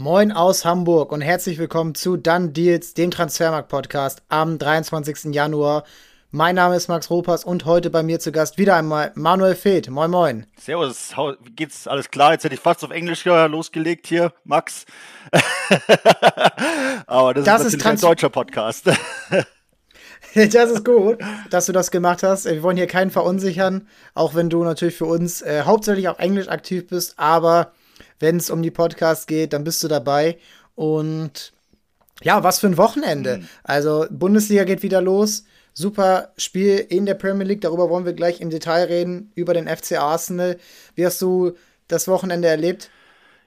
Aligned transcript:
Moin 0.00 0.32
aus 0.32 0.64
Hamburg 0.64 1.12
und 1.12 1.20
herzlich 1.20 1.58
willkommen 1.58 1.94
zu 1.94 2.16
Done 2.16 2.52
Deals, 2.52 2.94
dem 2.94 3.10
Transfermarkt-Podcast 3.10 4.22
am 4.30 4.56
23. 4.58 5.34
Januar. 5.34 5.84
Mein 6.30 6.54
Name 6.54 6.76
ist 6.76 6.88
Max 6.88 7.10
Ropas 7.10 7.44
und 7.44 7.66
heute 7.66 7.90
bei 7.90 8.02
mir 8.02 8.18
zu 8.18 8.32
Gast 8.32 8.56
wieder 8.56 8.76
einmal 8.76 9.12
Manuel 9.14 9.54
Feth. 9.54 9.90
Moin, 9.90 10.10
moin. 10.10 10.46
Servus, 10.58 11.12
wie 11.44 11.50
geht's? 11.50 11.86
Alles 11.86 12.10
klar? 12.10 12.32
Jetzt 12.32 12.44
hätte 12.44 12.54
ich 12.54 12.62
fast 12.62 12.82
auf 12.82 12.92
Englisch 12.92 13.26
losgelegt 13.26 14.06
hier, 14.06 14.32
Max. 14.44 14.86
Aber 17.06 17.34
das, 17.34 17.44
das 17.44 17.64
ist 17.66 17.74
ist 17.74 17.84
ein 17.84 18.00
deutscher 18.00 18.30
Podcast. 18.30 18.86
das 20.34 20.70
ist 20.70 20.82
gut, 20.82 21.18
dass 21.50 21.66
du 21.66 21.72
das 21.72 21.90
gemacht 21.90 22.22
hast. 22.22 22.46
Wir 22.46 22.62
wollen 22.62 22.78
hier 22.78 22.86
keinen 22.86 23.10
verunsichern, 23.10 23.86
auch 24.14 24.34
wenn 24.34 24.48
du 24.48 24.64
natürlich 24.64 24.96
für 24.96 25.04
uns 25.04 25.42
äh, 25.42 25.64
hauptsächlich 25.66 26.08
auf 26.08 26.20
Englisch 26.20 26.48
aktiv 26.48 26.86
bist, 26.86 27.18
aber 27.18 27.72
wenn 28.20 28.36
es 28.36 28.50
um 28.50 28.62
die 28.62 28.70
Podcasts 28.70 29.26
geht, 29.26 29.52
dann 29.52 29.64
bist 29.64 29.82
du 29.82 29.88
dabei. 29.88 30.38
Und 30.74 31.52
ja, 32.22 32.44
was 32.44 32.60
für 32.60 32.68
ein 32.68 32.76
Wochenende. 32.76 33.38
Mhm. 33.38 33.48
Also, 33.64 34.06
Bundesliga 34.10 34.64
geht 34.64 34.82
wieder 34.82 35.00
los. 35.00 35.44
Super 35.72 36.32
Spiel 36.36 36.78
in 36.78 37.06
der 37.06 37.14
Premier 37.14 37.46
League. 37.46 37.62
Darüber 37.62 37.88
wollen 37.88 38.04
wir 38.04 38.12
gleich 38.12 38.40
im 38.40 38.50
Detail 38.50 38.84
reden, 38.84 39.32
über 39.34 39.54
den 39.54 39.68
FC 39.68 39.98
Arsenal. 39.98 40.58
Wie 40.94 41.06
hast 41.06 41.20
du 41.22 41.52
das 41.88 42.06
Wochenende 42.08 42.48
erlebt? 42.48 42.90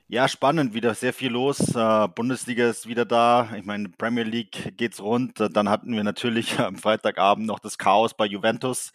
Ja, 0.07 0.27
spannend, 0.27 0.73
wieder 0.73 0.93
sehr 0.93 1.13
viel 1.13 1.31
los. 1.31 1.75
Äh, 1.75 2.07
Bundesliga 2.09 2.69
ist 2.69 2.87
wieder 2.87 3.05
da. 3.05 3.49
Ich 3.57 3.65
meine, 3.65 3.89
Premier 3.89 4.23
League 4.23 4.77
geht's 4.77 5.01
rund. 5.01 5.39
Dann 5.39 5.69
hatten 5.69 5.93
wir 5.93 6.03
natürlich 6.03 6.59
am 6.59 6.75
Freitagabend 6.75 7.47
noch 7.47 7.59
das 7.59 7.77
Chaos 7.77 8.13
bei 8.13 8.25
Juventus. 8.25 8.91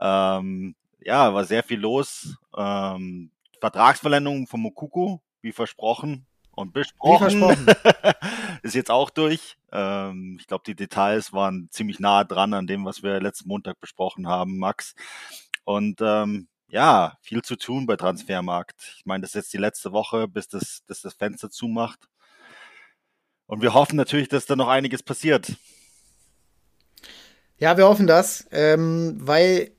Ähm, 0.00 0.74
ja, 1.02 1.34
war 1.34 1.44
sehr 1.44 1.62
viel 1.62 1.80
los. 1.80 2.36
Ähm, 2.56 3.30
Vertragsverlängerung 3.64 4.46
von 4.46 4.60
Mokuko, 4.60 5.22
wie 5.40 5.52
versprochen 5.52 6.26
und 6.50 6.74
besprochen. 6.74 7.28
Wie 7.30 7.64
versprochen. 7.64 7.66
ist 8.62 8.74
jetzt 8.74 8.90
auch 8.90 9.08
durch. 9.08 9.56
Ähm, 9.72 10.36
ich 10.38 10.46
glaube, 10.46 10.64
die 10.66 10.74
Details 10.74 11.32
waren 11.32 11.68
ziemlich 11.70 11.98
nah 11.98 12.24
dran 12.24 12.52
an 12.52 12.66
dem, 12.66 12.84
was 12.84 13.02
wir 13.02 13.20
letzten 13.20 13.48
Montag 13.48 13.80
besprochen 13.80 14.28
haben, 14.28 14.58
Max. 14.58 14.94
Und 15.64 16.02
ähm, 16.02 16.48
ja, 16.68 17.16
viel 17.22 17.40
zu 17.40 17.56
tun 17.56 17.86
bei 17.86 17.96
Transfermarkt. 17.96 18.96
Ich 18.98 19.06
meine, 19.06 19.22
das 19.22 19.30
ist 19.30 19.34
jetzt 19.34 19.52
die 19.54 19.58
letzte 19.58 19.92
Woche, 19.92 20.28
bis 20.28 20.46
das, 20.48 20.82
bis 20.86 21.00
das 21.00 21.14
Fenster 21.14 21.48
zumacht. 21.48 22.00
Und 23.46 23.62
wir 23.62 23.72
hoffen 23.72 23.96
natürlich, 23.96 24.28
dass 24.28 24.44
da 24.44 24.56
noch 24.56 24.68
einiges 24.68 25.02
passiert. 25.02 25.54
Ja, 27.56 27.78
wir 27.78 27.86
hoffen 27.86 28.06
das, 28.06 28.46
ähm, 28.50 29.16
weil 29.20 29.70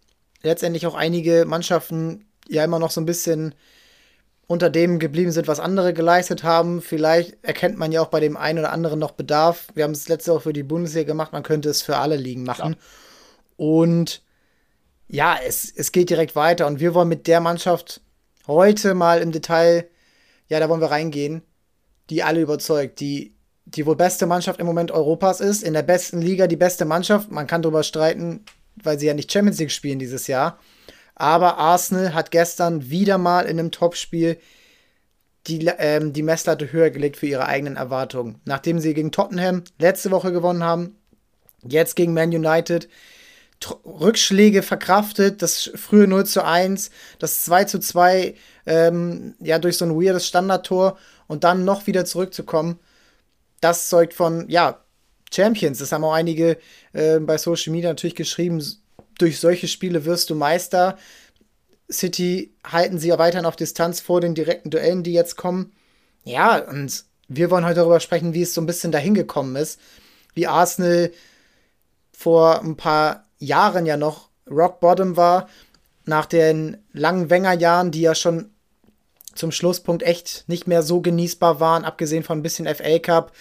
letztendlich 0.42 0.88
auch 0.88 0.96
einige 0.96 1.46
Mannschaften 1.46 2.26
ja 2.48 2.64
immer 2.64 2.80
noch 2.80 2.92
so 2.92 3.00
ein 3.00 3.06
bisschen 3.06 3.54
unter 4.48 4.70
dem 4.70 5.00
geblieben 5.00 5.32
sind, 5.32 5.48
was 5.48 5.60
andere 5.60 5.94
geleistet 5.94 6.44
haben. 6.44 6.82
Vielleicht 6.82 7.44
erkennt 7.44 7.78
man 7.78 7.92
ja 7.92 8.02
auch 8.02 8.10
bei 8.10 8.20
dem 8.20 8.38
einen 8.38 8.60
oder 8.60 8.72
anderen 8.72 9.00
noch 9.00 9.12
Bedarf. 9.12 9.68
Wir 9.74 9.84
haben 9.84 9.92
es 9.92 10.08
letzte 10.08 10.32
Woche 10.32 10.42
für 10.42 10.54
die 10.54 10.64
Bundesliga 10.64 11.08
gemacht, 11.08 11.34
man 11.34 11.44
könnte 11.44 11.70
es 11.70 11.82
für 11.82 11.98
alle 11.98 12.16
Ligen 12.16 12.44
machen. 12.44 12.74
Ja. 12.74 12.80
Und 13.58 14.22
ja, 15.08 15.38
es, 15.46 15.72
es 15.76 15.92
geht 15.92 16.10
direkt 16.10 16.36
weiter 16.36 16.68
und 16.68 16.80
wir 16.80 16.94
wollen 16.94 17.08
mit 17.08 17.28
der 17.28 17.40
Mannschaft 17.40 18.02
heute 18.48 18.94
mal 18.94 19.22
im 19.22 19.32
Detail, 19.32 19.88
ja, 20.48 20.60
da 20.60 20.70
wollen 20.70 20.82
wir 20.82 20.92
reingehen, 20.92 21.42
die 22.10 22.24
alle 22.24 22.42
überzeugt, 22.42 23.00
die 23.00 23.36
die 23.66 23.86
wohl 23.86 23.96
beste 23.96 24.28
Mannschaft 24.28 24.60
im 24.60 24.68
Moment 24.68 24.92
Europas 24.92 25.42
ist, 25.42 25.64
in 25.64 25.74
der 25.74 25.82
besten 25.82 26.22
Liga 26.22 26.46
die 26.46 26.56
beste 26.56 26.86
Mannschaft. 26.86 27.32
Man 27.32 27.48
kann 27.48 27.64
darüber 27.64 27.82
streiten, 27.82 28.46
weil 28.76 29.00
sie 29.00 29.08
ja 29.08 29.16
nicht 29.16 29.32
Champions 29.32 29.60
League 29.60 29.72
spielen 29.72 29.98
dieses 29.98 30.28
Jahr. 30.28 30.60
Aber 31.16 31.58
Arsenal 31.58 32.14
hat 32.14 32.32
gestern 32.32 32.90
wieder 32.90 33.18
mal 33.18 33.46
in 33.46 33.60
einem 33.60 33.72
Topspiel 33.72 34.38
die, 35.48 35.66
ähm, 35.78 36.12
die 36.12 36.24
Messlatte 36.24 36.72
höher 36.72 36.90
gelegt 36.90 37.18
für 37.18 37.28
ihre 37.28 37.46
eigenen 37.46 37.78
Erwartungen. 37.78 38.42
Nachdem 38.46 38.80
sie 38.80 38.94
gegen 38.94 39.12
Tottenham 39.12 39.64
letzte 39.80 40.12
Woche 40.12 40.32
gewonnen 40.32 40.64
haben, 40.64 40.98
jetzt 41.64 41.96
gegen 41.96 42.14
Man 42.14 42.30
United, 42.30 42.90
Rückschläge 43.86 44.64
verkraftet, 44.64 45.42
das 45.42 45.72
frühe 45.76 46.08
0 46.08 46.26
zu 46.26 46.44
1, 46.44 46.92
das 47.20 47.46
2 47.46 47.64
zu 47.66 47.80
2, 47.80 48.36
ähm, 48.66 49.36
ja, 49.40 49.60
durch 49.60 49.78
so 49.78 49.86
ein 49.86 49.96
weirdes 49.96 50.28
Standardtor 50.28 50.98
und 51.28 51.44
dann 51.44 51.64
noch 51.64 51.88
wieder 51.88 52.06
zurückzukommen, 52.06 52.80
das 53.62 53.88
zeugt 53.88 54.14
von, 54.14 54.50
ja, 54.50 54.82
Champions. 55.34 55.80
Das 55.80 55.92
haben 55.92 56.04
auch 56.04 56.14
einige 56.14 56.58
äh, 56.94 57.20
bei 57.20 57.38
Social 57.38 57.72
Media 57.72 57.90
natürlich 57.90 58.16
geschrieben 58.16 58.62
durch 59.18 59.40
solche 59.40 59.68
Spiele 59.68 60.06
wirst 60.06 60.30
du 60.30 60.36
Meister. 60.36 60.98
City 61.92 62.54
halten 62.66 62.98
sie 62.98 63.10
ja 63.10 63.20
weiterhin 63.20 63.46
auf 63.46 63.56
Distanz 63.56 64.00
vor 64.00 64.22
den 64.22 64.36
direkten 64.36 64.70
Duellen, 64.70 65.04
die 65.04 65.14
jetzt 65.14 65.36
kommen. 65.36 65.72
Ja, 66.24 66.58
und 66.58 67.06
wir 67.28 67.52
wollen 67.52 67.66
heute 67.66 67.76
darüber 67.76 68.00
sprechen, 68.00 68.34
wie 68.34 68.42
es 68.42 68.54
so 68.54 68.62
ein 68.62 68.66
bisschen 68.66 68.92
dahin 68.92 69.14
gekommen 69.14 69.56
ist. 69.56 69.80
Wie 70.34 70.48
Arsenal 70.48 71.12
vor 72.12 72.62
ein 72.62 72.76
paar 72.76 73.26
Jahren 73.40 73.86
ja 73.86 73.98
noch 73.98 74.30
Rock 74.50 74.80
Bottom 74.80 75.18
war, 75.18 75.50
nach 76.06 76.26
den 76.26 76.78
langen 76.94 77.30
Wenger-Jahren, 77.30 77.92
die 77.92 78.02
ja 78.02 78.16
schon 78.16 78.52
zum 79.34 79.52
Schlusspunkt 79.52 80.04
echt 80.04 80.46
nicht 80.48 80.68
mehr 80.68 80.82
so 80.82 81.02
genießbar 81.02 81.60
waren, 81.60 81.84
abgesehen 81.84 82.24
von 82.24 82.40
ein 82.40 82.44
bisschen 82.44 82.74
FA 82.74 83.00
Cup. 83.00 83.34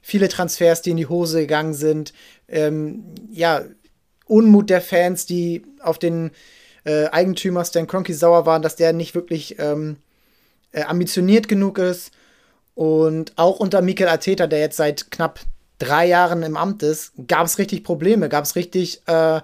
Viele 0.00 0.28
Transfers, 0.28 0.82
die 0.82 0.90
in 0.90 0.96
die 0.96 1.06
Hose 1.06 1.40
gegangen 1.40 1.74
sind. 1.74 2.12
Ähm, 2.48 3.04
ja, 3.30 3.62
Unmut 4.26 4.70
der 4.70 4.80
Fans, 4.80 5.26
die 5.26 5.64
auf 5.80 5.98
den 5.98 6.30
äh, 6.84 7.06
Eigentümer 7.06 7.64
Stan 7.64 7.86
Kroenke 7.86 8.14
sauer 8.14 8.46
waren, 8.46 8.62
dass 8.62 8.76
der 8.76 8.92
nicht 8.92 9.14
wirklich 9.14 9.58
ähm, 9.58 9.96
äh, 10.72 10.82
ambitioniert 10.82 11.48
genug 11.48 11.78
ist. 11.78 12.12
Und 12.74 13.32
auch 13.36 13.60
unter 13.60 13.82
Mikel 13.82 14.08
Arteta, 14.08 14.46
der 14.46 14.60
jetzt 14.60 14.76
seit 14.76 15.10
knapp 15.10 15.40
drei 15.78 16.06
Jahren 16.06 16.42
im 16.42 16.56
Amt 16.56 16.82
ist, 16.82 17.12
gab 17.26 17.46
es 17.46 17.58
richtig 17.58 17.84
Probleme, 17.84 18.28
gab 18.28 18.44
es 18.44 18.56
richtig 18.56 19.02
äh, 19.06 19.40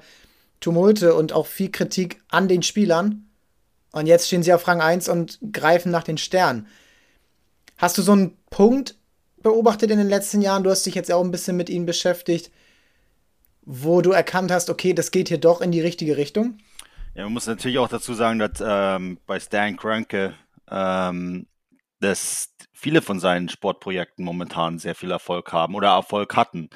Tumulte 0.61 1.15
und 1.15 1.33
auch 1.33 1.47
viel 1.47 1.71
Kritik 1.71 2.21
an 2.29 2.49
den 2.49 2.63
Spielern. 2.63 3.29
Und 3.93 4.07
jetzt 4.07 4.27
stehen 4.27 4.43
sie 4.43 4.53
auf 4.53 4.67
Rang 4.67 4.81
1 4.81 5.09
und 5.09 5.39
greifen 5.53 5.91
nach 5.91 6.05
den 6.05 6.19
Sternen. 6.19 6.67
Hast 7.77 7.97
du 7.99 8.03
so 8.03 8.13
einen 8.13 8.37
Punkt 8.51 8.97
beobachtet 9.43 9.91
in 9.91 9.99
den 9.99 10.09
letzten 10.09 10.43
Jahren? 10.43 10.65
Du 10.65 10.71
hast 10.71 10.85
dich 10.85 10.95
jetzt 10.95 11.13
auch 11.13 11.23
ein 11.23 11.31
bisschen 11.31 11.57
mit 11.57 11.71
ihnen 11.71 11.87
beschäftigt, 11.87 12.51
wo 13.71 14.01
du 14.01 14.13
erkannt 14.13 14.51
hast, 14.51 14.71
okay, 14.71 14.95
das 14.95 15.11
geht 15.11 15.29
hier 15.29 15.39
doch 15.39 15.61
in 15.61 15.71
die 15.71 15.83
richtige 15.83 16.17
Richtung? 16.17 16.57
Ja, 17.15 17.25
man 17.25 17.35
muss 17.35 17.47
natürlich 17.47 17.79
auch 17.79 17.89
dazu 17.89 18.15
sagen, 18.15 18.39
dass 18.39 18.63
ähm, 18.65 19.19
bei 19.27 19.39
Stan 19.39 19.77
Kroenke 19.77 20.35
ähm, 20.71 21.47
dass 22.01 22.55
viele 22.73 23.03
von 23.03 23.21
seinen 23.21 23.49
Sportprojekten 23.49 24.25
momentan 24.25 24.79
sehr 24.79 24.95
viel 24.95 25.11
Erfolg 25.11 25.53
haben 25.53 25.75
oder 25.75 25.89
Erfolg 25.89 26.37
hatten. 26.37 26.71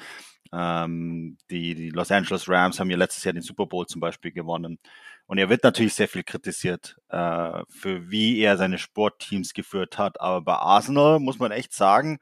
Ähm, 0.51 1.37
die, 1.49 1.75
die 1.75 1.89
Los 1.89 2.11
Angeles 2.11 2.47
Rams 2.47 2.79
haben 2.79 2.89
ja 2.89 2.97
letztes 2.97 3.23
Jahr 3.23 3.33
den 3.33 3.41
Super 3.41 3.65
Bowl 3.65 3.87
zum 3.87 4.01
Beispiel 4.01 4.31
gewonnen. 4.31 4.79
Und 5.25 5.37
er 5.37 5.49
wird 5.49 5.63
natürlich 5.63 5.93
sehr 5.93 6.09
viel 6.09 6.23
kritisiert, 6.23 6.97
äh, 7.09 7.63
für 7.69 8.11
wie 8.11 8.39
er 8.39 8.57
seine 8.57 8.77
Sportteams 8.77 9.53
geführt 9.53 9.97
hat. 9.97 10.19
Aber 10.19 10.41
bei 10.41 10.55
Arsenal 10.55 11.19
muss 11.19 11.39
man 11.39 11.51
echt 11.51 11.73
sagen, 11.73 12.19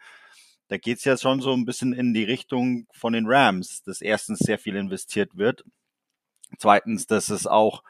da 0.72 0.78
geht 0.78 1.00
es 1.00 1.04
ja 1.04 1.18
schon 1.18 1.42
so 1.42 1.52
ein 1.52 1.66
bisschen 1.66 1.92
in 1.92 2.14
die 2.14 2.24
Richtung 2.24 2.88
von 2.94 3.12
den 3.12 3.28
Rams, 3.28 3.84
dass 3.84 4.00
erstens 4.00 4.40
sehr 4.40 4.58
viel 4.58 4.78
investiert 4.78 5.36
wird, 5.36 5.66
zweitens, 6.58 7.08
dass 7.08 7.30
es 7.30 7.46
auch 7.46 7.84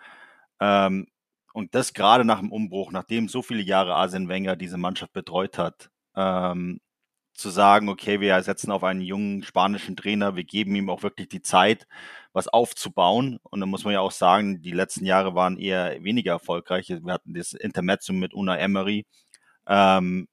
ähm, 0.60 1.06
und 1.54 1.76
das 1.76 1.94
gerade 1.94 2.26
nach 2.26 2.40
dem 2.40 2.52
Umbruch, 2.52 2.92
nachdem 2.92 3.28
so 3.28 3.44
viele 3.44 3.62
Jahre 3.62 3.94
Arsene 3.94 4.30
Wenger 4.30 4.56
diese 4.56 4.80
Mannschaft 4.80 5.14
betreut 5.14 5.60
hat, 5.60 5.92
ähm, 6.16 6.82
zu 7.36 7.52
sagen, 7.52 7.88
okay, 7.88 8.20
wir 8.20 8.42
setzen 8.42 8.72
auf 8.72 8.84
einen 8.84 9.02
jungen 9.02 9.44
spanischen 9.44 9.96
Trainer, 9.96 10.36
wir 10.36 10.44
geben 10.44 10.76
ihm 10.76 10.90
auch 10.90 11.04
wirklich 11.04 11.30
die 11.30 11.44
Zeit, 11.44 11.88
was 12.34 12.48
aufzubauen. 12.48 13.38
Und 13.44 13.60
dann 13.60 13.70
muss 13.70 13.84
man 13.84 13.94
ja 13.94 14.00
auch 14.00 14.12
sagen, 14.12 14.64
die 14.64 14.72
letzten 14.72 15.06
Jahre 15.06 15.36
waren 15.36 15.60
eher 15.60 16.04
weniger 16.04 16.32
erfolgreich. 16.32 16.90
Wir 16.90 17.14
hatten 17.14 17.36
das 17.36 17.54
Intermezzo 17.54 18.12
mit 18.12 18.34
Una 18.34 18.58
Emery. 18.58 19.06
Ähm, 19.68 20.28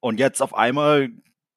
und 0.00 0.20
jetzt 0.20 0.42
auf 0.42 0.54
einmal 0.54 1.10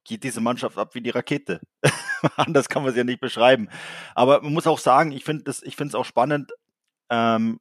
geht 0.06 0.24
diese 0.24 0.42
Mannschaft 0.42 0.78
ab 0.78 0.96
wie 0.96 1.02
die 1.02 1.10
Rakete. 1.10 1.60
Anders 2.38 2.70
kann 2.70 2.84
man 2.84 2.92
es 2.92 2.98
ja 2.98 3.04
nicht 3.04 3.20
beschreiben. 3.20 3.70
Aber 4.14 4.42
man 4.42 4.54
muss 4.54 4.68
auch 4.68 4.80
sagen, 4.80 5.12
ich 5.12 5.26
finde 5.26 5.52
es 5.52 5.96
auch 5.96 6.06
spannend, 6.06 6.54
ähm, 7.10 7.60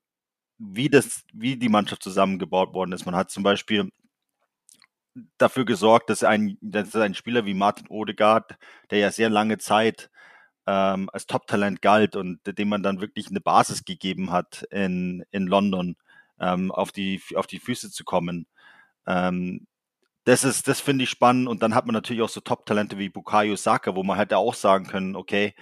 wie, 0.59 0.89
das, 0.89 1.25
wie 1.33 1.57
die 1.57 1.69
Mannschaft 1.69 2.03
zusammengebaut 2.03 2.75
worden 2.75 2.93
ist. 2.93 3.07
Man 3.07 3.17
hat 3.17 3.31
zum 3.31 3.43
Beispiel 3.43 3.91
dafür 5.39 5.65
gesorgt, 5.65 6.11
dass 6.11 6.25
ein, 6.25 6.59
dass 6.61 6.95
ein 6.97 7.15
Spieler 7.15 7.45
wie 7.47 7.55
Martin 7.55 7.89
Odegaard, 7.89 8.57
der 8.91 8.99
ja 8.99 9.11
sehr 9.11 9.31
lange 9.31 9.59
Zeit 9.59 10.11
ähm, 10.67 11.11
als 11.13 11.27
Top-Talent 11.27 11.83
galt 11.83 12.17
und 12.17 12.41
dem 12.47 12.69
man 12.69 12.83
dann 12.83 13.01
wirklich 13.01 13.29
eine 13.29 13.41
Basis 13.41 13.85
gegeben 13.85 14.31
hat 14.31 14.67
in, 14.71 15.25
in 15.31 15.47
London, 15.47 15.97
ähm, 16.41 16.73
auf, 16.73 16.93
die, 16.93 17.21
auf 17.35 17.47
die 17.47 17.61
Füße 17.61 17.91
zu 17.91 18.05
kommen. 18.05 18.47
Ähm, 19.07 19.67
das 20.25 20.45
ist, 20.45 20.69
das 20.69 20.81
finde 20.81 21.05
ich 21.05 21.11
spannend. 21.11 21.49
Und 21.49 21.63
dann 21.63 21.75
hat 21.75 21.87
man 21.87 21.95
natürlich 21.95 22.23
auch 22.23 22.29
so 22.29 22.41
Top-Talente 22.41 22.99
wie 22.99 23.09
Bukayo 23.09 23.57
Saka, 23.57 23.95
wo 23.95 24.03
man 24.03 24.17
hätte 24.17 24.39
auch 24.39 24.55
sagen 24.55 24.87
können, 24.87 25.17
okay, 25.17 25.55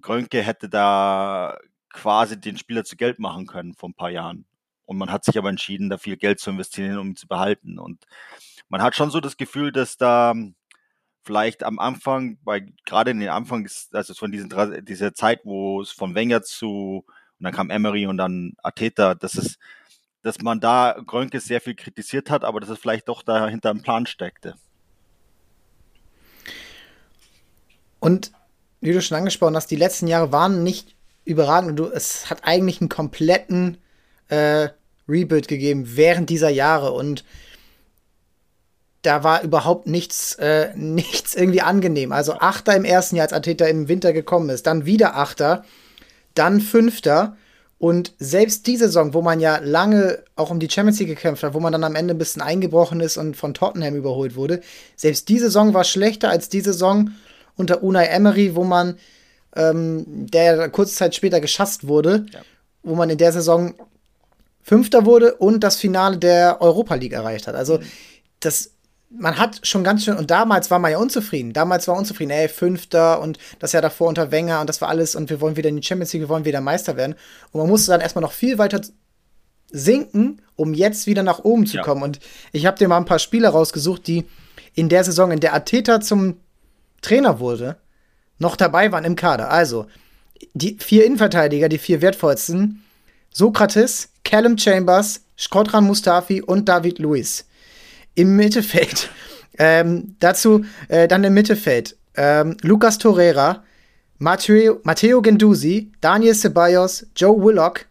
Grönke 0.00 0.42
hätte 0.42 0.68
da 0.68 1.58
quasi 1.90 2.40
den 2.40 2.58
Spieler 2.58 2.84
zu 2.84 2.96
Geld 2.96 3.18
machen 3.18 3.46
können 3.46 3.74
vor 3.74 3.88
ein 3.88 3.94
paar 3.94 4.10
Jahren. 4.10 4.46
Und 4.86 4.98
man 4.98 5.10
hat 5.10 5.24
sich 5.24 5.38
aber 5.38 5.48
entschieden, 5.48 5.88
da 5.88 5.98
viel 5.98 6.16
Geld 6.16 6.40
zu 6.40 6.50
investieren, 6.50 6.98
um 6.98 7.08
ihn 7.10 7.16
zu 7.16 7.26
behalten. 7.26 7.78
Und 7.78 8.04
man 8.68 8.82
hat 8.82 8.96
schon 8.96 9.10
so 9.10 9.20
das 9.20 9.36
Gefühl, 9.36 9.72
dass 9.72 9.96
da 9.96 10.34
vielleicht 11.22 11.62
am 11.62 11.78
Anfang, 11.78 12.38
bei 12.44 12.66
gerade 12.84 13.10
in 13.12 13.20
den 13.20 13.30
Anfang, 13.30 13.68
also 13.92 14.14
von 14.14 14.30
diesen, 14.30 14.50
dieser 14.84 15.14
Zeit, 15.14 15.40
wo 15.44 15.80
es 15.80 15.90
von 15.90 16.14
Wenger 16.14 16.42
zu, 16.42 17.04
und 17.38 17.44
dann 17.44 17.54
kam 17.54 17.70
Emery 17.70 18.06
und 18.06 18.18
dann 18.18 18.54
Ateta, 18.62 19.14
das 19.14 19.36
ist, 19.36 19.58
dass 20.24 20.40
man 20.40 20.58
da 20.58 20.96
Grönke 21.06 21.38
sehr 21.38 21.60
viel 21.60 21.74
kritisiert 21.74 22.30
hat, 22.30 22.44
aber 22.44 22.58
dass 22.58 22.70
es 22.70 22.78
vielleicht 22.78 23.08
doch 23.08 23.22
dahinter 23.22 23.70
im 23.70 23.82
Plan 23.82 24.06
steckte. 24.06 24.54
Und 28.00 28.32
wie 28.80 28.92
du 28.92 29.02
schon 29.02 29.18
angesprochen 29.18 29.54
hast, 29.54 29.70
die 29.70 29.76
letzten 29.76 30.06
Jahre 30.06 30.32
waren 30.32 30.62
nicht 30.62 30.96
überragend. 31.26 31.78
Du, 31.78 31.86
es 31.86 32.30
hat 32.30 32.44
eigentlich 32.44 32.80
einen 32.80 32.88
kompletten 32.88 33.76
äh, 34.28 34.70
Rebuild 35.06 35.46
gegeben 35.46 35.96
während 35.96 36.30
dieser 36.30 36.48
Jahre 36.48 36.92
und 36.92 37.22
da 39.02 39.22
war 39.24 39.42
überhaupt 39.42 39.86
nichts, 39.86 40.36
äh, 40.36 40.72
nichts 40.76 41.34
irgendwie 41.34 41.60
angenehm. 41.60 42.12
Also 42.12 42.34
Achter 42.40 42.74
im 42.74 42.86
ersten 42.86 43.16
Jahr, 43.16 43.24
als 43.24 43.34
Ateta 43.34 43.66
im 43.66 43.88
Winter 43.88 44.14
gekommen 44.14 44.48
ist, 44.48 44.66
dann 44.66 44.86
wieder 44.86 45.16
Achter, 45.16 45.66
dann 46.32 46.62
Fünfter. 46.62 47.36
Und 47.84 48.14
selbst 48.18 48.66
die 48.66 48.78
Saison, 48.78 49.12
wo 49.12 49.20
man 49.20 49.40
ja 49.40 49.58
lange 49.58 50.22
auch 50.36 50.48
um 50.48 50.58
die 50.58 50.70
Champions 50.70 51.00
League 51.00 51.10
gekämpft 51.10 51.42
hat, 51.42 51.52
wo 51.52 51.60
man 51.60 51.70
dann 51.70 51.84
am 51.84 51.96
Ende 51.96 52.14
ein 52.14 52.18
bisschen 52.18 52.40
eingebrochen 52.40 53.00
ist 53.00 53.18
und 53.18 53.36
von 53.36 53.52
Tottenham 53.52 53.94
überholt 53.94 54.36
wurde, 54.36 54.62
selbst 54.96 55.28
die 55.28 55.38
Saison 55.38 55.74
war 55.74 55.84
schlechter 55.84 56.30
als 56.30 56.48
die 56.48 56.62
Saison 56.62 57.10
unter 57.56 57.82
Unai 57.82 58.06
Emery, 58.06 58.54
wo 58.54 58.64
man, 58.64 58.96
ähm, 59.54 60.06
der 60.06 60.70
kurze 60.70 60.94
Zeit 60.94 61.14
später 61.14 61.40
geschasst 61.40 61.86
wurde, 61.86 62.24
ja. 62.32 62.40
wo 62.84 62.94
man 62.94 63.10
in 63.10 63.18
der 63.18 63.32
Saison 63.32 63.74
Fünfter 64.62 65.04
wurde 65.04 65.34
und 65.34 65.60
das 65.60 65.76
Finale 65.76 66.16
der 66.16 66.62
Europa 66.62 66.94
League 66.94 67.12
erreicht 67.12 67.46
hat. 67.48 67.54
Also 67.54 67.80
mhm. 67.80 67.82
das 68.40 68.70
man 69.18 69.38
hat 69.38 69.66
schon 69.66 69.84
ganz 69.84 70.04
schön, 70.04 70.16
und 70.16 70.30
damals 70.30 70.70
war 70.70 70.78
man 70.78 70.90
ja 70.90 70.98
unzufrieden. 70.98 71.52
Damals 71.52 71.86
war 71.86 71.94
man 71.94 72.02
unzufrieden, 72.02 72.30
ey, 72.30 72.48
Fünfter 72.48 73.20
und 73.20 73.38
das 73.58 73.72
Jahr 73.72 73.82
davor 73.82 74.08
unter 74.08 74.30
Wenger 74.30 74.60
und 74.60 74.68
das 74.68 74.80
war 74.80 74.88
alles 74.88 75.14
und 75.14 75.30
wir 75.30 75.40
wollen 75.40 75.56
wieder 75.56 75.68
in 75.68 75.76
die 75.76 75.82
Champions 75.82 76.12
League, 76.12 76.22
wir 76.22 76.28
wollen 76.28 76.44
wieder 76.44 76.60
Meister 76.60 76.96
werden. 76.96 77.14
Und 77.52 77.60
man 77.60 77.68
musste 77.68 77.90
dann 77.90 78.00
erstmal 78.00 78.22
noch 78.22 78.32
viel 78.32 78.58
weiter 78.58 78.80
sinken, 79.70 80.42
um 80.56 80.74
jetzt 80.74 81.06
wieder 81.06 81.22
nach 81.22 81.40
oben 81.40 81.66
zu 81.66 81.78
ja. 81.78 81.82
kommen. 81.82 82.02
Und 82.02 82.20
ich 82.52 82.66
habe 82.66 82.78
dir 82.78 82.88
mal 82.88 82.96
ein 82.96 83.04
paar 83.04 83.18
Spieler 83.18 83.50
rausgesucht, 83.50 84.06
die 84.06 84.24
in 84.74 84.88
der 84.88 85.04
Saison, 85.04 85.30
in 85.30 85.40
der 85.40 85.54
Ateta 85.54 86.00
zum 86.00 86.36
Trainer 87.02 87.38
wurde, 87.40 87.76
noch 88.38 88.56
dabei 88.56 88.90
waren 88.92 89.04
im 89.04 89.16
Kader. 89.16 89.50
Also, 89.50 89.86
die 90.52 90.76
vier 90.80 91.04
Innenverteidiger, 91.06 91.68
die 91.68 91.78
vier 91.78 92.02
wertvollsten, 92.02 92.82
Sokrates, 93.30 94.10
Callum 94.24 94.58
Chambers, 94.58 95.22
Skotran 95.38 95.84
Mustafi 95.84 96.42
und 96.42 96.68
David 96.68 96.98
Luiz 96.98 97.44
im 98.14 98.36
Mittelfeld. 98.36 99.10
Ähm, 99.56 100.16
dazu 100.18 100.64
äh, 100.88 101.06
dann 101.06 101.22
im 101.22 101.32
Mittelfeld 101.32 101.96
ähm, 102.16 102.56
Lucas 102.62 102.98
Torreira, 102.98 103.62
Matteo, 104.18 104.80
Matteo 104.82 105.22
Gendusi, 105.22 105.92
Daniel 106.00 106.34
Ceballos, 106.34 107.06
Joe 107.14 107.40
Willock 107.40 107.86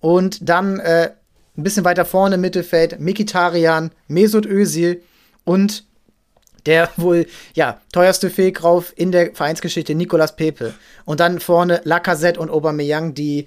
und 0.00 0.48
dann 0.48 0.80
äh, 0.80 1.10
ein 1.58 1.62
bisschen 1.62 1.84
weiter 1.84 2.06
vorne 2.06 2.36
im 2.36 2.40
Mittelfeld 2.40 3.00
Mikitarian, 3.00 3.90
Mesut 4.08 4.46
Özil 4.46 5.02
und 5.44 5.84
der 6.66 6.90
wohl 6.96 7.26
ja 7.54 7.80
teuerste 7.92 8.30
Fehlkauf 8.30 8.92
in 8.96 9.12
der 9.12 9.34
Vereinsgeschichte 9.34 9.94
Nicolas 9.94 10.36
Pepe 10.36 10.74
und 11.04 11.20
dann 11.20 11.40
vorne 11.40 11.80
Lacazette 11.84 12.40
und 12.40 12.50
Aubameyang, 12.50 13.14
die 13.14 13.46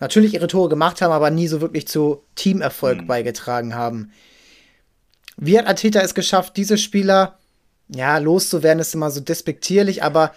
natürlich 0.00 0.34
ihre 0.34 0.46
Tore 0.48 0.68
gemacht 0.68 1.02
haben, 1.02 1.12
aber 1.12 1.30
nie 1.30 1.48
so 1.48 1.60
wirklich 1.60 1.86
zu 1.86 2.22
Teamerfolg 2.34 3.02
mhm. 3.02 3.06
beigetragen 3.06 3.74
haben. 3.74 4.12
Wie 5.36 5.58
hat 5.58 5.66
Ateta 5.66 6.00
es 6.00 6.14
geschafft, 6.14 6.56
diese 6.56 6.78
Spieler, 6.78 7.38
ja, 7.88 8.18
loszuwerden, 8.18 8.80
ist 8.80 8.94
immer 8.94 9.10
so 9.10 9.20
despektierlich, 9.20 10.02
aber 10.02 10.32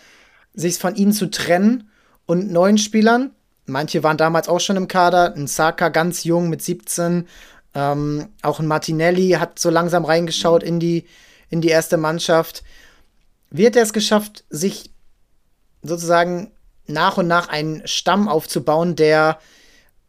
sich 0.54 0.78
von 0.78 0.96
ihnen 0.96 1.12
zu 1.12 1.30
trennen 1.30 1.90
und 2.26 2.52
neuen 2.52 2.78
Spielern, 2.78 3.32
manche 3.66 4.04
waren 4.04 4.18
damals 4.18 4.48
auch 4.48 4.60
schon 4.60 4.78
im 4.78 4.88
Kader, 4.88 5.34
ein 5.36 5.48
Saka 5.48 5.90
ganz 5.90 6.24
jung 6.24 6.50
mit 6.50 6.62
17, 6.62 7.28
ähm, 7.74 8.30
auch 8.42 8.60
ein 8.60 8.68
Martinelli 8.68 9.32
hat 9.32 9.60
so 9.60 9.70
langsam 9.70 10.06
reingeschaut 10.06 10.64
in 10.64 10.80
die, 10.80 11.06
in 11.50 11.62
die 11.62 11.68
erste 11.68 11.98
Mannschaft. 11.98 12.64
Wie 13.50 13.66
hat 13.66 13.76
er 13.76 13.84
es 13.84 13.94
geschafft, 13.94 14.46
sich 14.50 14.92
sozusagen 15.84 16.52
nach 16.88 17.18
und 17.18 17.28
nach 17.28 17.50
einen 17.50 17.86
Stamm 17.86 18.30
aufzubauen, 18.30 18.96
der, 18.96 19.40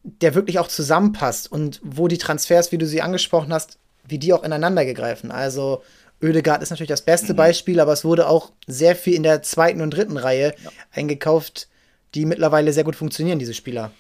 der 0.05 0.35
wirklich 0.35 0.61
auch 0.61 0.69
zusammenpasst? 0.69 1.51
Und 1.51 1.81
wo 1.83 2.07
die 2.07 2.19
Transfers, 2.19 2.71
wie 2.71 2.79
du 2.79 2.87
sie 2.87 3.03
angesprochen 3.03 3.53
hast, 3.53 3.79
wie 4.09 4.19
die 4.19 4.33
auch 4.33 4.43
ineinander 4.43 4.85
gegreifen. 4.85 5.31
Also 5.31 5.83
Oedegaard 6.23 6.63
ist 6.63 6.71
natürlich 6.71 6.89
das 6.89 7.05
beste 7.05 7.33
mhm. 7.33 7.37
Beispiel, 7.37 7.81
aber 7.81 7.93
es 7.93 8.05
wurde 8.05 8.29
auch 8.29 8.53
sehr 8.67 8.97
viel 8.97 9.15
in 9.15 9.23
der 9.23 9.43
zweiten 9.43 9.81
und 9.81 9.91
dritten 9.91 10.17
Reihe 10.17 10.55
ja. 10.63 10.71
eingekauft, 10.93 11.69
die 12.15 12.25
mittlerweile 12.25 12.73
sehr 12.73 12.85
gut 12.85 12.97
funktionieren, 12.97 13.39
diese 13.39 13.55
Spieler. 13.55 13.91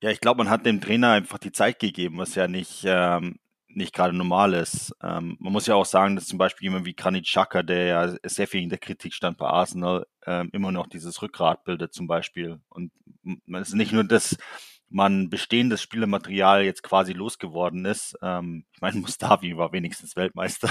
Ja, 0.00 0.10
ich 0.10 0.20
glaube, 0.20 0.38
man 0.38 0.50
hat 0.50 0.66
dem 0.66 0.80
Trainer 0.80 1.12
einfach 1.12 1.38
die 1.38 1.50
Zeit 1.50 1.80
gegeben, 1.80 2.18
was 2.18 2.34
ja 2.34 2.46
nicht, 2.46 2.84
ähm, 2.84 3.38
nicht 3.68 3.92
gerade 3.92 4.16
normal 4.16 4.54
ist. 4.54 4.94
Ähm, 5.02 5.36
man 5.40 5.52
muss 5.52 5.66
ja 5.66 5.74
auch 5.74 5.86
sagen, 5.86 6.14
dass 6.14 6.26
zum 6.26 6.38
Beispiel 6.38 6.66
jemand 6.66 6.84
wie 6.84 6.94
Granit 6.94 7.24
Xhaka, 7.24 7.62
der 7.62 7.86
ja 7.86 8.14
sehr 8.22 8.46
viel 8.46 8.62
in 8.62 8.68
der 8.68 8.78
Kritik 8.78 9.12
stand 9.14 9.38
bei 9.38 9.46
Arsenal, 9.46 10.06
ähm, 10.26 10.50
immer 10.52 10.70
noch 10.70 10.86
dieses 10.86 11.20
Rückgrat 11.22 11.64
bildet 11.64 11.94
zum 11.94 12.06
Beispiel. 12.06 12.60
Und 12.68 12.92
es 13.60 13.68
ist 13.68 13.74
nicht 13.74 13.92
nur 13.92 14.04
das, 14.04 14.36
man 14.90 15.28
bestehendes 15.28 15.82
Spielematerial 15.82 16.62
jetzt 16.62 16.82
quasi 16.82 17.12
losgeworden 17.12 17.84
ist. 17.84 18.16
Ähm, 18.22 18.64
ich 18.72 18.80
meine, 18.80 18.96
Mustavi 19.00 19.56
war 19.56 19.72
wenigstens 19.72 20.16
Weltmeister. 20.16 20.68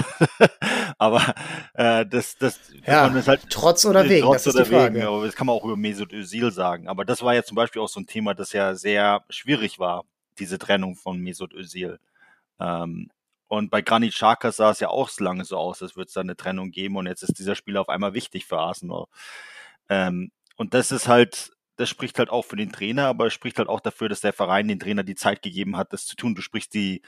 Aber 0.98 1.34
äh, 1.74 2.04
das, 2.06 2.36
das, 2.36 2.58
ja, 2.86 3.08
das 3.08 3.28
halt, 3.28 3.48
trotz 3.50 3.84
oder 3.84 4.08
wegen, 4.08 4.24
trotz 4.24 4.44
das 4.44 4.54
ist 4.54 4.66
die 4.66 4.74
Frage. 4.74 4.94
Wegen, 4.94 5.06
aber 5.06 5.24
das 5.24 5.36
kann 5.36 5.46
man 5.46 5.54
auch 5.54 5.64
über 5.64 5.76
Mesut 5.76 6.12
Özil 6.12 6.50
sagen. 6.50 6.88
Aber 6.88 7.04
das 7.04 7.22
war 7.22 7.34
ja 7.34 7.44
zum 7.44 7.54
Beispiel 7.54 7.80
auch 7.80 7.88
so 7.88 8.00
ein 8.00 8.06
Thema, 8.06 8.34
das 8.34 8.52
ja 8.52 8.74
sehr 8.74 9.24
schwierig 9.28 9.78
war, 9.78 10.04
diese 10.38 10.58
Trennung 10.58 10.96
von 10.96 11.20
Mesut 11.20 11.54
Özil. 11.54 12.00
Ähm, 12.58 13.10
und 13.46 13.70
bei 13.70 13.80
Granit 13.80 14.14
Xhaka 14.14 14.50
sah 14.50 14.70
es 14.70 14.80
ja 14.80 14.88
auch 14.88 15.10
lange 15.20 15.44
so 15.44 15.56
aus, 15.56 15.82
als 15.82 15.96
würde 15.96 16.08
es 16.08 16.14
da 16.14 16.20
eine 16.20 16.36
Trennung 16.36 16.70
geben 16.70 16.96
und 16.96 17.06
jetzt 17.06 17.22
ist 17.22 17.38
dieser 17.38 17.54
Spieler 17.54 17.80
auf 17.80 17.88
einmal 17.88 18.14
wichtig 18.14 18.46
für 18.46 18.58
Arsenal. 18.58 19.06
Ähm, 19.88 20.32
und 20.56 20.74
das 20.74 20.90
ist 20.90 21.06
halt 21.06 21.52
das 21.78 21.88
spricht 21.88 22.18
halt 22.18 22.28
auch 22.30 22.44
für 22.44 22.56
den 22.56 22.72
Trainer, 22.72 23.06
aber 23.06 23.26
es 23.26 23.32
spricht 23.32 23.58
halt 23.58 23.68
auch 23.68 23.80
dafür, 23.80 24.08
dass 24.08 24.20
der 24.20 24.32
Verein 24.32 24.66
den 24.66 24.80
Trainer 24.80 25.04
die 25.04 25.14
Zeit 25.14 25.42
gegeben 25.42 25.76
hat, 25.76 25.92
das 25.92 26.06
zu 26.06 26.16
tun. 26.16 26.34
Du 26.34 26.42
sprichst 26.42 26.74
die, 26.74 27.02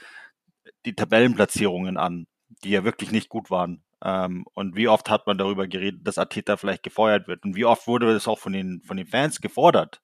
die 0.85 0.95
Tabellenplatzierungen 0.95 1.97
an, 1.97 2.25
die 2.63 2.69
ja 2.69 2.85
wirklich 2.85 3.11
nicht 3.11 3.27
gut 3.27 3.51
waren. 3.51 3.83
Ähm, 4.01 4.45
und 4.53 4.77
wie 4.77 4.87
oft 4.87 5.09
hat 5.09 5.27
man 5.27 5.37
darüber 5.37 5.67
geredet, 5.67 6.07
dass 6.07 6.17
Ateta 6.17 6.55
vielleicht 6.55 6.83
gefeuert 6.83 7.27
wird? 7.27 7.43
Und 7.43 7.55
wie 7.55 7.65
oft 7.65 7.85
wurde 7.85 8.13
das 8.13 8.29
auch 8.29 8.39
von 8.39 8.53
den, 8.53 8.81
von 8.81 8.95
den 8.95 9.07
Fans 9.07 9.41
gefordert? 9.41 10.01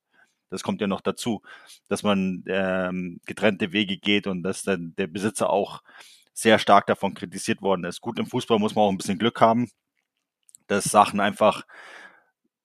Das 0.50 0.64
kommt 0.64 0.82
ja 0.82 0.88
noch 0.88 1.02
dazu, 1.02 1.42
dass 1.88 2.04
man 2.04 2.44
ähm, 2.48 3.22
getrennte 3.26 3.72
Wege 3.72 3.98
geht 3.98 4.28
und 4.28 4.44
dass 4.44 4.64
dann 4.64 4.94
der 4.98 5.08
Besitzer 5.08 5.50
auch 5.50 5.82
sehr 6.34 6.60
stark 6.60 6.88
davon 6.88 7.14
kritisiert 7.14 7.62
worden 7.62 7.86
ist. 7.86 8.02
Gut, 8.02 8.20
im 8.20 8.28
Fußball 8.28 8.60
muss 8.60 8.76
man 8.76 8.84
auch 8.84 8.92
ein 8.92 8.98
bisschen 8.98 9.18
Glück 9.18 9.40
haben, 9.40 9.70
dass 10.68 10.84
Sachen 10.86 11.22
einfach 11.22 11.64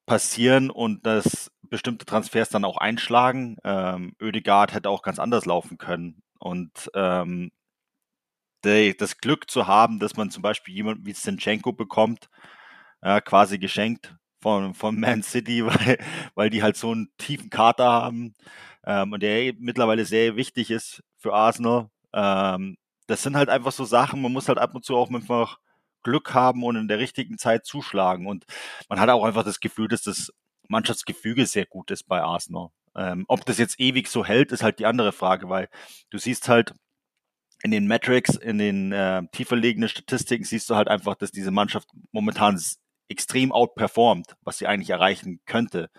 passieren 0.04 0.70
und 0.70 1.06
dass 1.06 1.50
bestimmte 1.72 2.04
Transfers 2.04 2.50
dann 2.50 2.66
auch 2.66 2.76
einschlagen. 2.76 3.56
Ähm, 3.64 4.14
Ödegaard 4.20 4.74
hätte 4.74 4.90
auch 4.90 5.02
ganz 5.02 5.18
anders 5.18 5.46
laufen 5.46 5.78
können. 5.78 6.22
Und 6.38 6.90
ähm, 6.94 7.50
de, 8.64 8.94
das 8.94 9.16
Glück 9.16 9.50
zu 9.50 9.66
haben, 9.66 9.98
dass 9.98 10.16
man 10.16 10.30
zum 10.30 10.42
Beispiel 10.42 10.74
jemanden 10.74 11.06
wie 11.06 11.14
Zinchenko 11.14 11.72
bekommt, 11.72 12.28
äh, 13.00 13.22
quasi 13.22 13.58
geschenkt 13.58 14.14
von, 14.42 14.74
von 14.74 15.00
Man 15.00 15.22
City, 15.22 15.64
weil, 15.66 15.98
weil 16.34 16.50
die 16.50 16.62
halt 16.62 16.76
so 16.76 16.92
einen 16.92 17.08
tiefen 17.16 17.48
Kater 17.48 17.90
haben 17.90 18.34
ähm, 18.84 19.12
und 19.12 19.22
der 19.22 19.54
mittlerweile 19.58 20.04
sehr 20.04 20.36
wichtig 20.36 20.70
ist 20.70 21.02
für 21.16 21.32
Arsenal. 21.32 21.88
Ähm, 22.12 22.76
das 23.06 23.22
sind 23.22 23.34
halt 23.36 23.48
einfach 23.48 23.72
so 23.72 23.84
Sachen, 23.84 24.20
man 24.20 24.32
muss 24.32 24.48
halt 24.48 24.58
ab 24.58 24.74
und 24.74 24.84
zu 24.84 24.94
auch 24.94 25.10
einfach 25.10 25.58
Glück 26.02 26.34
haben 26.34 26.64
und 26.64 26.76
in 26.76 26.88
der 26.88 26.98
richtigen 26.98 27.38
Zeit 27.38 27.64
zuschlagen. 27.64 28.26
Und 28.26 28.44
man 28.90 29.00
hat 29.00 29.08
auch 29.08 29.24
einfach 29.24 29.44
das 29.44 29.60
Gefühl, 29.60 29.88
dass 29.88 30.02
das 30.02 30.32
Mannschaftsgefüge 30.68 31.46
sehr 31.46 31.66
gut 31.66 31.90
ist 31.90 32.04
bei 32.04 32.22
Arsenal. 32.22 32.68
Ähm, 32.94 33.24
ob 33.28 33.44
das 33.46 33.58
jetzt 33.58 33.80
ewig 33.80 34.08
so 34.08 34.24
hält, 34.24 34.52
ist 34.52 34.62
halt 34.62 34.78
die 34.78 34.86
andere 34.86 35.12
Frage, 35.12 35.48
weil 35.48 35.68
du 36.10 36.18
siehst 36.18 36.48
halt 36.48 36.74
in 37.62 37.70
den 37.70 37.86
Metrics, 37.86 38.34
in 38.34 38.58
den 38.58 38.92
äh, 38.92 39.22
tiefer 39.32 39.56
liegenden 39.56 39.88
Statistiken 39.88 40.44
siehst 40.44 40.68
du 40.68 40.76
halt 40.76 40.88
einfach, 40.88 41.14
dass 41.14 41.30
diese 41.30 41.50
Mannschaft 41.50 41.88
momentan 42.10 42.60
extrem 43.08 43.52
outperformt, 43.52 44.36
was 44.42 44.58
sie 44.58 44.66
eigentlich 44.66 44.90
erreichen 44.90 45.40
könnte. 45.46 45.90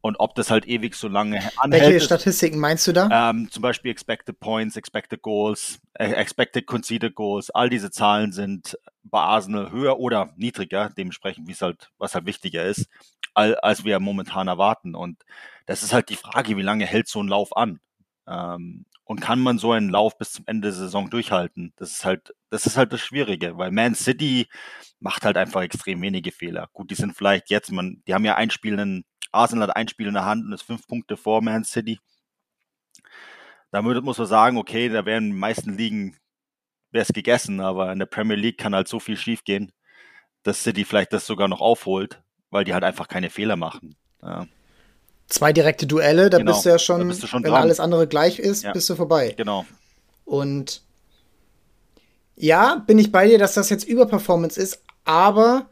Und 0.00 0.16
ob 0.16 0.34
das 0.34 0.50
halt 0.50 0.66
ewig 0.66 0.96
so 0.96 1.08
lange 1.08 1.38
anhält. 1.56 1.84
Welche 1.84 2.04
Statistiken 2.04 2.58
meinst 2.58 2.86
du 2.86 2.92
da? 2.92 3.30
Ähm, 3.30 3.50
zum 3.50 3.62
Beispiel 3.62 3.90
Expected 3.90 4.38
Points, 4.38 4.76
Expected 4.76 5.22
Goals, 5.22 5.80
äh, 5.94 6.10
Expected 6.10 6.66
Conceded 6.66 7.14
Goals. 7.14 7.48
All 7.48 7.70
diese 7.70 7.90
Zahlen 7.90 8.30
sind 8.32 8.78
bei 9.02 9.20
Arsenal 9.20 9.70
höher 9.72 9.98
oder 9.98 10.34
niedriger, 10.36 10.90
dementsprechend, 10.90 11.48
wie 11.48 11.52
es 11.52 11.62
halt, 11.62 11.90
was 11.96 12.14
halt 12.14 12.26
wichtiger 12.26 12.66
ist, 12.66 12.86
als 13.34 13.84
wir 13.84 14.00
momentan 14.00 14.48
erwarten. 14.48 14.94
Und 14.94 15.24
das 15.66 15.82
ist 15.82 15.92
halt 15.92 16.08
die 16.08 16.16
Frage, 16.16 16.56
wie 16.56 16.62
lange 16.62 16.86
hält 16.86 17.08
so 17.08 17.22
ein 17.22 17.28
Lauf 17.28 17.56
an? 17.56 17.80
Ähm, 18.26 18.86
und 19.04 19.20
kann 19.20 19.40
man 19.40 19.58
so 19.58 19.72
einen 19.72 19.90
Lauf 19.90 20.16
bis 20.16 20.32
zum 20.32 20.46
Ende 20.46 20.68
der 20.68 20.72
Saison 20.72 21.10
durchhalten? 21.10 21.72
Das 21.76 21.90
ist 21.90 22.04
halt, 22.04 22.34
das 22.50 22.66
ist 22.66 22.76
halt 22.76 22.92
das 22.92 23.00
Schwierige, 23.02 23.58
weil 23.58 23.70
Man 23.70 23.94
City 23.94 24.48
macht 24.98 25.24
halt 25.24 25.36
einfach 25.36 25.62
extrem 25.62 26.00
wenige 26.02 26.32
Fehler. 26.32 26.68
Gut, 26.72 26.90
die 26.90 26.94
sind 26.94 27.14
vielleicht 27.16 27.50
jetzt, 27.50 27.70
man, 27.70 28.02
die 28.06 28.14
haben 28.14 28.24
ja 28.24 28.36
ein 28.36 28.50
Spiel 28.50 28.78
in, 28.78 29.04
Arsenal 29.32 29.68
hat 29.68 29.76
ein 29.76 29.88
Spiel 29.88 30.06
in 30.08 30.14
der 30.14 30.24
Hand 30.24 30.46
und 30.46 30.52
ist 30.52 30.62
fünf 30.62 30.86
Punkte 30.86 31.16
vor 31.16 31.42
Man 31.42 31.64
City. 31.64 32.00
Da 33.70 33.82
muss 33.82 34.18
man 34.18 34.26
sagen, 34.26 34.56
okay, 34.56 34.88
da 34.88 35.04
wären 35.04 35.30
den 35.30 35.38
meisten 35.38 35.76
Ligen 35.76 36.16
wäre 36.92 37.02
es 37.02 37.12
gegessen, 37.12 37.60
aber 37.60 37.92
in 37.92 37.98
der 37.98 38.06
Premier 38.06 38.36
League 38.36 38.56
kann 38.56 38.74
halt 38.74 38.88
so 38.88 39.00
viel 39.00 39.16
schiefgehen, 39.16 39.72
dass 40.44 40.62
City 40.62 40.84
vielleicht 40.84 41.12
das 41.12 41.26
sogar 41.26 41.48
noch 41.48 41.60
aufholt, 41.60 42.22
weil 42.54 42.64
die 42.64 42.72
halt 42.72 42.84
einfach 42.84 43.08
keine 43.08 43.30
Fehler 43.30 43.56
machen. 43.56 43.96
Ja. 44.22 44.46
Zwei 45.26 45.52
direkte 45.52 45.88
Duelle, 45.88 46.30
da 46.30 46.38
genau, 46.38 46.52
bist 46.52 46.64
du 46.64 46.68
ja 46.68 46.78
schon, 46.78 47.08
du 47.08 47.14
schon 47.26 47.42
wenn 47.42 47.50
dran. 47.50 47.62
alles 47.62 47.80
andere 47.80 48.06
gleich 48.06 48.38
ist, 48.38 48.62
ja. 48.62 48.72
bist 48.72 48.88
du 48.88 48.94
vorbei. 48.94 49.34
Genau. 49.36 49.66
Und 50.24 50.82
ja, 52.36 52.76
bin 52.86 53.00
ich 53.00 53.10
bei 53.10 53.26
dir, 53.26 53.38
dass 53.38 53.54
das 53.54 53.70
jetzt 53.70 53.82
Überperformance 53.82 54.60
ist, 54.60 54.84
aber 55.04 55.66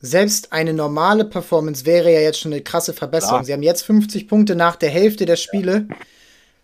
selbst 0.00 0.52
eine 0.52 0.74
normale 0.74 1.24
Performance 1.24 1.86
wäre 1.86 2.12
ja 2.12 2.20
jetzt 2.20 2.40
schon 2.40 2.52
eine 2.52 2.62
krasse 2.62 2.92
Verbesserung. 2.92 3.38
Ja. 3.38 3.44
Sie 3.44 3.52
haben 3.54 3.62
jetzt 3.62 3.82
50 3.82 4.28
Punkte 4.28 4.56
nach 4.56 4.76
der 4.76 4.90
Hälfte 4.90 5.24
der 5.24 5.36
Spiele. 5.36 5.86
Ja. 5.88 5.96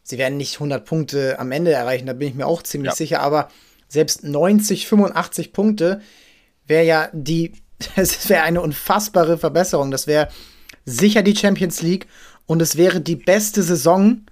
Sie 0.03 0.19
werden 0.19 0.37
nicht 0.37 0.57
100 0.57 0.85
Punkte 0.85 1.39
am 1.39 1.51
Ende 1.51 1.73
erreichen, 1.73 2.07
da 2.07 2.13
bin 2.13 2.29
ich 2.29 2.35
mir 2.35 2.47
auch 2.47 2.63
ziemlich 2.63 2.93
ja. 2.93 2.97
sicher, 2.97 3.21
aber 3.21 3.49
selbst 3.89 4.23
90, 4.23 4.87
85 4.87 5.55
Punkte 5.55 6.03
wäre 6.67 6.85
ja 6.85 7.09
die, 7.15 7.53
das 7.97 8.29
wäre 8.29 8.43
eine 8.43 8.61
unfassbare 8.61 9.39
Verbesserung. 9.39 9.91
Das 9.91 10.07
wäre 10.07 10.29
sicher 10.85 11.23
die 11.23 11.37
Champions 11.37 11.83
League 11.83 12.07
und 12.47 12.63
es 12.63 12.77
wäre 12.77 13.01
die 13.01 13.17
beste 13.17 13.63
Saison 13.63 14.23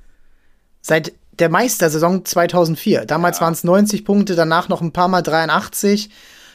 seit 0.81 1.13
der 1.39 1.49
Meistersaison 1.49 2.25
2004. 2.25 3.07
Damals 3.07 3.39
ja. 3.39 3.43
waren 3.43 3.55
es 3.55 3.65
90 3.65 4.05
Punkte, 4.05 4.35
danach 4.37 4.69
noch 4.69 4.81
ein 4.81 4.93
paar 4.93 5.09
Mal 5.09 5.23
83, 5.23 6.11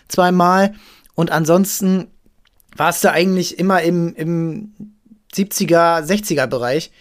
zweimal. 0.08 0.74
Und 1.16 1.32
ansonsten 1.32 2.08
warst 2.76 3.04
du 3.04 3.12
eigentlich 3.12 3.60
immer 3.60 3.82
im, 3.82 4.16
im 4.16 4.74
70er, 5.34 6.02
60er 6.02 6.48
Bereich. 6.48 6.92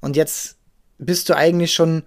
Und 0.00 0.16
jetzt 0.16 0.56
bist 0.98 1.28
du 1.28 1.36
eigentlich 1.36 1.74
schon 1.74 2.04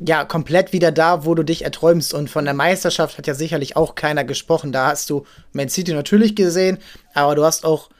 ja 0.00 0.24
komplett 0.24 0.72
wieder 0.72 0.90
da, 0.90 1.24
wo 1.24 1.34
du 1.34 1.42
dich 1.42 1.62
erträumst. 1.62 2.14
Und 2.14 2.30
von 2.30 2.44
der 2.44 2.54
Meisterschaft 2.54 3.18
hat 3.18 3.26
ja 3.26 3.34
sicherlich 3.34 3.76
auch 3.76 3.94
keiner 3.94 4.24
gesprochen. 4.24 4.72
Da 4.72 4.88
hast 4.88 5.10
du 5.10 5.24
Man 5.52 5.68
City 5.68 5.92
natürlich 5.92 6.34
gesehen, 6.34 6.78
aber 7.14 7.34
du 7.34 7.44
hast 7.44 7.64
auch 7.64 7.90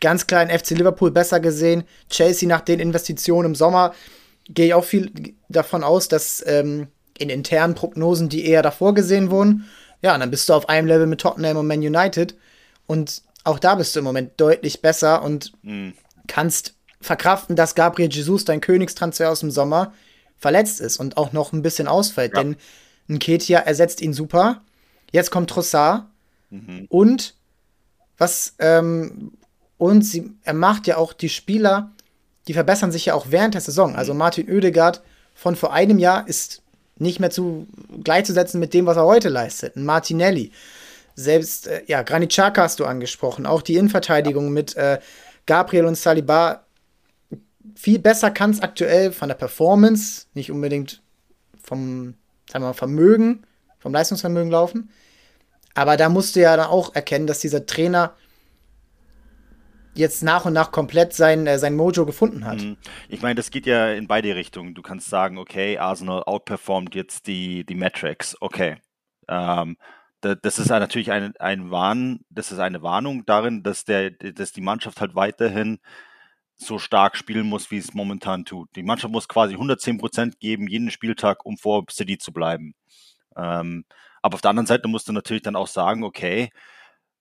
ganz 0.00 0.26
klar 0.26 0.42
in 0.42 0.56
FC 0.56 0.70
Liverpool 0.70 1.10
besser 1.10 1.40
gesehen. 1.40 1.84
Chelsea 2.08 2.48
nach 2.48 2.60
den 2.60 2.80
Investitionen 2.80 3.50
im 3.50 3.54
Sommer 3.54 3.94
gehe 4.48 4.66
ich 4.66 4.74
auch 4.74 4.84
viel 4.84 5.10
davon 5.48 5.82
aus, 5.82 6.08
dass 6.08 6.44
ähm, 6.46 6.88
in 7.18 7.30
internen 7.30 7.74
Prognosen 7.74 8.28
die 8.28 8.46
eher 8.46 8.62
davor 8.62 8.94
gesehen 8.94 9.30
wurden. 9.30 9.64
Ja, 10.02 10.14
und 10.14 10.20
dann 10.20 10.30
bist 10.30 10.48
du 10.48 10.52
auf 10.52 10.68
einem 10.68 10.86
Level 10.86 11.06
mit 11.06 11.20
Tottenham 11.20 11.56
und 11.56 11.66
Man 11.66 11.78
United. 11.78 12.36
Und 12.86 13.22
auch 13.42 13.58
da 13.58 13.74
bist 13.74 13.94
du 13.94 14.00
im 14.00 14.04
Moment 14.04 14.32
deutlich 14.36 14.82
besser 14.82 15.22
und 15.22 15.52
mhm. 15.62 15.94
kannst 16.26 16.74
verkraften, 17.00 17.56
dass 17.56 17.74
Gabriel 17.74 18.10
Jesus, 18.10 18.44
dein 18.44 18.60
Königstransfer 18.60 19.30
aus 19.30 19.40
dem 19.40 19.50
Sommer, 19.50 19.92
verletzt 20.38 20.80
ist 20.80 20.98
und 20.98 21.16
auch 21.16 21.32
noch 21.32 21.52
ein 21.52 21.62
bisschen 21.62 21.88
ausfällt. 21.88 22.34
Ja. 22.34 22.42
Denn 22.42 22.56
Nketia 23.08 23.60
ersetzt 23.60 24.00
ihn 24.00 24.12
super. 24.12 24.62
Jetzt 25.12 25.30
kommt 25.30 25.50
Trossard. 25.50 26.06
Mhm. 26.50 26.86
Und 26.88 27.34
was, 28.18 28.54
ähm, 28.58 29.32
und 29.78 30.02
sie, 30.02 30.32
er 30.42 30.54
macht 30.54 30.86
ja 30.86 30.96
auch 30.96 31.12
die 31.12 31.28
Spieler, 31.28 31.92
die 32.46 32.54
verbessern 32.54 32.92
sich 32.92 33.06
ja 33.06 33.14
auch 33.14 33.26
während 33.30 33.54
der 33.54 33.60
Saison. 33.60 33.92
Mhm. 33.92 33.96
Also 33.96 34.14
Martin 34.14 34.48
Oedegaard 34.48 35.02
von 35.34 35.56
vor 35.56 35.72
einem 35.72 35.98
Jahr 35.98 36.28
ist 36.28 36.62
nicht 36.96 37.20
mehr 37.20 37.30
zu 37.30 37.66
gleichzusetzen 38.02 38.60
mit 38.60 38.72
dem, 38.72 38.86
was 38.86 38.96
er 38.96 39.04
heute 39.04 39.28
leistet. 39.28 39.76
Martinelli. 39.76 40.52
Selbst, 41.16 41.66
äh, 41.66 41.82
ja, 41.86 42.02
Granit 42.02 42.30
Xhaka 42.30 42.62
hast 42.62 42.80
du 42.80 42.84
angesprochen. 42.84 43.46
Auch 43.46 43.62
die 43.62 43.74
Innenverteidigung 43.74 44.52
mit 44.52 44.76
äh, 44.76 44.98
Gabriel 45.46 45.84
und 45.84 45.96
Saliba 45.96 46.63
viel 47.74 47.98
besser 47.98 48.30
kann 48.30 48.50
es 48.50 48.60
aktuell 48.60 49.12
von 49.12 49.28
der 49.28 49.36
Performance, 49.36 50.26
nicht 50.34 50.50
unbedingt 50.50 51.02
vom 51.62 52.14
sagen 52.48 52.64
wir 52.64 52.68
mal, 52.68 52.74
Vermögen, 52.74 53.46
vom 53.78 53.92
Leistungsvermögen 53.92 54.50
laufen. 54.50 54.90
Aber 55.74 55.96
da 55.96 56.08
musst 56.08 56.36
du 56.36 56.40
ja 56.40 56.56
dann 56.56 56.66
auch 56.66 56.94
erkennen, 56.94 57.26
dass 57.26 57.40
dieser 57.40 57.66
Trainer 57.66 58.14
jetzt 59.94 60.22
nach 60.22 60.44
und 60.44 60.52
nach 60.52 60.72
komplett 60.72 61.12
sein, 61.12 61.46
äh, 61.46 61.58
sein 61.58 61.76
Mojo 61.76 62.04
gefunden 62.04 62.44
hat. 62.44 62.60
Mhm. 62.60 62.76
Ich 63.08 63.22
meine, 63.22 63.36
das 63.36 63.50
geht 63.50 63.66
ja 63.66 63.92
in 63.92 64.08
beide 64.08 64.34
Richtungen. 64.34 64.74
Du 64.74 64.82
kannst 64.82 65.08
sagen, 65.08 65.38
okay, 65.38 65.78
Arsenal 65.78 66.22
outperformt 66.24 66.94
jetzt 66.94 67.26
die, 67.26 67.64
die 67.64 67.76
Metrics. 67.76 68.36
Okay. 68.40 68.76
Ähm, 69.28 69.76
das 70.20 70.58
ist 70.58 70.70
natürlich 70.70 71.12
ein, 71.12 71.36
ein 71.36 71.70
Warn, 71.70 72.20
das 72.30 72.50
ist 72.50 72.58
eine 72.58 72.82
Warnung 72.82 73.26
darin, 73.26 73.62
dass 73.62 73.84
der, 73.84 74.10
dass 74.10 74.52
die 74.52 74.62
Mannschaft 74.62 75.02
halt 75.02 75.14
weiterhin 75.14 75.80
so 76.66 76.78
stark 76.78 77.16
spielen 77.16 77.46
muss, 77.46 77.70
wie 77.70 77.78
es 77.78 77.94
momentan 77.94 78.44
tut. 78.44 78.68
Die 78.76 78.82
Mannschaft 78.82 79.12
muss 79.12 79.28
quasi 79.28 79.54
110 79.54 79.98
Prozent 79.98 80.40
geben, 80.40 80.68
jeden 80.68 80.90
Spieltag, 80.90 81.44
um 81.44 81.56
vor 81.58 81.84
City 81.90 82.18
zu 82.18 82.32
bleiben. 82.32 82.74
Ähm, 83.36 83.84
aber 84.22 84.36
auf 84.36 84.40
der 84.40 84.50
anderen 84.50 84.66
Seite 84.66 84.88
musst 84.88 85.08
du 85.08 85.12
natürlich 85.12 85.42
dann 85.42 85.56
auch 85.56 85.66
sagen, 85.66 86.04
okay, 86.04 86.50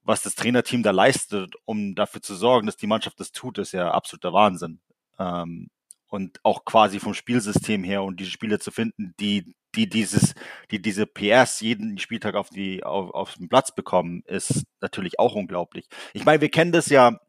was 0.03 0.21
das 0.21 0.35
Trainerteam 0.35 0.83
da 0.83 0.91
leistet, 0.91 1.55
um 1.65 1.95
dafür 1.95 2.21
zu 2.21 2.35
sorgen, 2.35 2.65
dass 2.67 2.77
die 2.77 2.87
Mannschaft 2.87 3.19
das 3.19 3.31
tut, 3.31 3.57
ist 3.57 3.71
ja 3.71 3.91
absoluter 3.91 4.33
Wahnsinn. 4.33 4.79
Ähm, 5.19 5.69
und 6.07 6.39
auch 6.43 6.63
quasi 6.65 6.99
vom 6.99 7.15
Spielsystem 7.15 7.83
her 7.83 8.03
und 8.03 8.19
diese 8.19 8.29
Spiele 8.29 8.59
zu 8.59 8.69
finden, 8.69 9.15
die, 9.19 9.55
die 9.73 9.89
dieses, 9.89 10.35
die 10.69 10.81
diese 10.81 11.07
PS 11.07 11.59
jeden 11.61 11.97
Spieltag 11.97 12.35
auf 12.35 12.49
die, 12.49 12.83
auf, 12.83 13.09
auf 13.11 13.33
den 13.33 13.49
Platz 13.49 13.73
bekommen, 13.73 14.21
ist 14.27 14.63
natürlich 14.79 15.17
auch 15.19 15.33
unglaublich. 15.33 15.87
Ich 16.13 16.23
meine, 16.23 16.41
wir 16.41 16.51
kennen 16.51 16.71
das 16.71 16.87
ja, 16.89 17.19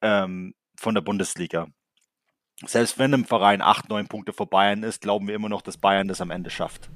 ähm, 0.00 0.54
von 0.76 0.94
der 0.94 1.02
Bundesliga. 1.02 1.68
Selbst 2.64 2.98
wenn 2.98 3.12
im 3.12 3.24
Verein 3.24 3.60
acht, 3.60 3.88
neun 3.88 4.08
Punkte 4.08 4.32
vor 4.32 4.48
Bayern 4.48 4.82
ist, 4.82 5.02
glauben 5.02 5.28
wir 5.28 5.34
immer 5.34 5.48
noch, 5.48 5.62
dass 5.62 5.76
Bayern 5.76 6.08
das 6.08 6.20
am 6.20 6.30
Ende 6.30 6.50
schafft. 6.50 6.88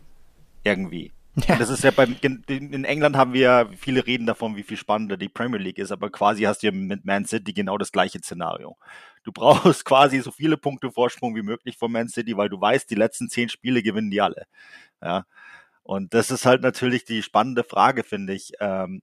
Irgendwie. 0.64 1.12
Ja. 1.46 1.56
Das 1.56 1.70
ist 1.70 1.84
ja 1.84 1.90
beim, 1.90 2.16
in 2.22 2.84
England 2.84 3.16
haben 3.16 3.32
wir 3.32 3.70
viele 3.76 4.06
reden 4.06 4.26
davon, 4.26 4.56
wie 4.56 4.62
viel 4.62 4.76
spannender 4.76 5.16
die 5.16 5.28
Premier 5.28 5.60
League 5.60 5.78
ist, 5.78 5.92
aber 5.92 6.10
quasi 6.10 6.42
hast 6.42 6.62
du 6.62 6.72
mit 6.72 7.04
Man 7.04 7.24
City 7.24 7.52
genau 7.52 7.78
das 7.78 7.92
gleiche 7.92 8.18
Szenario. 8.18 8.76
Du 9.22 9.32
brauchst 9.32 9.84
quasi 9.84 10.20
so 10.20 10.32
viele 10.32 10.56
Punkte 10.56 10.90
Vorsprung 10.90 11.36
wie 11.36 11.42
möglich 11.42 11.76
von 11.76 11.92
Man 11.92 12.08
City, 12.08 12.36
weil 12.36 12.48
du 12.48 12.60
weißt, 12.60 12.90
die 12.90 12.96
letzten 12.96 13.28
zehn 13.28 13.48
Spiele 13.48 13.82
gewinnen 13.82 14.10
die 14.10 14.20
alle. 14.20 14.46
Ja. 15.00 15.24
Und 15.82 16.14
das 16.14 16.30
ist 16.30 16.46
halt 16.46 16.62
natürlich 16.62 17.04
die 17.04 17.22
spannende 17.22 17.64
Frage, 17.64 18.02
finde 18.02 18.32
ich. 18.32 18.52
Ähm, 18.60 19.02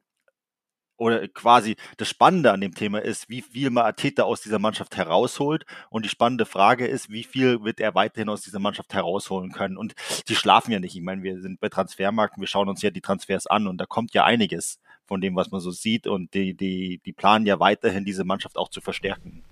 oder 0.98 1.28
quasi 1.28 1.76
das 1.98 2.10
Spannende 2.10 2.52
an 2.52 2.62
dem 2.62 2.74
Thema 2.74 3.00
ist, 3.00 3.30
wie 3.30 3.42
viel 3.42 3.76
Arteta 3.78 4.24
aus 4.24 4.42
dieser 4.42 4.60
Mannschaft 4.60 4.98
herausholt. 4.98 5.66
Und 5.90 6.06
die 6.06 6.10
spannende 6.10 6.46
Frage 6.46 6.88
ist, 6.88 7.10
wie 7.10 7.24
viel 7.24 7.64
wird 7.64 7.80
er 7.80 7.96
weiterhin 7.96 8.30
aus 8.30 8.42
dieser 8.42 8.60
Mannschaft 8.60 8.94
herausholen 8.94 9.52
können. 9.52 9.78
Und 9.78 9.96
die 10.28 10.36
schlafen 10.36 10.72
ja 10.72 10.80
nicht. 10.80 10.96
Ich 10.96 11.02
meine, 11.02 11.24
wir 11.24 11.40
sind 11.40 11.60
bei 11.60 11.70
Transfermarkten, 11.70 12.42
wir 12.42 12.48
schauen 12.48 12.68
uns 12.68 12.82
ja 12.82 12.90
die 12.90 13.02
Transfers 13.02 13.48
an 13.48 13.68
und 13.68 13.78
da 13.78 13.86
kommt 13.86 14.14
ja 14.14 14.26
einiges 14.26 14.80
von 15.06 15.22
dem, 15.22 15.36
was 15.36 15.52
man 15.52 15.62
so 15.62 15.72
sieht. 15.72 16.08
Und 16.08 16.34
die, 16.34 16.54
die, 16.54 17.00
die 17.06 17.14
planen 17.14 17.46
ja 17.46 17.60
weiterhin, 17.60 18.04
diese 18.04 18.24
Mannschaft 18.24 18.58
auch 18.58 18.70
zu 18.70 18.82
verstärken. 18.82 19.44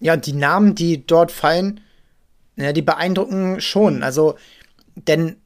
Ja, 0.00 0.16
die 0.16 0.32
Namen, 0.32 0.74
die 0.74 1.06
dort 1.06 1.30
fallen, 1.30 1.80
ja, 2.56 2.72
die 2.72 2.82
beeindrucken 2.82 3.60
schon. 3.60 4.02
Also, 4.02 4.36
denn 4.96 5.36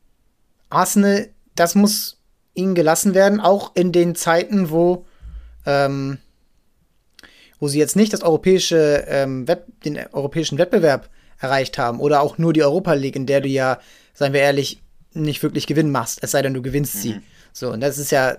Arsenal, 0.71 1.29
das 1.55 1.75
muss 1.75 2.19
ihnen 2.57 2.75
gelassen 2.75 3.15
werden, 3.15 3.41
auch 3.41 3.73
in 3.75 3.93
den 3.93 4.15
Zeiten, 4.15 4.71
wo, 4.71 5.05
ähm, 5.65 6.19
wo 7.59 7.69
sie 7.69 7.79
jetzt 7.79 7.97
nicht 7.97 8.13
das 8.13 8.23
europäische, 8.23 9.05
ähm, 9.09 9.47
Web, 9.47 9.67
den 9.85 9.99
europäischen 10.13 10.59
Wettbewerb 10.59 11.09
erreicht 11.39 11.79
haben 11.79 12.01
oder 12.01 12.23
auch 12.23 12.39
nur 12.39 12.53
die 12.53 12.63
Europa 12.63 12.95
League, 12.95 13.17
in 13.17 13.27
der 13.27 13.41
du 13.41 13.49
ja, 13.49 13.79
seien 14.15 14.33
wir 14.33 14.41
ehrlich, 14.41 14.83
nicht 15.13 15.43
wirklich 15.43 15.67
Gewinn 15.67 15.91
machst, 15.91 16.19
es 16.23 16.31
sei 16.31 16.43
denn, 16.43 16.55
du 16.55 16.63
gewinnst 16.63 16.97
mhm. 16.97 17.01
sie. 17.01 17.21
So, 17.53 17.71
und 17.71 17.81
das 17.81 17.99
ist 17.99 18.11
ja, 18.11 18.37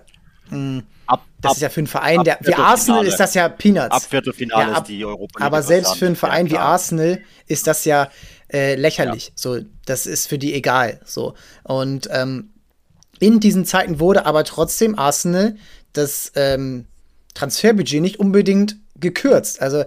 mh, 0.50 0.56
hm, 0.56 0.82
ab, 1.06 1.24
das 1.40 1.50
ab, 1.50 1.56
ist 1.56 1.62
ja 1.62 1.68
für 1.68 1.80
einen 1.80 1.86
Verein, 1.86 2.24
der, 2.24 2.38
wie 2.40 2.54
Arsenal 2.54 3.06
ist 3.06 3.18
das 3.18 3.34
ja 3.34 3.48
Peanuts. 3.48 3.90
Ab 3.90 4.02
Viertelfinale 4.02 4.70
ja, 4.70 4.76
ab, 4.76 4.82
ist 4.82 4.88
die 4.88 5.04
Europa 5.04 5.38
League. 5.38 5.46
Aber 5.46 5.62
selbst 5.62 5.96
für 5.96 6.06
einen 6.06 6.16
Verein 6.16 6.46
ja, 6.46 6.52
wie 6.52 6.58
Arsenal 6.58 7.20
ist 7.46 7.66
das 7.66 7.84
ja 7.84 8.10
äh, 8.52 8.76
lächerlich. 8.76 9.26
Ja. 9.26 9.32
So, 9.34 9.58
das 9.86 10.06
ist 10.06 10.26
für 10.28 10.38
die 10.38 10.54
egal. 10.54 11.00
So. 11.04 11.34
Und 11.64 12.08
ähm, 12.12 12.50
in 13.20 13.40
diesen 13.40 13.64
Zeiten 13.64 14.00
wurde 14.00 14.26
aber 14.26 14.44
trotzdem 14.44 14.98
Arsenal 14.98 15.56
das 15.92 16.32
ähm, 16.34 16.86
Transferbudget 17.34 18.02
nicht 18.02 18.18
unbedingt 18.18 18.76
gekürzt. 18.96 19.60
Also 19.60 19.84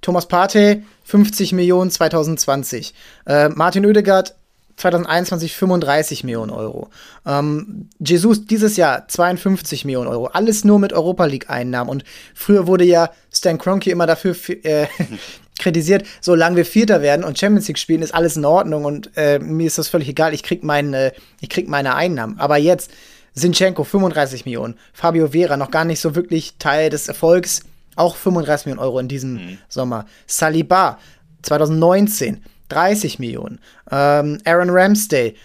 Thomas 0.00 0.26
Partey 0.26 0.82
50 1.04 1.52
Millionen 1.52 1.90
2020, 1.90 2.94
äh, 3.26 3.48
Martin 3.48 3.86
Oedegaard 3.86 4.34
2021 4.76 5.54
35 5.54 6.24
Millionen 6.24 6.50
Euro. 6.50 6.88
Ähm, 7.26 7.88
Jesus 7.98 8.46
dieses 8.46 8.76
Jahr 8.76 9.06
52 9.06 9.84
Millionen 9.84 10.08
Euro. 10.08 10.26
Alles 10.26 10.64
nur 10.64 10.78
mit 10.78 10.92
Europa 10.92 11.26
League 11.26 11.50
Einnahmen. 11.50 11.90
Und 11.90 12.04
früher 12.34 12.66
wurde 12.66 12.84
ja 12.84 13.10
Stan 13.32 13.58
Kroenke 13.58 13.90
immer 13.90 14.06
dafür 14.06 14.34
äh, 14.64 14.86
kritisiert, 15.62 16.04
solange 16.20 16.56
wir 16.56 16.66
Vierter 16.66 17.02
werden 17.02 17.24
und 17.24 17.38
Champions 17.38 17.68
League 17.68 17.78
spielen, 17.78 18.02
ist 18.02 18.14
alles 18.14 18.36
in 18.36 18.44
Ordnung 18.44 18.84
und 18.84 19.10
äh, 19.16 19.38
mir 19.38 19.66
ist 19.66 19.78
das 19.78 19.88
völlig 19.88 20.08
egal. 20.08 20.34
Ich 20.34 20.42
krieg 20.42 20.62
meine, 20.62 21.12
ich 21.40 21.48
krieg 21.48 21.68
meine 21.68 21.94
Einnahmen. 21.94 22.38
Aber 22.38 22.56
jetzt 22.56 22.90
Sinchenko 23.34 23.84
35 23.84 24.44
Millionen, 24.44 24.76
Fabio 24.92 25.28
Vera 25.28 25.56
noch 25.56 25.70
gar 25.70 25.84
nicht 25.84 26.00
so 26.00 26.14
wirklich 26.14 26.56
Teil 26.58 26.90
des 26.90 27.08
Erfolgs, 27.08 27.62
auch 27.96 28.16
35 28.16 28.66
Millionen 28.66 28.84
Euro 28.84 28.98
in 28.98 29.08
diesem 29.08 29.34
mhm. 29.34 29.58
Sommer. 29.68 30.06
Saliba 30.26 30.98
2019 31.42 32.42
30 32.68 33.18
Millionen. 33.18 33.60
Ähm, 33.90 34.38
Aaron 34.44 34.70
Ramsday 34.70 35.36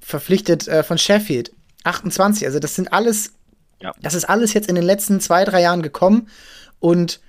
verpflichtet 0.00 0.66
äh, 0.68 0.82
von 0.82 0.98
Sheffield 0.98 1.52
28. 1.84 2.46
Also 2.46 2.58
das 2.58 2.74
sind 2.74 2.92
alles, 2.92 3.32
ja. 3.80 3.92
das 4.00 4.14
ist 4.14 4.24
alles 4.24 4.54
jetzt 4.54 4.68
in 4.68 4.74
den 4.74 4.84
letzten 4.84 5.20
zwei 5.20 5.44
drei 5.44 5.62
Jahren 5.62 5.82
gekommen 5.82 6.28
und 6.78 7.20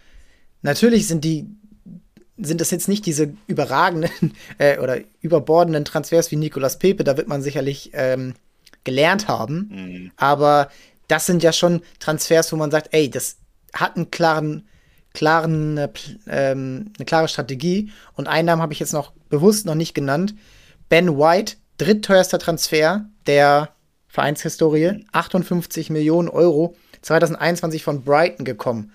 natürlich 0.62 1.08
sind 1.08 1.24
die 1.24 1.48
sind 2.42 2.62
das 2.62 2.72
jetzt 2.72 2.88
nicht 2.88 3.06
diese 3.06 3.34
überragenden 3.48 4.34
äh, 4.58 4.80
oder 4.80 4.98
überbordenden 5.22 5.86
Transfers 5.86 6.32
wie 6.32 6.36
Nicolas 6.36 6.80
Pepe, 6.80 7.04
da 7.04 7.18
wird 7.18 7.28
man 7.28 7.42
sicherlich 7.42 7.92
ähm, 7.94 8.34
gelernt 8.84 9.28
haben. 9.28 9.70
Mhm. 9.72 10.12
Aber 10.18 10.70
das 11.08 11.26
sind 11.26 11.44
ja 11.44 11.54
schon 11.54 11.82
Transfers, 12.00 12.52
wo 12.52 12.56
man 12.56 12.72
sagt, 12.72 12.90
ey, 12.94 13.10
das 13.10 13.38
hat 13.74 13.96
einen 13.96 14.12
klaren, 14.12 14.68
klaren, 15.14 15.78
äh, 15.78 15.90
ähm, 16.28 16.92
eine 16.98 17.06
klare 17.06 17.28
Strategie. 17.28 17.92
Und 18.14 18.28
einen 18.28 18.46
Namen 18.46 18.62
habe 18.62 18.74
ich 18.74 18.80
jetzt 18.80 18.94
noch 18.94 19.12
bewusst 19.30 19.66
noch 19.66 19.76
nicht 19.76 19.94
genannt. 19.94 20.36
Ben 20.90 21.18
White, 21.18 21.56
drittteuerster 21.78 22.40
Transfer 22.40 23.06
der 23.28 23.70
Vereinshistorie, 24.08 25.06
58 25.14 25.90
Millionen 25.90 26.28
Euro, 26.28 26.76
2021 27.02 27.84
von 27.84 28.04
Brighton 28.04 28.46
gekommen. 28.46 28.92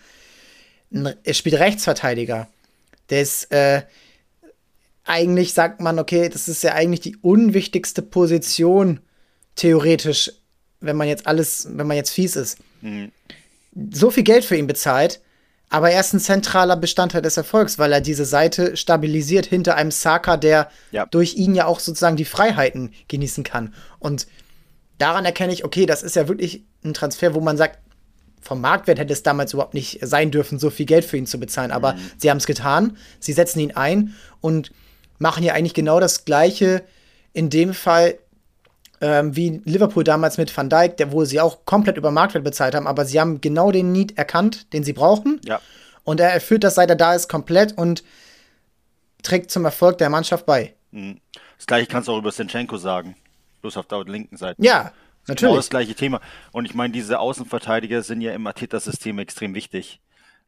Er 0.91 1.35
spielt 1.35 1.59
Rechtsverteidiger. 1.59 2.49
Der 3.11 3.23
ist 3.23 3.51
äh, 3.53 3.83
eigentlich, 5.05 5.55
sagt 5.55 5.81
man, 5.81 5.99
okay, 5.99 6.29
das 6.29 6.49
ist 6.49 6.63
ja 6.63 6.73
eigentlich 6.73 7.01
die 7.01 7.17
unwichtigste 7.17 8.03
Position 8.03 9.01
theoretisch, 9.55 10.33
wenn 10.81 10.97
man 10.97 11.09
jetzt 11.09 11.27
alles, 11.27 11.69
wenn 11.71 11.87
man 11.87 11.97
jetzt 11.97 12.11
fies 12.11 12.37
ist, 12.37 12.59
mhm. 12.83 13.13
so 13.91 14.11
viel 14.11 14.25
Geld 14.25 14.45
für 14.45 14.57
ihn 14.57 14.67
bezahlt, 14.67 15.21
aber 15.69 15.91
er 15.91 16.01
ist 16.01 16.13
ein 16.13 16.21
zentraler 16.21 16.77
Bestandteil 16.77 17.23
des 17.23 17.37
Erfolgs, 17.37 17.79
weil 17.79 17.93
er 17.93 18.01
diese 18.01 18.25
Seite 18.25 18.77
stabilisiert 18.77 19.47
hinter 19.47 19.77
einem 19.77 19.91
Saka, 19.91 20.37
der 20.37 20.71
ja. 20.93 21.07
durch 21.07 21.35
ihn 21.35 21.55
ja 21.55 21.67
auch 21.67 21.81
sozusagen 21.81 22.17
die 22.17 22.25
Freiheiten 22.25 22.93
genießen 23.09 23.43
kann. 23.43 23.75
Und 23.99 24.27
daran 24.99 25.25
erkenne 25.25 25.53
ich, 25.53 25.65
okay, 25.65 25.87
das 25.87 26.03
ist 26.03 26.15
ja 26.15 26.29
wirklich 26.29 26.65
ein 26.85 26.95
Transfer, 26.95 27.35
wo 27.35 27.41
man 27.41 27.57
sagt, 27.57 27.81
vom 28.47 28.61
Marktwert 28.61 28.99
hätte 28.99 29.13
es 29.13 29.23
damals 29.23 29.53
überhaupt 29.53 29.75
nicht 29.75 29.99
sein 30.03 30.31
dürfen, 30.31 30.59
so 30.59 30.71
viel 30.71 30.87
Geld 30.87 31.05
für 31.05 31.17
ihn 31.17 31.27
zu 31.27 31.39
bezahlen. 31.39 31.73
Aber 31.73 31.95
mhm. 31.95 32.11
sie 32.17 32.31
haben 32.31 32.39
es 32.39 32.47
getan, 32.47 32.97
sie 33.19 33.33
setzen 33.33 33.61
ihn 33.61 33.73
ein 33.73 34.15
und 34.41 34.71
machen 35.19 35.43
ja 35.43 35.55
eigentlich 35.55 35.75
genau 35.75 36.01
das 36.01 36.25
Gleiche 36.25 36.83
in 37.33 37.51
dem 37.51 37.75
Fall 37.75 38.19
ähm, 39.01 39.37
wie 39.37 39.61
Liverpool 39.65 40.05
damals 40.05 40.39
mit 40.39 40.57
Van 40.57 40.71
Dijk, 40.71 40.97
der, 40.97 41.13
wo 41.13 41.25
sie 41.25 41.41
auch 41.41 41.65
komplett 41.65 41.97
über 41.97 42.11
Marktwert 42.11 42.45
bezahlt 42.45 42.75
haben, 42.75 42.87
aber 42.87 43.05
sie 43.05 43.21
haben 43.21 43.41
genau 43.41 43.71
den 43.73 43.93
Need 43.93 44.17
erkannt, 44.17 44.73
den 44.73 44.85
sie 44.85 44.93
brauchen. 44.93 45.41
Ja. 45.45 45.61
Und 46.05 46.21
er 46.21 46.33
erfüllt 46.33 46.65
das, 46.65 46.77
seit 46.77 46.89
er 46.89 46.97
da 46.97 47.15
ist, 47.15 47.29
komplett 47.29 47.77
und 47.77 48.05
trägt 49.23 49.51
zum 49.51 49.65
Erfolg 49.65 49.99
der 49.99 50.09
Mannschaft 50.09 50.47
bei. 50.47 50.75
Mhm. 50.93 51.21
Das 51.57 51.67
gleiche 51.67 51.87
kannst 51.89 52.09
du 52.09 52.13
auch 52.13 52.19
über 52.19 52.33
Sinchenko 52.33 52.77
sagen. 52.79 53.17
Bloß 53.61 53.77
auf 53.77 53.87
der 53.87 54.05
linken 54.05 54.37
Seite. 54.37 54.63
Ja, 54.63 54.93
natürlich. 55.29 55.41
Genau 55.41 55.57
das 55.57 55.71
gleiche 55.71 55.95
Thema. 55.95 56.21
Und 56.53 56.65
ich 56.65 56.75
meine, 56.75 56.93
diese 56.93 57.19
Außenverteidiger 57.19 58.03
sind 58.03 58.21
ja 58.21 58.33
im 58.33 58.47
Ateta-System 58.47 59.19
extrem 59.19 59.55
wichtig. 59.55 60.01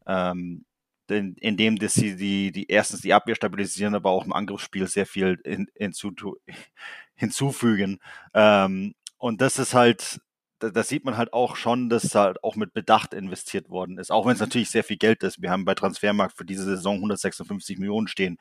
Ähm, 0.07 0.65
in, 1.11 1.35
indem 1.37 1.77
dass 1.79 1.95
sie 1.95 2.17
die, 2.17 2.53
die 2.53 2.71
erstens 2.71 3.01
die 3.01 3.15
Abwehr 3.15 3.35
stabilisieren, 3.35 3.95
aber 3.95 4.11
auch 4.11 4.25
im 4.25 4.33
Angriffsspiel 4.33 4.87
sehr 4.87 5.07
viel 5.07 5.41
in, 5.45 5.69
hinzu, 5.75 6.13
hinzufügen. 7.15 7.99
Ähm, 8.35 8.95
und 9.17 9.41
das 9.41 9.59
ist 9.59 9.75
halt, 9.75 10.21
da, 10.59 10.71
da, 10.71 10.83
sieht 10.83 11.05
man 11.05 11.17
halt 11.17 11.33
auch 11.33 11.57
schon, 11.57 11.89
dass 11.89 12.15
halt 12.15 12.43
auch 12.43 12.57
mit 12.57 12.73
Bedacht 12.73 13.15
investiert 13.15 13.71
worden 13.71 13.99
ist, 13.99 14.11
auch 14.11 14.27
wenn 14.27 14.35
es 14.35 14.41
natürlich 14.41 14.71
sehr 14.71 14.85
viel 14.85 14.97
Geld 14.97 15.23
ist. 15.23 15.41
Wir 15.41 15.51
haben 15.51 15.65
bei 15.65 15.75
Transfermarkt 15.75 16.37
für 16.37 16.45
diese 16.45 16.65
Saison 16.65 16.97
156 16.97 17.79
Millionen 17.79 18.09
stehen. 18.09 18.39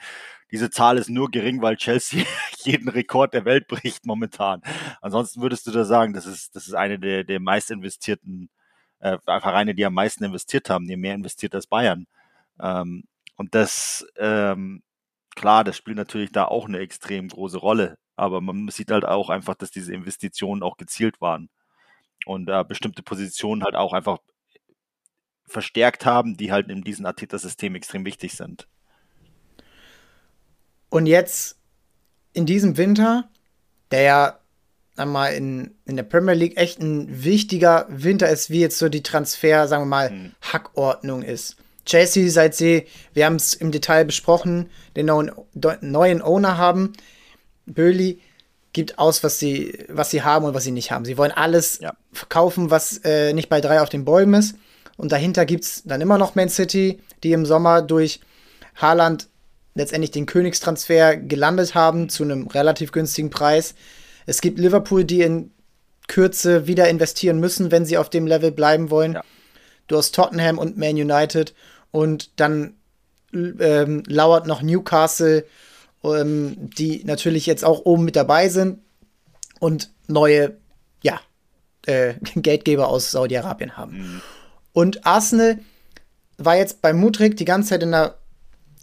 Diese 0.51 0.69
Zahl 0.69 0.97
ist 0.97 1.09
nur 1.09 1.29
gering, 1.29 1.61
weil 1.61 1.77
Chelsea 1.77 2.25
jeden 2.63 2.89
Rekord 2.89 3.33
der 3.33 3.45
Welt 3.45 3.67
bricht 3.67 4.05
momentan. 4.05 4.61
Ansonsten 5.01 5.41
würdest 5.41 5.67
du 5.67 5.71
da 5.71 5.83
sagen, 5.85 6.13
das 6.13 6.25
ist, 6.25 6.55
das 6.55 6.67
ist 6.67 6.73
eine 6.73 6.99
der, 6.99 7.23
der 7.23 7.39
meist 7.39 7.71
investierten 7.71 8.49
äh, 8.99 9.17
Vereine, 9.25 9.75
die 9.75 9.85
am 9.85 9.93
meisten 9.93 10.23
investiert 10.23 10.69
haben, 10.69 10.87
die 10.87 10.97
mehr 10.97 11.15
investiert 11.15 11.53
als 11.55 11.67
Bayern. 11.67 12.07
Ähm, 12.59 13.03
und 13.35 13.53
das, 13.55 14.07
ähm, 14.17 14.81
klar, 15.35 15.63
das 15.63 15.77
spielt 15.77 15.97
natürlich 15.97 16.31
da 16.31 16.45
auch 16.45 16.67
eine 16.67 16.79
extrem 16.79 17.27
große 17.27 17.57
Rolle. 17.59 17.97
Aber 18.15 18.41
man 18.41 18.67
sieht 18.69 18.91
halt 18.91 19.05
auch 19.05 19.29
einfach, 19.29 19.55
dass 19.55 19.71
diese 19.71 19.93
Investitionen 19.93 20.63
auch 20.63 20.77
gezielt 20.77 21.21
waren 21.21 21.49
und 22.27 22.49
äh, 22.49 22.63
bestimmte 22.63 23.03
Positionen 23.03 23.63
halt 23.63 23.75
auch 23.75 23.93
einfach 23.93 24.19
verstärkt 25.45 26.05
haben, 26.05 26.35
die 26.35 26.51
halt 26.51 26.69
in 26.69 26.83
diesem 26.83 27.05
Arteta-System 27.05 27.75
extrem 27.75 28.05
wichtig 28.05 28.33
sind. 28.33 28.67
Und 30.89 31.05
jetzt 31.05 31.57
in 32.33 32.45
diesem 32.45 32.77
Winter, 32.77 33.29
der 33.91 34.01
ja 34.01 34.39
einmal 34.97 35.33
in, 35.33 35.75
in 35.85 35.95
der 35.95 36.03
Premier 36.03 36.33
League 36.33 36.57
echt 36.57 36.81
ein 36.81 37.23
wichtiger 37.23 37.85
Winter 37.89 38.29
ist, 38.29 38.49
wie 38.49 38.59
jetzt 38.59 38.77
so 38.77 38.89
die 38.89 39.03
Transfer, 39.03 39.67
sagen 39.67 39.83
wir 39.83 39.87
mal, 39.87 40.09
hm. 40.09 40.31
Hackordnung 40.41 41.23
ist. 41.23 41.55
Chelsea, 41.85 42.29
seit 42.29 42.53
sie, 42.53 42.85
wir 43.13 43.25
haben 43.25 43.37
es 43.37 43.53
im 43.53 43.71
Detail 43.71 44.03
besprochen, 44.03 44.69
den 44.97 45.05
neuen, 45.05 45.31
neuen 45.81 46.21
Owner 46.21 46.57
haben, 46.57 46.93
Böhli 47.65 48.19
gibt 48.77 48.99
aus, 48.99 49.23
was 49.23 49.39
sie, 49.39 49.75
was 49.89 50.11
sie 50.11 50.21
haben 50.21 50.45
und 50.45 50.53
was 50.53 50.63
sie 50.63 50.71
nicht 50.71 50.91
haben. 50.91 51.03
Sie 51.03 51.17
wollen 51.17 51.31
alles 51.31 51.79
ja. 51.79 51.95
verkaufen, 52.13 52.69
was 52.69 52.99
äh, 53.03 53.33
nicht 53.33 53.49
bei 53.49 53.59
drei 53.59 53.81
auf 53.81 53.89
den 53.89 54.05
Bäumen 54.05 54.35
ist. 54.35 54.55
Und 54.97 55.11
dahinter 55.11 55.47
gibt 55.47 55.63
es 55.63 55.81
dann 55.83 55.99
immer 55.99 56.19
noch 56.19 56.35
Man 56.35 56.47
City, 56.47 56.99
die 57.23 57.31
im 57.31 57.47
Sommer 57.47 57.81
durch 57.81 58.19
Haaland 58.75 59.29
letztendlich 59.73 60.11
den 60.11 60.27
Königstransfer 60.27 61.17
gelandet 61.17 61.73
haben 61.73 62.07
zu 62.07 62.21
einem 62.21 62.45
relativ 62.45 62.91
günstigen 62.91 63.31
Preis. 63.31 63.73
Es 64.27 64.41
gibt 64.41 64.59
Liverpool, 64.59 65.05
die 65.05 65.23
in 65.23 65.49
Kürze 66.07 66.67
wieder 66.67 66.87
investieren 66.87 67.39
müssen, 67.39 67.71
wenn 67.71 67.83
sie 67.83 67.97
auf 67.97 68.11
dem 68.11 68.27
Level 68.27 68.51
bleiben 68.51 68.91
wollen. 68.91 69.13
Ja. 69.13 69.23
Du 69.87 69.97
hast 69.97 70.13
Tottenham 70.13 70.59
und 70.59 70.77
Man 70.77 70.97
United 70.97 71.55
und 71.89 72.39
dann 72.39 72.75
ähm, 73.33 74.03
lauert 74.05 74.45
noch 74.45 74.61
Newcastle 74.61 75.45
ähm, 76.03 76.69
die 76.77 77.03
natürlich 77.05 77.45
jetzt 77.45 77.65
auch 77.65 77.85
oben 77.85 78.05
mit 78.05 78.15
dabei 78.15 78.49
sind 78.49 78.79
und 79.59 79.91
neue, 80.07 80.57
ja, 81.01 81.19
äh, 81.85 82.15
Geldgeber 82.35 82.87
aus 82.87 83.11
Saudi-Arabien 83.11 83.77
haben. 83.77 83.97
Mhm. 83.97 84.21
Und 84.73 85.05
Arsenal 85.05 85.59
war 86.37 86.55
jetzt 86.55 86.81
bei 86.81 86.93
Mudrik 86.93 87.35
die 87.37 87.45
ganze 87.45 87.69
Zeit 87.69 87.83
in 87.83 87.91
der, 87.91 88.17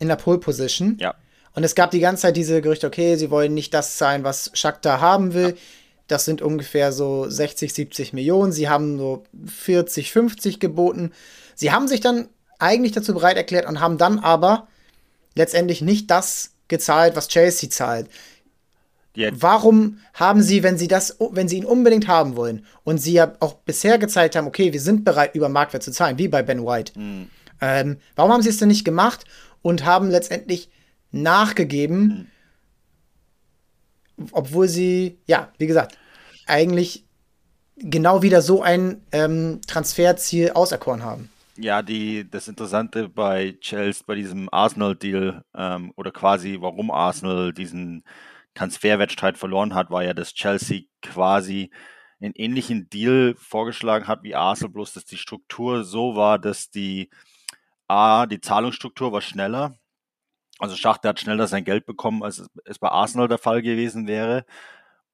in 0.01 0.09
der 0.09 0.17
Pole 0.17 0.39
Position. 0.39 0.97
Ja. 1.01 1.15
Und 1.55 1.63
es 1.63 1.77
gab 1.77 1.93
die 1.93 2.01
ganze 2.01 2.23
Zeit 2.23 2.37
diese 2.37 2.61
Gerüchte, 2.61 2.89
okay, 2.89 3.17
sie 3.17 3.31
wollen 3.31 3.55
nicht 3.55 3.73
das 3.75 3.97
zahlen, 3.97 4.25
was 4.25 4.51
Shakhtar 4.55 5.01
haben 5.01 5.35
will. 5.35 5.51
Ja. 5.51 5.55
Das 6.09 6.25
sind 6.25 6.43
ungefähr 6.43 6.93
so 6.93 7.31
60, 7.31 7.73
70 7.73 8.13
Millionen. 8.13 8.53
Sie 8.53 8.69
haben 8.69 8.99
so 8.99 9.25
40, 9.47 10.13
50 10.13 10.61
geboten. 10.61 11.13
Sie 11.55 11.73
haben 11.73 11.89
sich 11.89 12.01
dann 12.01 12.29
eigentlich 12.59 12.93
dazu 12.93 13.15
bereit 13.15 13.37
erklärt 13.37 13.67
und 13.67 13.81
haben 13.81 13.97
dann 13.99 14.19
aber 14.19 14.69
letztendlich 15.35 15.81
nicht 15.81 16.11
das 16.11 16.54
gezahlt, 16.69 17.17
was 17.17 17.29
Chelsea 17.29 17.71
zahlt. 17.71 18.09
Ja. 19.17 19.31
Warum 19.33 19.99
haben 20.13 20.43
sie, 20.43 20.63
wenn 20.63 20.77
sie 20.77 20.89
das, 20.89 21.17
wenn 21.31 21.49
sie 21.49 21.59
ihn 21.59 21.65
unbedingt 21.65 22.09
haben 22.09 22.35
wollen 22.35 22.67
und 22.83 22.99
sie 22.99 23.13
ja 23.13 23.35
auch 23.39 23.55
bisher 23.55 23.99
gezeigt 23.99 24.35
haben, 24.35 24.49
okay, 24.49 24.73
wir 24.73 24.81
sind 24.81 25.05
bereit, 25.05 25.35
über 25.35 25.49
Marktwert 25.49 25.85
zu 25.85 25.93
zahlen, 25.93 26.19
wie 26.19 26.27
bei 26.27 26.43
Ben 26.43 26.65
White, 26.65 26.99
mhm. 26.99 27.29
ähm, 27.61 27.99
warum 28.17 28.33
haben 28.33 28.43
sie 28.43 28.49
es 28.49 28.59
denn 28.59 28.69
nicht 28.69 28.85
gemacht 28.85 29.25
und 29.63 29.85
haben 29.85 30.11
letztendlich 30.11 30.69
nachgegeben, 31.13 32.29
mhm. 34.17 34.27
obwohl 34.33 34.69
sie, 34.69 35.19
ja, 35.27 35.53
wie 35.59 35.69
gesagt, 35.69 35.97
eigentlich 36.47 37.05
genau 37.77 38.23
wieder 38.23 38.43
so 38.43 38.63
ein 38.63 39.01
ähm, 39.13 39.61
Transferziel 39.67 40.51
auserkoren 40.51 41.05
haben? 41.05 41.31
Ja, 41.57 41.83
die, 41.83 42.29
das 42.29 42.49
Interessante 42.49 43.09
bei 43.09 43.53
Chelsea, 43.61 44.03
bei 44.07 44.17
diesem 44.17 44.49
Arsenal-Deal 44.53 45.45
ähm, 45.55 45.93
oder 45.97 46.11
quasi, 46.11 46.59
warum 46.61 46.91
Arsenal 46.91 47.53
diesen 47.53 48.03
Transferwettstreit 48.55 49.39
verloren 49.39 49.75
hat, 49.75 49.91
war 49.91 50.03
ja, 50.03 50.15
dass 50.15 50.35
Chelsea 50.35 50.83
quasi 51.01 51.71
einen 52.21 52.35
ähnlichen 52.35 52.89
Deal 52.91 53.35
vorgeschlagen 53.39 54.09
hat 54.09 54.25
wie 54.25 54.35
Arsenal, 54.35 54.73
bloß 54.73 54.95
dass 54.95 55.05
die 55.05 55.17
Struktur 55.17 55.85
so 55.85 56.17
war, 56.17 56.39
dass 56.41 56.71
die 56.71 57.11
A, 57.89 58.27
die 58.27 58.41
Zahlungsstruktur 58.41 59.13
war 59.13 59.21
schneller. 59.21 59.77
Also 60.59 60.77
Schachter 60.77 61.11
hat 61.11 61.21
schneller 61.21 61.47
sein 61.49 61.65
Geld 61.65 61.87
bekommen, 61.87 62.23
als 62.25 62.49
es 62.65 62.79
bei 62.79 62.89
Arsenal 62.89 63.29
der 63.29 63.39
Fall 63.39 63.63
gewesen 63.63 64.07
wäre. 64.09 64.47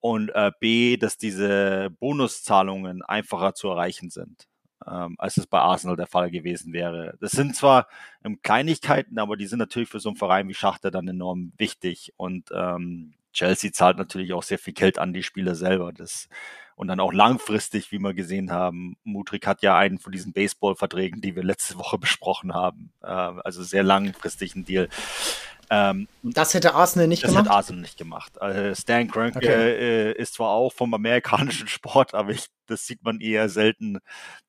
Und 0.01 0.31
äh, 0.31 0.53
B, 0.61 0.97
dass 0.97 1.19
diese 1.19 1.91
Bonuszahlungen 2.01 3.03
einfacher 3.03 3.55
zu 3.55 3.69
erreichen 3.69 4.11
sind. 4.11 4.50
Ähm, 4.87 5.17
als 5.19 5.37
es 5.37 5.47
bei 5.47 5.59
Arsenal 5.59 5.97
der 5.97 6.07
Fall 6.07 6.31
gewesen 6.31 6.73
wäre. 6.73 7.17
Das 7.21 7.33
sind 7.33 7.57
zwar 7.57 7.89
ähm, 8.25 8.41
Kleinigkeiten, 8.43 9.19
aber 9.19 9.37
die 9.37 9.47
sind 9.47 9.59
natürlich 9.59 9.89
für 9.89 10.01
so 10.01 10.11
einen 10.11 10.17
Verein 10.17 10.49
wie 10.49 10.55
Schachter 10.55 10.91
dann 10.91 11.09
enorm 11.09 11.53
wichtig. 11.57 12.13
Und 12.17 12.51
ähm, 12.53 13.15
Chelsea 13.33 13.73
zahlt 13.73 13.99
natürlich 13.99 14.33
auch 14.33 14.43
sehr 14.43 14.59
viel 14.59 14.75
Geld 14.75 14.99
an 14.99 15.13
die 15.13 15.23
Spieler 15.23 15.55
selber. 15.55 15.93
Das, 15.93 16.29
und 16.77 16.89
dann 16.89 17.01
auch 17.01 17.13
langfristig, 17.13 17.93
wie 17.93 17.99
wir 17.99 18.15
gesehen 18.15 18.51
haben. 18.53 18.97
Mutrik 19.05 19.47
hat 19.47 19.63
ja 19.63 19.77
einen 19.77 19.99
von 19.99 20.13
diesen 20.13 20.33
Baseball-Verträgen, 20.33 21.21
die 21.21 21.37
wir 21.37 21.43
letzte 21.43 21.77
Woche 21.77 21.99
besprochen 21.99 22.55
haben. 22.55 22.93
Äh, 23.03 23.07
also 23.07 23.63
sehr 23.63 23.83
langfristigen 23.83 24.65
Deal. 24.65 24.89
Ähm, 25.73 26.09
das 26.25 26.53
hätte 26.53 26.75
Arsenal 26.75 27.07
nicht 27.07 27.23
das 27.23 27.31
gemacht? 27.31 27.47
Das 27.47 27.49
hätte 27.49 27.57
Arsenal 27.57 27.83
nicht 27.83 27.97
gemacht. 27.97 28.43
Also 28.43 28.75
Stan 28.75 29.07
Kroenke 29.07 29.39
okay. 29.39 29.51
äh, 29.51 30.13
ist 30.13 30.35
zwar 30.35 30.51
auch 30.51 30.73
vom 30.73 30.93
amerikanischen 30.93 31.69
Sport, 31.69 32.13
aber 32.13 32.31
ich, 32.33 32.47
das 32.67 32.87
sieht 32.87 33.05
man 33.05 33.21
eher 33.21 33.49
selten, 33.49 33.99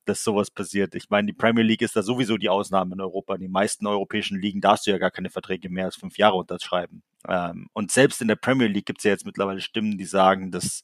dass 0.04 0.24
sowas 0.24 0.50
passiert. 0.50 0.96
Ich 0.96 1.10
meine, 1.10 1.26
die 1.26 1.32
Premier 1.32 1.62
League 1.62 1.82
ist 1.82 1.94
da 1.94 2.02
sowieso 2.02 2.36
die 2.38 2.48
Ausnahme 2.48 2.94
in 2.94 3.00
Europa. 3.00 3.36
In 3.36 3.42
den 3.42 3.52
meisten 3.52 3.86
europäischen 3.86 4.40
Ligen 4.40 4.60
darfst 4.60 4.86
du 4.86 4.90
ja 4.90 4.98
gar 4.98 5.12
keine 5.12 5.30
Verträge 5.30 5.68
mehr 5.68 5.84
als 5.84 5.96
fünf 5.96 6.18
Jahre 6.18 6.36
unterschreiben. 6.36 7.04
Ähm, 7.28 7.68
und 7.72 7.92
selbst 7.92 8.20
in 8.20 8.26
der 8.26 8.36
Premier 8.36 8.66
League 8.66 8.86
gibt 8.86 8.98
es 8.98 9.04
ja 9.04 9.12
jetzt 9.12 9.24
mittlerweile 9.24 9.60
Stimmen, 9.60 9.98
die 9.98 10.06
sagen, 10.06 10.50
dass 10.50 10.82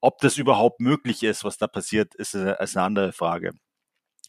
ob 0.00 0.18
das 0.18 0.36
überhaupt 0.36 0.80
möglich 0.80 1.22
ist, 1.22 1.44
was 1.44 1.58
da 1.58 1.68
passiert, 1.68 2.14
ist, 2.16 2.34
äh, 2.34 2.56
ist 2.62 2.76
eine 2.76 2.86
andere 2.86 3.12
Frage. 3.12 3.52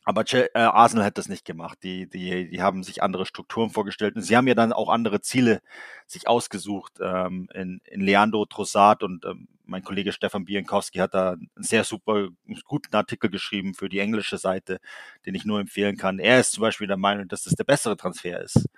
Aber 0.05 0.23
äh, 0.31 0.47
Arsenal 0.53 1.03
hat 1.03 1.17
das 1.17 1.29
nicht 1.29 1.45
gemacht. 1.45 1.79
Die, 1.81 2.07
die, 2.07 2.47
die 2.49 2.61
haben 2.61 2.83
sich 2.83 3.01
andere 3.01 3.25
Strukturen 3.25 3.71
vorgestellt 3.71 4.15
und 4.15 4.21
sie 4.21 4.37
haben 4.37 4.47
ja 4.47 4.53
dann 4.53 4.71
auch 4.71 4.89
andere 4.89 5.19
Ziele 5.19 5.61
sich 6.05 6.27
ausgesucht. 6.27 6.99
Ähm, 7.01 7.49
in, 7.55 7.81
in 7.85 8.01
Leandro 8.01 8.45
Trossard 8.45 9.01
und 9.01 9.25
ähm, 9.25 9.47
mein 9.65 9.83
Kollege 9.83 10.11
Stefan 10.11 10.45
Bienkowski 10.45 10.99
hat 10.99 11.15
da 11.15 11.31
einen 11.31 11.49
sehr 11.55 11.83
super 11.83 12.29
guten 12.65 12.95
Artikel 12.95 13.31
geschrieben 13.31 13.73
für 13.73 13.89
die 13.89 13.97
englische 13.97 14.37
Seite, 14.37 14.79
den 15.25 15.33
ich 15.33 15.43
nur 15.43 15.59
empfehlen 15.59 15.97
kann. 15.97 16.19
Er 16.19 16.39
ist 16.39 16.51
zum 16.51 16.61
Beispiel 16.61 16.87
der 16.87 16.97
Meinung, 16.97 17.27
dass 17.27 17.43
das 17.43 17.55
der 17.55 17.63
bessere 17.63 17.97
Transfer 17.97 18.41
ist. 18.41 18.69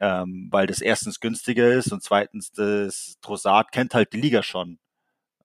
Ähm, 0.00 0.48
weil 0.50 0.66
das 0.66 0.80
erstens 0.80 1.20
günstiger 1.20 1.72
ist 1.72 1.92
und 1.92 2.02
zweitens 2.02 2.50
das 2.50 3.16
Trossard 3.20 3.70
kennt 3.70 3.94
halt 3.94 4.12
die 4.12 4.20
Liga 4.20 4.42
schon 4.42 4.80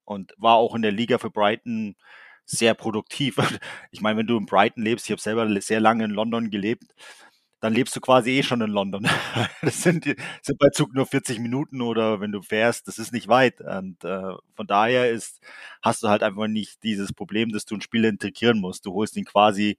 und 0.05 0.33
war 0.37 0.55
auch 0.55 0.73
in 0.73 0.81
der 0.81 0.91
Liga 0.91 1.19
für 1.19 1.29
Brighton 1.29 1.95
sehr 2.49 2.73
produktiv. 2.73 3.37
Ich 3.91 4.01
meine, 4.01 4.19
wenn 4.19 4.27
du 4.27 4.37
in 4.37 4.45
Brighton 4.45 4.83
lebst, 4.83 5.05
ich 5.05 5.11
habe 5.11 5.21
selber 5.21 5.61
sehr 5.61 5.79
lange 5.79 6.05
in 6.05 6.11
London 6.11 6.49
gelebt, 6.49 6.93
dann 7.61 7.73
lebst 7.73 7.95
du 7.95 7.99
quasi 7.99 8.31
eh 8.31 8.43
schon 8.43 8.61
in 8.61 8.71
London. 8.71 9.07
Das 9.61 9.83
sind, 9.83 10.05
sind 10.41 10.59
bei 10.59 10.69
Zug 10.69 10.93
nur 10.93 11.05
40 11.05 11.39
Minuten 11.39 11.81
oder 11.81 12.21
wenn 12.21 12.31
du 12.31 12.41
fährst, 12.41 12.87
das 12.87 12.99
ist 12.99 13.13
nicht 13.13 13.27
weit. 13.27 13.61
Und 13.61 14.03
äh, 14.03 14.33
von 14.55 14.67
daher 14.67 15.11
ist, 15.11 15.41
hast 15.81 16.03
du 16.03 16.09
halt 16.09 16.23
einfach 16.23 16.47
nicht 16.47 16.83
dieses 16.83 17.13
Problem, 17.13 17.51
dass 17.51 17.65
du 17.65 17.75
einen 17.75 17.81
Spieler 17.81 18.09
integrieren 18.09 18.59
musst. 18.59 18.85
Du 18.85 18.93
holst 18.93 19.17
ihn 19.17 19.25
quasi 19.25 19.77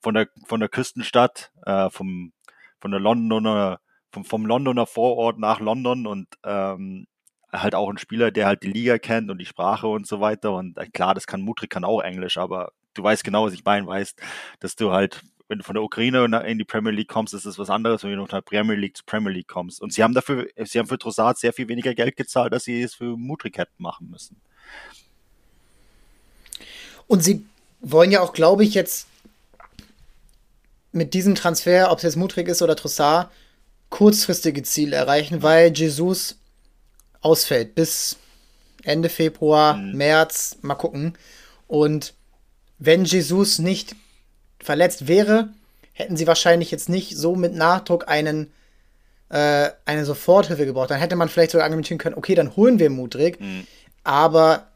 von 0.00 0.14
der, 0.14 0.28
von 0.46 0.60
der 0.60 0.68
Küstenstadt, 0.68 1.52
äh, 1.64 1.90
vom, 1.90 2.32
von 2.80 2.90
der 2.90 3.00
Londoner, 3.00 3.80
vom, 4.12 4.24
vom 4.24 4.46
Londoner 4.46 4.86
Vorort 4.86 5.38
nach 5.38 5.60
London 5.60 6.06
und 6.06 6.28
ähm, 6.44 7.06
halt 7.52 7.74
auch 7.74 7.90
ein 7.90 7.98
Spieler, 7.98 8.30
der 8.30 8.46
halt 8.46 8.62
die 8.62 8.72
Liga 8.72 8.98
kennt 8.98 9.30
und 9.30 9.38
die 9.38 9.46
Sprache 9.46 9.86
und 9.86 10.06
so 10.06 10.20
weiter. 10.20 10.52
Und 10.52 10.78
äh, 10.78 10.86
klar, 10.86 11.14
das 11.14 11.26
kann 11.26 11.42
Mutrik 11.42 11.70
kann 11.70 11.84
auch 11.84 12.00
Englisch, 12.00 12.38
aber 12.38 12.72
du 12.94 13.02
weißt 13.02 13.24
genau, 13.24 13.44
was 13.44 13.52
ich 13.52 13.64
meine, 13.64 13.86
weißt, 13.86 14.18
dass 14.60 14.76
du 14.76 14.90
halt, 14.92 15.22
wenn 15.48 15.58
du 15.58 15.64
von 15.64 15.74
der 15.74 15.82
Ukraine 15.82 16.24
in 16.46 16.58
die 16.58 16.64
Premier 16.64 16.92
League 16.92 17.08
kommst, 17.08 17.34
ist 17.34 17.44
das 17.44 17.58
was 17.58 17.68
anderes, 17.68 18.02
wenn 18.04 18.12
du 18.12 18.26
von 18.26 18.28
der 18.28 18.40
Premier 18.40 18.76
League 18.76 18.96
zu 18.96 19.04
Premier 19.04 19.32
League 19.32 19.48
kommst. 19.48 19.82
Und 19.82 19.92
sie 19.92 20.02
haben 20.02 20.14
dafür, 20.14 20.46
sie 20.64 20.78
haben 20.78 20.88
für 20.88 20.98
Trossard 20.98 21.38
sehr 21.38 21.52
viel 21.52 21.68
weniger 21.68 21.94
Geld 21.94 22.16
gezahlt, 22.16 22.52
als 22.52 22.64
sie 22.64 22.80
es 22.80 22.94
für 22.94 23.16
Mutrik 23.16 23.58
hätten 23.58 23.82
machen 23.82 24.08
müssen. 24.10 24.40
Und 27.06 27.22
sie 27.22 27.44
wollen 27.80 28.10
ja 28.10 28.20
auch, 28.20 28.32
glaube 28.32 28.64
ich, 28.64 28.72
jetzt 28.72 29.08
mit 30.92 31.12
diesem 31.12 31.34
Transfer, 31.34 31.90
ob 31.90 31.98
es 31.98 32.04
jetzt 32.04 32.16
Mutrik 32.16 32.48
ist 32.48 32.62
oder 32.62 32.76
Trossard, 32.76 33.30
kurzfristige 33.90 34.62
Ziele 34.62 34.96
erreichen, 34.96 35.42
weil 35.42 35.72
Jesus 35.72 36.38
ausfällt 37.22 37.74
bis 37.74 38.16
Ende 38.84 39.08
Februar, 39.08 39.74
mhm. 39.74 39.96
März, 39.96 40.58
mal 40.60 40.74
gucken. 40.74 41.14
Und 41.66 42.14
wenn 42.78 43.04
Jesus 43.04 43.58
nicht 43.58 43.96
verletzt 44.60 45.08
wäre, 45.08 45.48
hätten 45.92 46.16
sie 46.16 46.26
wahrscheinlich 46.26 46.70
jetzt 46.70 46.88
nicht 46.88 47.16
so 47.16 47.36
mit 47.36 47.54
Nachdruck 47.54 48.08
einen 48.08 48.52
äh, 49.32 49.70
eine 49.86 50.04
Soforthilfe 50.04 50.66
gebraucht. 50.66 50.90
Dann 50.90 50.98
hätte 50.98 51.16
man 51.16 51.28
vielleicht 51.28 51.52
sogar 51.52 51.64
argumentieren 51.64 51.98
können, 51.98 52.16
okay, 52.16 52.34
dann 52.34 52.54
holen 52.54 52.78
wir 52.78 52.90
Mudrik. 52.90 53.40
Mhm. 53.40 53.66
Aber 54.04 54.66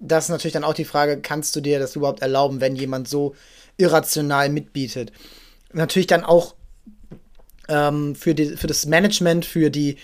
das 0.00 0.24
ist 0.24 0.30
natürlich 0.30 0.54
dann 0.54 0.64
auch 0.64 0.74
die 0.74 0.84
Frage, 0.84 1.20
kannst 1.20 1.54
du 1.54 1.60
dir 1.60 1.78
das 1.78 1.94
überhaupt 1.94 2.20
erlauben, 2.20 2.60
wenn 2.60 2.74
jemand 2.74 3.08
so 3.08 3.36
irrational 3.76 4.48
mitbietet? 4.48 5.12
Natürlich 5.72 6.08
dann 6.08 6.24
auch 6.24 6.54
ähm, 7.68 8.16
für, 8.16 8.34
die, 8.34 8.56
für 8.56 8.66
das 8.66 8.86
Management, 8.86 9.44
für 9.44 9.70
die 9.70 9.96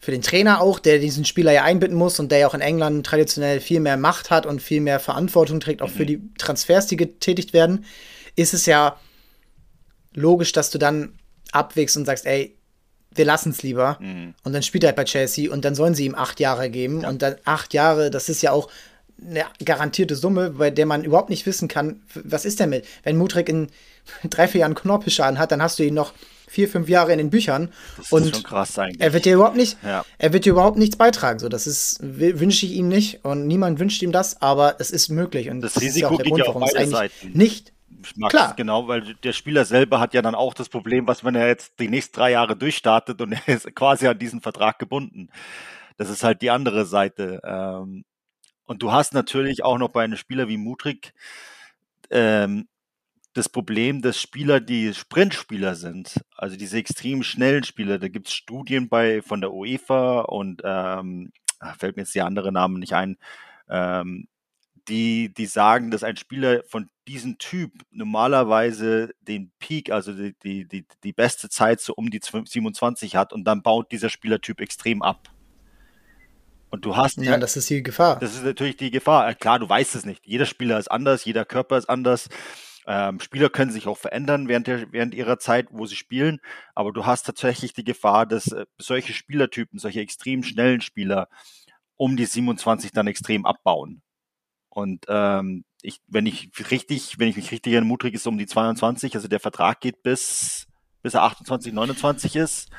für 0.00 0.10
den 0.10 0.22
Trainer 0.22 0.62
auch, 0.62 0.78
der 0.78 0.98
diesen 0.98 1.26
Spieler 1.26 1.52
ja 1.52 1.62
einbinden 1.62 1.96
muss 1.96 2.18
und 2.18 2.32
der 2.32 2.38
ja 2.38 2.46
auch 2.46 2.54
in 2.54 2.62
England 2.62 3.04
traditionell 3.04 3.60
viel 3.60 3.80
mehr 3.80 3.98
Macht 3.98 4.30
hat 4.30 4.46
und 4.46 4.62
viel 4.62 4.80
mehr 4.80 4.98
Verantwortung 4.98 5.60
trägt, 5.60 5.82
auch 5.82 5.90
mhm. 5.90 5.94
für 5.94 6.06
die 6.06 6.20
Transfers, 6.38 6.86
die 6.86 6.96
getätigt 6.96 7.52
werden, 7.52 7.84
ist 8.34 8.54
es 8.54 8.64
ja 8.64 8.96
logisch, 10.14 10.52
dass 10.52 10.70
du 10.70 10.78
dann 10.78 11.18
abwägst 11.52 11.98
und 11.98 12.06
sagst, 12.06 12.24
ey, 12.24 12.56
wir 13.14 13.26
lassen 13.26 13.50
es 13.50 13.62
lieber. 13.62 13.98
Mhm. 14.00 14.34
Und 14.42 14.52
dann 14.54 14.62
spielt 14.62 14.84
er 14.84 14.88
halt 14.88 14.96
bei 14.96 15.04
Chelsea 15.04 15.52
und 15.52 15.64
dann 15.64 15.74
sollen 15.74 15.94
sie 15.94 16.06
ihm 16.06 16.14
acht 16.14 16.40
Jahre 16.40 16.70
geben. 16.70 17.02
Ja. 17.02 17.08
Und 17.10 17.20
dann 17.20 17.36
acht 17.44 17.74
Jahre, 17.74 18.10
das 18.10 18.30
ist 18.30 18.40
ja 18.40 18.52
auch 18.52 18.70
eine 19.22 19.44
garantierte 19.62 20.16
Summe, 20.16 20.50
bei 20.50 20.70
der 20.70 20.86
man 20.86 21.04
überhaupt 21.04 21.28
nicht 21.28 21.44
wissen 21.44 21.68
kann, 21.68 22.00
was 22.14 22.46
ist 22.46 22.58
denn 22.58 22.70
mit. 22.70 22.86
Wenn 23.02 23.18
Mutrik 23.18 23.50
in 23.50 23.68
drei, 24.24 24.48
vier 24.48 24.62
Jahren 24.62 24.74
Knorpelschaden 24.74 25.38
hat, 25.38 25.52
dann 25.52 25.62
hast 25.62 25.78
du 25.78 25.82
ihn 25.82 25.94
noch 25.94 26.14
vier, 26.50 26.68
fünf 26.68 26.88
Jahre 26.88 27.12
in 27.12 27.18
den 27.18 27.30
Büchern. 27.30 27.72
Das 27.96 28.10
und 28.10 28.24
ist 28.24 28.34
schon 28.34 28.42
krass 28.42 28.76
eigentlich. 28.78 29.00
Er 29.00 29.12
wird 29.12 29.24
dir 29.24 29.34
überhaupt 29.34 29.56
nicht, 29.56 29.78
ja. 29.84 30.04
er 30.18 30.32
wird 30.32 30.44
dir 30.44 30.50
überhaupt 30.50 30.78
nichts 30.78 30.96
beitragen. 30.96 31.38
So, 31.38 31.48
das 31.48 31.66
ist, 31.66 32.00
wünsche 32.02 32.66
ich 32.66 32.72
ihm 32.72 32.88
nicht 32.88 33.24
und 33.24 33.46
niemand 33.46 33.78
wünscht 33.78 34.02
ihm 34.02 34.10
das, 34.10 34.42
aber 34.42 34.76
es 34.80 34.90
ist 34.90 35.10
möglich. 35.10 35.48
Und 35.48 35.60
das, 35.60 35.74
das 35.74 35.82
Risiko 35.82 35.96
ist 35.96 36.00
ja 36.00 36.08
auch 36.08 36.22
der 36.22 36.26
Grund, 36.26 36.44
warum 36.46 36.62
es 36.64 36.74
eigentlich 36.74 36.90
Seiten. 36.90 37.38
nicht 37.38 37.72
Klar. 38.30 38.54
Genau, 38.56 38.88
weil 38.88 39.14
der 39.14 39.32
Spieler 39.32 39.66
selber 39.66 40.00
hat 40.00 40.14
ja 40.14 40.22
dann 40.22 40.34
auch 40.34 40.54
das 40.54 40.70
Problem, 40.70 41.06
was 41.06 41.22
wenn 41.22 41.34
er 41.34 41.46
jetzt 41.48 41.78
die 41.80 41.88
nächsten 41.88 42.16
drei 42.16 42.32
Jahre 42.32 42.56
durchstartet 42.56 43.20
und 43.20 43.32
er 43.46 43.54
ist 43.54 43.74
quasi 43.74 44.06
an 44.06 44.18
diesen 44.18 44.40
Vertrag 44.40 44.78
gebunden. 44.78 45.28
Das 45.98 46.08
ist 46.08 46.24
halt 46.24 46.40
die 46.40 46.50
andere 46.50 46.86
Seite. 46.86 47.40
Ähm, 47.44 48.04
und 48.64 48.82
du 48.82 48.90
hast 48.90 49.12
natürlich 49.12 49.64
auch 49.64 49.76
noch 49.76 49.90
bei 49.90 50.02
einem 50.02 50.16
Spieler 50.16 50.48
wie 50.48 50.56
Mutrik 50.56 51.12
ähm, 52.10 52.68
das 53.40 53.48
Problem, 53.48 54.02
dass 54.02 54.20
Spieler, 54.20 54.60
die 54.60 54.92
Sprintspieler 54.92 55.74
sind, 55.74 56.20
also 56.36 56.56
diese 56.56 56.76
extrem 56.76 57.22
schnellen 57.22 57.64
Spieler, 57.64 57.98
da 57.98 58.08
gibt 58.08 58.28
es 58.28 58.34
Studien 58.34 58.90
bei 58.90 59.22
von 59.22 59.40
der 59.40 59.52
UEFA 59.52 60.20
und 60.20 60.60
ähm, 60.62 61.32
ah, 61.58 61.72
fällt 61.72 61.96
mir 61.96 62.02
jetzt 62.02 62.14
die 62.14 62.20
andere 62.20 62.52
Namen 62.52 62.78
nicht 62.78 62.92
ein, 62.92 63.16
ähm, 63.70 64.28
die, 64.88 65.32
die 65.32 65.46
sagen, 65.46 65.90
dass 65.90 66.04
ein 66.04 66.18
Spieler 66.18 66.62
von 66.68 66.90
diesem 67.08 67.38
Typ 67.38 67.72
normalerweise 67.90 69.14
den 69.22 69.52
Peak, 69.58 69.90
also 69.90 70.12
die, 70.12 70.34
die, 70.42 70.68
die, 70.68 70.84
die 71.02 71.12
beste 71.14 71.48
Zeit 71.48 71.80
so 71.80 71.94
um 71.94 72.10
die 72.10 72.20
27 72.22 73.16
hat 73.16 73.32
und 73.32 73.44
dann 73.44 73.62
baut 73.62 73.90
dieser 73.90 74.10
Spielertyp 74.10 74.60
extrem 74.60 75.00
ab. 75.00 75.30
Und 76.68 76.84
du 76.84 76.94
hast. 76.94 77.16
Ja, 77.16 77.38
das 77.38 77.56
ist 77.56 77.70
die 77.70 77.82
Gefahr. 77.82 78.18
Das 78.20 78.34
ist 78.34 78.44
natürlich 78.44 78.76
die 78.76 78.90
Gefahr. 78.90 79.34
Klar, 79.34 79.58
du 79.58 79.68
weißt 79.68 79.94
es 79.94 80.04
nicht. 80.04 80.26
Jeder 80.26 80.44
Spieler 80.44 80.78
ist 80.78 80.90
anders, 80.90 81.24
jeder 81.24 81.46
Körper 81.46 81.78
ist 81.78 81.88
anders. 81.88 82.28
Ähm, 82.92 83.20
Spieler 83.20 83.50
können 83.50 83.70
sich 83.70 83.86
auch 83.86 83.98
verändern 83.98 84.48
während, 84.48 84.66
der, 84.66 84.90
während 84.90 85.14
ihrer 85.14 85.38
Zeit, 85.38 85.68
wo 85.70 85.86
sie 85.86 85.94
spielen, 85.94 86.40
aber 86.74 86.90
du 86.90 87.06
hast 87.06 87.22
tatsächlich 87.22 87.72
die 87.72 87.84
Gefahr, 87.84 88.26
dass 88.26 88.50
äh, 88.50 88.66
solche 88.78 89.12
Spielertypen, 89.12 89.78
solche 89.78 90.00
extrem 90.00 90.42
schnellen 90.42 90.80
Spieler 90.80 91.28
um 91.94 92.16
die 92.16 92.26
27 92.26 92.90
dann 92.90 93.06
extrem 93.06 93.46
abbauen. 93.46 94.02
Und 94.70 95.04
ähm, 95.06 95.64
ich, 95.82 96.00
wenn 96.08 96.26
ich 96.26 96.50
richtig, 96.72 97.20
wenn 97.20 97.28
ich 97.28 97.36
mich 97.36 97.52
richtig 97.52 97.74
ermutige, 97.74 98.16
ist 98.16 98.26
um 98.26 98.38
die 98.38 98.46
22, 98.46 99.14
also 99.14 99.28
der 99.28 99.38
Vertrag 99.38 99.80
geht 99.80 100.02
bis, 100.02 100.66
bis 101.00 101.14
er 101.14 101.22
28, 101.22 101.72
29 101.72 102.34
ist. 102.34 102.70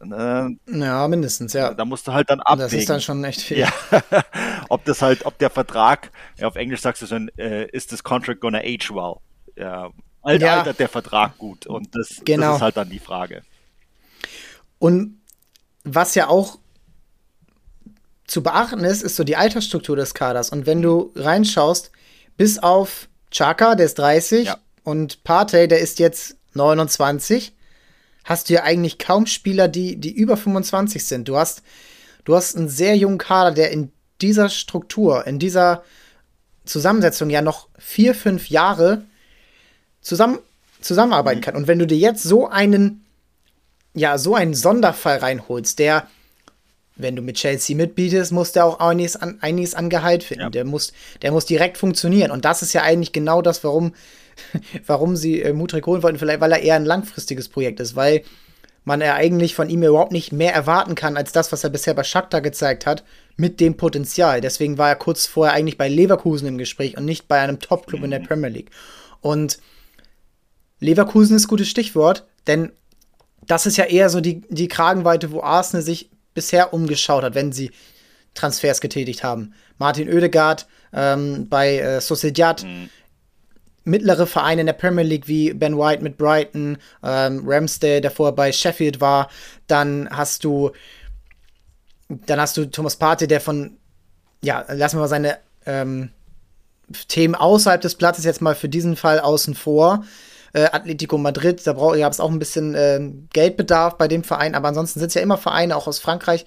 Äh, 0.00 0.56
ja, 0.66 1.08
mindestens, 1.08 1.52
ja. 1.52 1.74
Da 1.74 1.84
musst 1.84 2.08
du 2.08 2.12
halt 2.12 2.30
dann 2.30 2.40
abwägen. 2.40 2.70
Das 2.70 2.72
ist 2.72 2.88
dann 2.88 3.00
schon 3.00 3.22
echt 3.24 3.42
viel. 3.42 3.58
Ja. 3.58 3.72
ob 4.70 4.84
das 4.84 5.02
halt, 5.02 5.26
ob 5.26 5.38
der 5.38 5.50
Vertrag, 5.50 6.10
auf 6.40 6.56
Englisch 6.56 6.80
sagst 6.80 7.02
du 7.02 7.06
so, 7.06 7.16
äh, 7.36 7.68
ist 7.70 7.92
das 7.92 8.02
Contract 8.02 8.40
gonna 8.40 8.58
age 8.58 8.90
well? 8.90 9.16
Ja, 9.56 9.90
alt, 10.22 10.40
ja. 10.40 10.58
altert 10.58 10.78
der 10.78 10.88
Vertrag 10.88 11.36
gut? 11.36 11.66
Und 11.66 11.94
das, 11.94 12.22
genau. 12.24 12.46
das 12.46 12.56
ist 12.56 12.62
halt 12.62 12.76
dann 12.78 12.88
die 12.88 12.98
Frage. 12.98 13.42
Und 14.78 15.20
was 15.84 16.14
ja 16.14 16.28
auch 16.28 16.58
zu 18.26 18.42
beachten 18.42 18.84
ist, 18.84 19.02
ist 19.02 19.16
so 19.16 19.24
die 19.24 19.36
Altersstruktur 19.36 19.96
des 19.96 20.14
Kaders. 20.14 20.50
Und 20.50 20.64
wenn 20.64 20.80
du 20.80 21.12
reinschaust, 21.14 21.90
bis 22.36 22.58
auf 22.58 23.08
Chaka, 23.30 23.74
der 23.74 23.86
ist 23.86 23.98
30, 23.98 24.46
ja. 24.46 24.58
und 24.82 25.24
Partey, 25.24 25.68
der 25.68 25.80
ist 25.80 25.98
jetzt 25.98 26.36
29, 26.54 27.54
hast 28.24 28.48
du 28.48 28.54
ja 28.54 28.62
eigentlich 28.62 28.98
kaum 28.98 29.26
Spieler, 29.26 29.68
die, 29.68 29.96
die 29.96 30.12
über 30.12 30.36
25 30.36 31.04
sind. 31.04 31.28
Du 31.28 31.36
hast, 31.36 31.62
du 32.24 32.34
hast 32.34 32.56
einen 32.56 32.68
sehr 32.68 32.96
jungen 32.96 33.18
Kader, 33.18 33.52
der 33.52 33.70
in 33.70 33.92
dieser 34.20 34.48
Struktur, 34.48 35.26
in 35.26 35.38
dieser 35.38 35.82
Zusammensetzung 36.64 37.30
ja 37.30 37.42
noch 37.42 37.68
vier, 37.78 38.14
fünf 38.14 38.50
Jahre 38.50 39.02
zusammen, 40.00 40.38
zusammenarbeiten 40.80 41.40
mhm. 41.40 41.44
kann. 41.44 41.56
Und 41.56 41.66
wenn 41.66 41.78
du 41.78 41.86
dir 41.86 41.98
jetzt 41.98 42.22
so 42.22 42.48
einen, 42.48 43.04
ja, 43.94 44.18
so 44.18 44.34
einen 44.34 44.54
Sonderfall 44.54 45.18
reinholst, 45.18 45.78
der, 45.78 46.06
wenn 46.96 47.16
du 47.16 47.22
mit 47.22 47.36
Chelsea 47.36 47.76
mitbietest, 47.76 48.32
muss 48.32 48.52
der 48.52 48.66
auch 48.66 48.78
einiges 48.78 49.16
an, 49.16 49.38
einiges 49.40 49.74
an 49.74 49.90
Gehalt 49.90 50.22
finden. 50.22 50.44
Ja. 50.44 50.50
Der, 50.50 50.64
muss, 50.64 50.92
der 51.22 51.32
muss 51.32 51.46
direkt 51.46 51.78
funktionieren. 51.78 52.30
Und 52.30 52.44
das 52.44 52.62
ist 52.62 52.72
ja 52.72 52.82
eigentlich 52.82 53.12
genau 53.12 53.42
das, 53.42 53.64
warum, 53.64 53.94
warum 54.86 55.16
sie 55.16 55.42
äh, 55.42 55.52
Mutrik 55.52 55.86
holen 55.86 56.02
wollten, 56.02 56.18
vielleicht, 56.18 56.40
weil 56.40 56.52
er 56.52 56.62
eher 56.62 56.76
ein 56.76 56.84
langfristiges 56.84 57.48
Projekt 57.48 57.80
ist, 57.80 57.96
weil 57.96 58.22
man 58.84 59.00
ja 59.00 59.14
eigentlich 59.14 59.54
von 59.54 59.68
ihm 59.68 59.82
überhaupt 59.82 60.12
nicht 60.12 60.32
mehr 60.32 60.54
erwarten 60.54 60.94
kann 60.94 61.16
als 61.16 61.32
das, 61.32 61.52
was 61.52 61.64
er 61.64 61.70
bisher 61.70 61.94
bei 61.94 62.04
Shakhtar 62.04 62.40
gezeigt 62.40 62.86
hat, 62.86 63.04
mit 63.36 63.60
dem 63.60 63.76
Potenzial. 63.76 64.40
Deswegen 64.40 64.78
war 64.78 64.88
er 64.88 64.96
kurz 64.96 65.26
vorher 65.26 65.54
eigentlich 65.54 65.78
bei 65.78 65.88
Leverkusen 65.88 66.48
im 66.48 66.58
Gespräch 66.58 66.96
und 66.96 67.04
nicht 67.04 67.28
bei 67.28 67.38
einem 67.38 67.58
Top-Club 67.58 68.02
in 68.02 68.10
der 68.10 68.20
mhm. 68.20 68.26
Premier 68.26 68.48
League. 68.48 68.70
Und 69.20 69.58
Leverkusen 70.80 71.36
ist 71.36 71.44
ein 71.44 71.48
gutes 71.48 71.68
Stichwort, 71.68 72.26
denn 72.46 72.72
das 73.46 73.66
ist 73.66 73.76
ja 73.76 73.84
eher 73.84 74.08
so 74.10 74.20
die, 74.20 74.42
die 74.48 74.68
Kragenweite, 74.68 75.30
wo 75.30 75.42
Arsenal 75.42 75.82
sich 75.82 76.10
bisher 76.34 76.72
umgeschaut 76.72 77.22
hat, 77.22 77.34
wenn 77.34 77.52
sie 77.52 77.70
Transfers 78.34 78.80
getätigt 78.80 79.24
haben. 79.24 79.54
Martin 79.78 80.08
Oedegaard 80.08 80.66
ähm, 80.92 81.48
bei 81.48 81.78
äh, 81.78 82.00
Sociedad, 82.00 82.64
mhm. 82.64 82.88
Mittlere 83.84 84.26
Vereine 84.26 84.62
in 84.62 84.66
der 84.66 84.74
Premier 84.74 85.04
League 85.04 85.28
wie 85.28 85.52
Ben 85.52 85.78
White 85.78 86.02
mit 86.02 86.18
Brighton, 86.18 86.78
ähm, 87.02 87.42
Ramsdale, 87.46 88.00
der 88.00 88.10
vorher 88.10 88.34
bei 88.34 88.52
Sheffield 88.52 89.00
war. 89.00 89.28
Dann 89.66 90.08
hast 90.10 90.44
du, 90.44 90.72
dann 92.08 92.40
hast 92.40 92.56
du 92.56 92.66
Thomas 92.66 92.96
Partey, 92.96 93.26
der 93.26 93.40
von, 93.40 93.78
ja, 94.42 94.64
lassen 94.68 94.96
wir 94.96 95.02
mal 95.02 95.08
seine 95.08 95.38
ähm, 95.66 96.10
Themen 97.08 97.34
außerhalb 97.34 97.80
des 97.80 97.94
Platzes 97.94 98.24
jetzt 98.24 98.42
mal 98.42 98.54
für 98.54 98.68
diesen 98.68 98.96
Fall 98.96 99.20
außen 99.20 99.54
vor 99.54 100.04
äh, 100.52 100.68
Atletico 100.72 101.18
Madrid, 101.18 101.64
da 101.66 101.72
gab 101.72 102.12
es 102.12 102.20
auch 102.20 102.30
ein 102.30 102.38
bisschen 102.38 102.74
äh, 102.74 103.00
Geldbedarf 103.32 103.96
bei 103.96 104.08
dem 104.08 104.24
Verein, 104.24 104.54
aber 104.54 104.68
ansonsten 104.68 104.98
sind 104.98 105.08
es 105.08 105.14
ja 105.14 105.22
immer 105.22 105.38
Vereine, 105.38 105.76
auch 105.76 105.86
aus 105.86 105.98
Frankreich, 105.98 106.44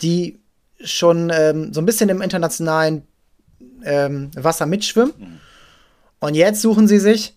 die 0.00 0.38
schon 0.82 1.30
ähm, 1.34 1.74
so 1.74 1.80
ein 1.80 1.86
bisschen 1.86 2.08
im 2.08 2.22
internationalen 2.22 3.02
ähm, 3.84 4.30
Wasser 4.34 4.66
mitschwimmen. 4.66 5.40
Und 6.20 6.34
jetzt 6.34 6.62
suchen 6.62 6.88
sie 6.88 6.98
sich 6.98 7.34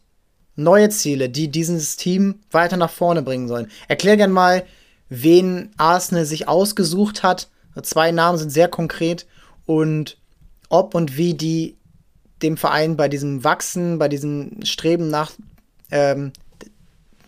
neue 0.55 0.89
Ziele, 0.89 1.29
die 1.29 1.49
dieses 1.49 1.97
Team 1.97 2.39
weiter 2.51 2.77
nach 2.77 2.89
vorne 2.89 3.21
bringen 3.21 3.47
sollen. 3.47 3.69
Erklär 3.87 4.17
gern 4.17 4.31
mal, 4.31 4.63
wen 5.09 5.71
Arsenal 5.77 6.25
sich 6.25 6.47
ausgesucht 6.47 7.23
hat. 7.23 7.49
Zwei 7.83 8.11
Namen 8.11 8.37
sind 8.37 8.49
sehr 8.49 8.67
konkret 8.67 9.25
und 9.65 10.17
ob 10.69 10.95
und 10.95 11.17
wie 11.17 11.33
die 11.33 11.77
dem 12.41 12.57
Verein 12.57 12.97
bei 12.97 13.07
diesem 13.07 13.43
Wachsen, 13.43 13.99
bei 13.99 14.07
diesem 14.07 14.63
Streben 14.63 15.09
nach 15.09 15.31
ähm, 15.91 16.31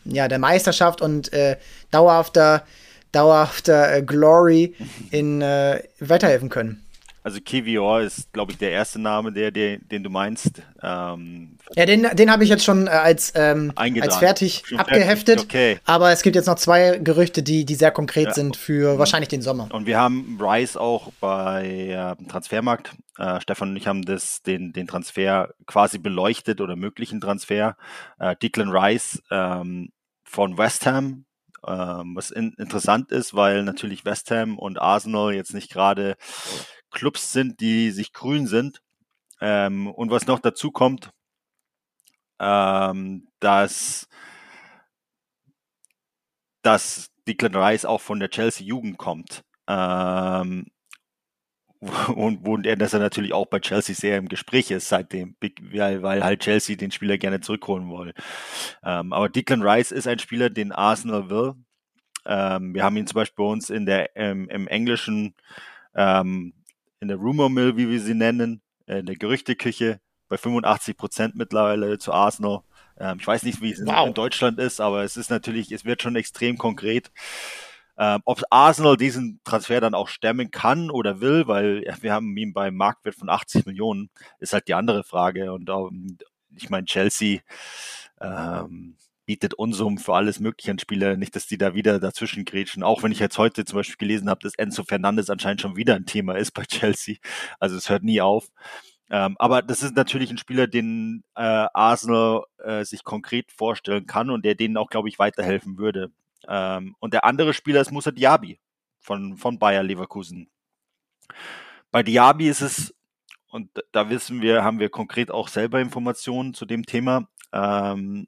ja, 0.06 0.28
der 0.28 0.40
Meisterschaft 0.40 1.02
und 1.02 1.32
äh, 1.34 1.58
dauerhafter, 1.92 2.64
dauerhafter 3.12 3.98
äh, 3.98 4.02
Glory 4.02 4.76
in 5.12 5.42
äh, 5.42 5.84
weiterhelfen 6.00 6.50
können. 6.50 6.83
Also 7.24 7.40
Kivior 7.40 8.02
ist, 8.02 8.34
glaube 8.34 8.52
ich, 8.52 8.58
der 8.58 8.72
erste 8.72 9.00
Name, 9.00 9.32
der, 9.32 9.50
der 9.52 9.78
den 9.78 10.04
du 10.04 10.10
meinst. 10.10 10.62
Ähm, 10.82 11.58
ja, 11.76 11.86
den, 11.86 12.08
den 12.14 12.30
habe 12.30 12.44
ich 12.44 12.50
jetzt 12.50 12.66
schon 12.66 12.88
äh, 12.88 12.90
als, 12.90 13.32
ähm, 13.36 13.72
als 13.76 14.18
fertig 14.18 14.64
schon 14.66 14.80
abgeheftet. 14.80 15.40
Fertig. 15.40 15.46
Okay. 15.46 15.80
Aber 15.86 16.12
es 16.12 16.22
gibt 16.22 16.36
jetzt 16.36 16.48
noch 16.48 16.56
zwei 16.56 17.00
Gerüchte, 17.00 17.42
die, 17.42 17.66
die 17.66 17.76
sehr 17.76 17.92
konkret 17.92 18.28
ja. 18.28 18.34
sind 18.34 18.58
für 18.58 19.00
wahrscheinlich 19.00 19.30
den 19.30 19.42
Sommer. 19.42 19.70
Und 19.72 19.86
wir 19.86 19.98
haben 19.98 20.38
Rice 20.42 20.76
auch 20.76 21.12
bei 21.22 22.16
äh, 22.20 22.28
Transfermarkt. 22.28 22.92
Äh, 23.18 23.40
Stefan 23.40 23.70
und 23.70 23.78
ich 23.78 23.88
haben 23.88 24.04
das, 24.04 24.42
den, 24.42 24.74
den 24.74 24.88
Transfer 24.88 25.54
quasi 25.66 26.00
beleuchtet 26.00 26.60
oder 26.60 26.76
möglichen 26.76 27.22
Transfer. 27.22 27.78
Äh, 28.20 28.36
Declan 28.36 28.70
Rice 28.70 29.22
ähm, 29.32 29.92
von 30.24 30.58
West 30.58 30.86
Ham 30.86 31.26
ähm, 31.66 32.16
was 32.16 32.32
in, 32.32 32.54
interessant 32.58 33.12
ist, 33.12 33.34
weil 33.34 33.64
natürlich 33.64 34.06
West 34.06 34.32
Ham 34.32 34.60
und 34.60 34.82
Arsenal 34.82 35.34
jetzt 35.34 35.54
nicht 35.54 35.72
gerade 35.72 36.16
Clubs 36.94 37.34
sind, 37.34 37.60
die 37.60 37.92
sich 37.92 38.14
grün 38.14 38.48
sind. 38.48 38.82
Ähm, 39.42 39.88
und 39.88 40.10
was 40.10 40.28
noch 40.28 40.40
dazu 40.40 40.72
kommt, 40.72 41.12
ähm, 42.40 43.28
dass, 43.40 44.08
dass 46.62 47.12
Declan 47.28 47.56
Rice 47.56 47.86
auch 47.86 48.02
von 48.02 48.20
der 48.20 48.30
Chelsea 48.30 48.66
Jugend 48.66 48.98
kommt. 48.98 49.44
Ähm, 49.68 50.68
und, 52.16 52.48
und 52.48 52.66
er, 52.66 52.78
dass 52.78 52.94
er 52.94 53.00
natürlich 53.00 53.34
auch 53.34 53.48
bei 53.48 53.60
Chelsea 53.60 53.94
sehr 53.94 54.18
im 54.18 54.30
Gespräch 54.30 54.72
ist 54.72 54.88
seitdem, 54.88 55.36
weil, 55.42 56.02
weil 56.02 56.24
halt 56.24 56.42
Chelsea 56.42 56.78
den 56.78 56.92
Spieler 56.92 57.18
gerne 57.18 57.42
zurückholen 57.42 57.90
will. 57.90 58.14
Ähm, 58.84 59.12
aber 59.12 59.28
Declan 59.28 59.62
Rice 59.62 59.92
ist 59.92 60.08
ein 60.08 60.20
Spieler, 60.20 60.50
den 60.50 60.72
Arsenal 60.72 61.30
will. 61.30 61.56
Ähm, 62.26 62.74
wir 62.74 62.84
haben 62.84 62.96
ihn 62.96 63.08
zum 63.08 63.16
Beispiel 63.16 63.44
bei 63.44 63.52
uns 63.52 63.70
in 63.70 63.86
der, 63.86 64.16
ähm, 64.16 64.48
im 64.50 64.68
englischen 64.68 65.36
ähm, 65.94 66.54
in 67.04 67.10
der 67.10 67.18
Rumor 67.18 67.50
Mill, 67.50 67.76
wie 67.78 67.90
wir 67.90 68.00
sie 68.00 68.16
nennen, 68.16 68.62
äh, 68.88 69.00
in 69.00 69.06
der 69.06 69.18
Gerüchteküche, 69.18 70.00
bei 70.30 70.38
85 70.38 70.98
Prozent 70.98 71.36
mittlerweile 71.36 72.00
zu 72.00 72.14
Arsenal. 72.14 72.62
Ähm, 72.98 73.18
ich 73.20 73.28
weiß 73.28 73.44
nicht, 73.44 73.62
wie 73.62 73.72
es 73.72 73.86
wow. 73.86 74.08
in 74.08 74.14
Deutschland 74.14 74.58
ist, 74.58 74.80
aber 74.80 75.04
es 75.04 75.18
ist 75.18 75.30
natürlich, 75.30 75.72
es 75.72 75.84
wird 75.84 76.02
schon 76.02 76.16
extrem 76.16 76.58
konkret. 76.58 77.12
Ähm, 77.98 78.22
ob 78.26 78.42
Arsenal 78.50 78.96
diesen 78.96 79.42
Transfer 79.44 79.82
dann 79.82 79.94
auch 79.94 80.08
stemmen 80.08 80.50
kann 80.50 80.90
oder 80.90 81.20
will, 81.20 81.46
weil 81.46 81.84
wir 82.00 82.14
haben 82.14 82.36
ihn 82.38 82.54
beim 82.54 82.76
Marktwert 82.76 83.16
von 83.16 83.30
80 83.30 83.66
Millionen, 83.66 84.10
ist 84.40 84.54
halt 84.54 84.68
die 84.70 84.74
andere 84.74 85.04
Frage. 85.04 85.52
Und 85.54 85.70
ähm, 85.70 86.18
ich 86.56 86.70
meine, 86.70 86.86
Chelsea, 86.86 87.42
ähm, 88.22 88.96
bietet 89.26 89.54
Unsummen 89.54 89.98
für 89.98 90.16
alles 90.16 90.40
Mögliche 90.40 90.72
an 90.72 90.80
Spieler. 90.80 91.18
Nicht, 91.18 91.36
dass 91.36 91.48
die 91.48 91.58
da 91.58 91.74
wieder 91.74 92.00
dazwischen 92.00 92.46
grätschen. 92.46 92.84
Auch 92.84 93.04
wenn 93.04 93.12
ich 93.12 93.20
jetzt 93.20 93.38
heute 93.38 93.66
zum 93.66 93.78
Beispiel 93.78 93.98
gelesen 93.98 94.30
habe, 94.30 94.42
dass 94.42 94.56
Enzo 94.56 94.84
Fernandes 94.84 95.30
anscheinend 95.30 95.62
schon 95.62 95.76
wieder 95.76 95.96
ein 95.96 96.06
Thema 96.06 96.36
ist 96.36 96.52
bei 96.52 96.64
Chelsea. 96.68 97.18
Also 97.60 97.76
es 97.78 97.90
hört 97.90 98.04
nie 98.04 98.22
auf. 98.22 98.48
Ähm, 99.10 99.36
aber 99.38 99.62
das 99.62 99.84
ist 99.84 99.96
natürlich 99.96 100.32
ein 100.32 100.38
Spieler, 100.38 100.68
den 100.68 101.24
äh, 101.36 101.68
Arsenal 101.74 102.44
äh, 102.58 102.84
sich 102.84 103.04
konkret 103.04 103.52
vorstellen 103.52 104.08
kann 104.08 104.30
und 104.30 104.44
der 104.44 104.56
denen 104.56 104.78
auch, 104.78 104.90
glaube 104.90 105.10
ich, 105.10 105.20
weiterhelfen 105.20 105.78
würde. 105.78 106.12
Ähm, 106.48 106.96
und 107.00 107.14
der 107.14 107.26
andere 107.26 107.54
Spieler 107.54 107.82
ist 107.82 107.92
Musa 107.92 108.12
Diaby 108.12 108.60
von, 109.00 109.38
von 109.38 109.60
Bayer 109.60 109.84
Leverkusen. 109.84 110.50
Bei 111.92 112.02
Diaby 112.02 112.50
ist 112.50 112.62
es, 112.62 112.96
und 113.50 113.70
da 113.92 114.10
wissen 114.10 114.42
wir, 114.42 114.64
haben 114.64 114.80
wir 114.80 114.90
konkret 114.90 115.30
auch 115.30 115.48
selber 115.48 115.80
Informationen 115.80 116.54
zu 116.54 116.66
dem 116.66 116.86
Thema, 116.86 117.28
ähm, 117.52 118.28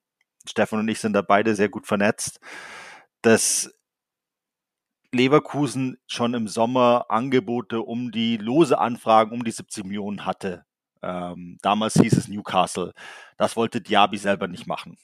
Stefan 0.49 0.79
und 0.79 0.87
ich 0.87 0.99
sind 0.99 1.13
da 1.13 1.21
beide 1.21 1.55
sehr 1.55 1.69
gut 1.69 1.87
vernetzt, 1.87 2.39
dass 3.21 3.71
Leverkusen 5.11 5.97
schon 6.07 6.33
im 6.33 6.47
Sommer 6.47 7.05
Angebote 7.09 7.81
um 7.81 8.11
die 8.11 8.37
lose 8.37 8.77
Anfragen 8.77 9.31
um 9.31 9.43
die 9.43 9.51
70 9.51 9.85
Millionen 9.85 10.25
hatte. 10.25 10.65
Ähm, 11.01 11.57
damals 11.61 11.93
hieß 11.95 12.13
es 12.13 12.27
Newcastle. 12.27 12.93
Das 13.37 13.55
wollte 13.55 13.81
Diaby 13.81 14.17
selber 14.17 14.47
nicht 14.47 14.67
machen. 14.67 14.97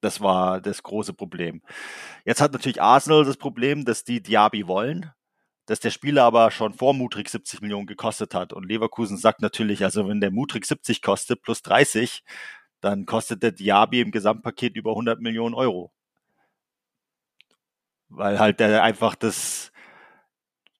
Das 0.00 0.20
war 0.20 0.60
das 0.60 0.82
große 0.82 1.14
Problem. 1.14 1.62
Jetzt 2.24 2.40
hat 2.40 2.52
natürlich 2.52 2.82
Arsenal 2.82 3.24
das 3.24 3.36
Problem, 3.36 3.84
dass 3.84 4.04
die 4.04 4.22
Diaby 4.22 4.66
wollen, 4.66 5.10
dass 5.66 5.80
der 5.80 5.90
Spieler 5.90 6.24
aber 6.24 6.50
schon 6.50 6.74
vor 6.74 6.92
Mutrik 6.94 7.28
70 7.28 7.62
Millionen 7.62 7.86
gekostet 7.86 8.34
hat. 8.34 8.52
Und 8.52 8.68
Leverkusen 8.68 9.16
sagt 9.16 9.40
natürlich, 9.40 9.82
also 9.84 10.08
wenn 10.08 10.20
der 10.20 10.30
Mutrik 10.30 10.66
70 10.66 11.00
kostet 11.02 11.42
plus 11.42 11.62
30, 11.62 12.22
dann 12.84 13.06
kostet 13.06 13.42
der 13.42 13.52
Diaby 13.52 14.00
im 14.02 14.10
Gesamtpaket 14.10 14.76
über 14.76 14.90
100 14.90 15.20
Millionen 15.20 15.54
Euro. 15.54 15.90
Weil 18.08 18.38
halt 18.38 18.60
der 18.60 18.82
einfach 18.82 19.14
das, 19.14 19.72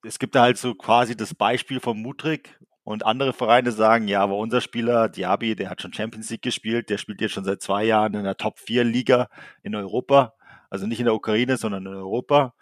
es 0.02 0.18
gibt 0.18 0.34
da 0.34 0.42
halt 0.42 0.58
so 0.58 0.74
quasi 0.74 1.16
das 1.16 1.34
Beispiel 1.34 1.80
von 1.80 2.00
Mutrik 2.00 2.60
und 2.84 3.06
andere 3.06 3.32
Vereine 3.32 3.72
sagen, 3.72 4.06
ja, 4.06 4.20
aber 4.20 4.36
unser 4.36 4.60
Spieler 4.60 5.08
Diaby, 5.08 5.56
der 5.56 5.70
hat 5.70 5.80
schon 5.80 5.94
Champions 5.94 6.28
League 6.28 6.42
gespielt, 6.42 6.90
der 6.90 6.98
spielt 6.98 7.22
jetzt 7.22 7.32
schon 7.32 7.44
seit 7.44 7.62
zwei 7.62 7.84
Jahren 7.84 8.12
in 8.14 8.24
der 8.24 8.36
Top 8.36 8.58
4 8.58 8.84
Liga 8.84 9.28
in 9.62 9.74
Europa, 9.74 10.34
also 10.68 10.86
nicht 10.86 11.00
in 11.00 11.06
der 11.06 11.14
Ukraine, 11.14 11.56
sondern 11.56 11.86
in 11.86 11.94
Europa. 11.94 12.54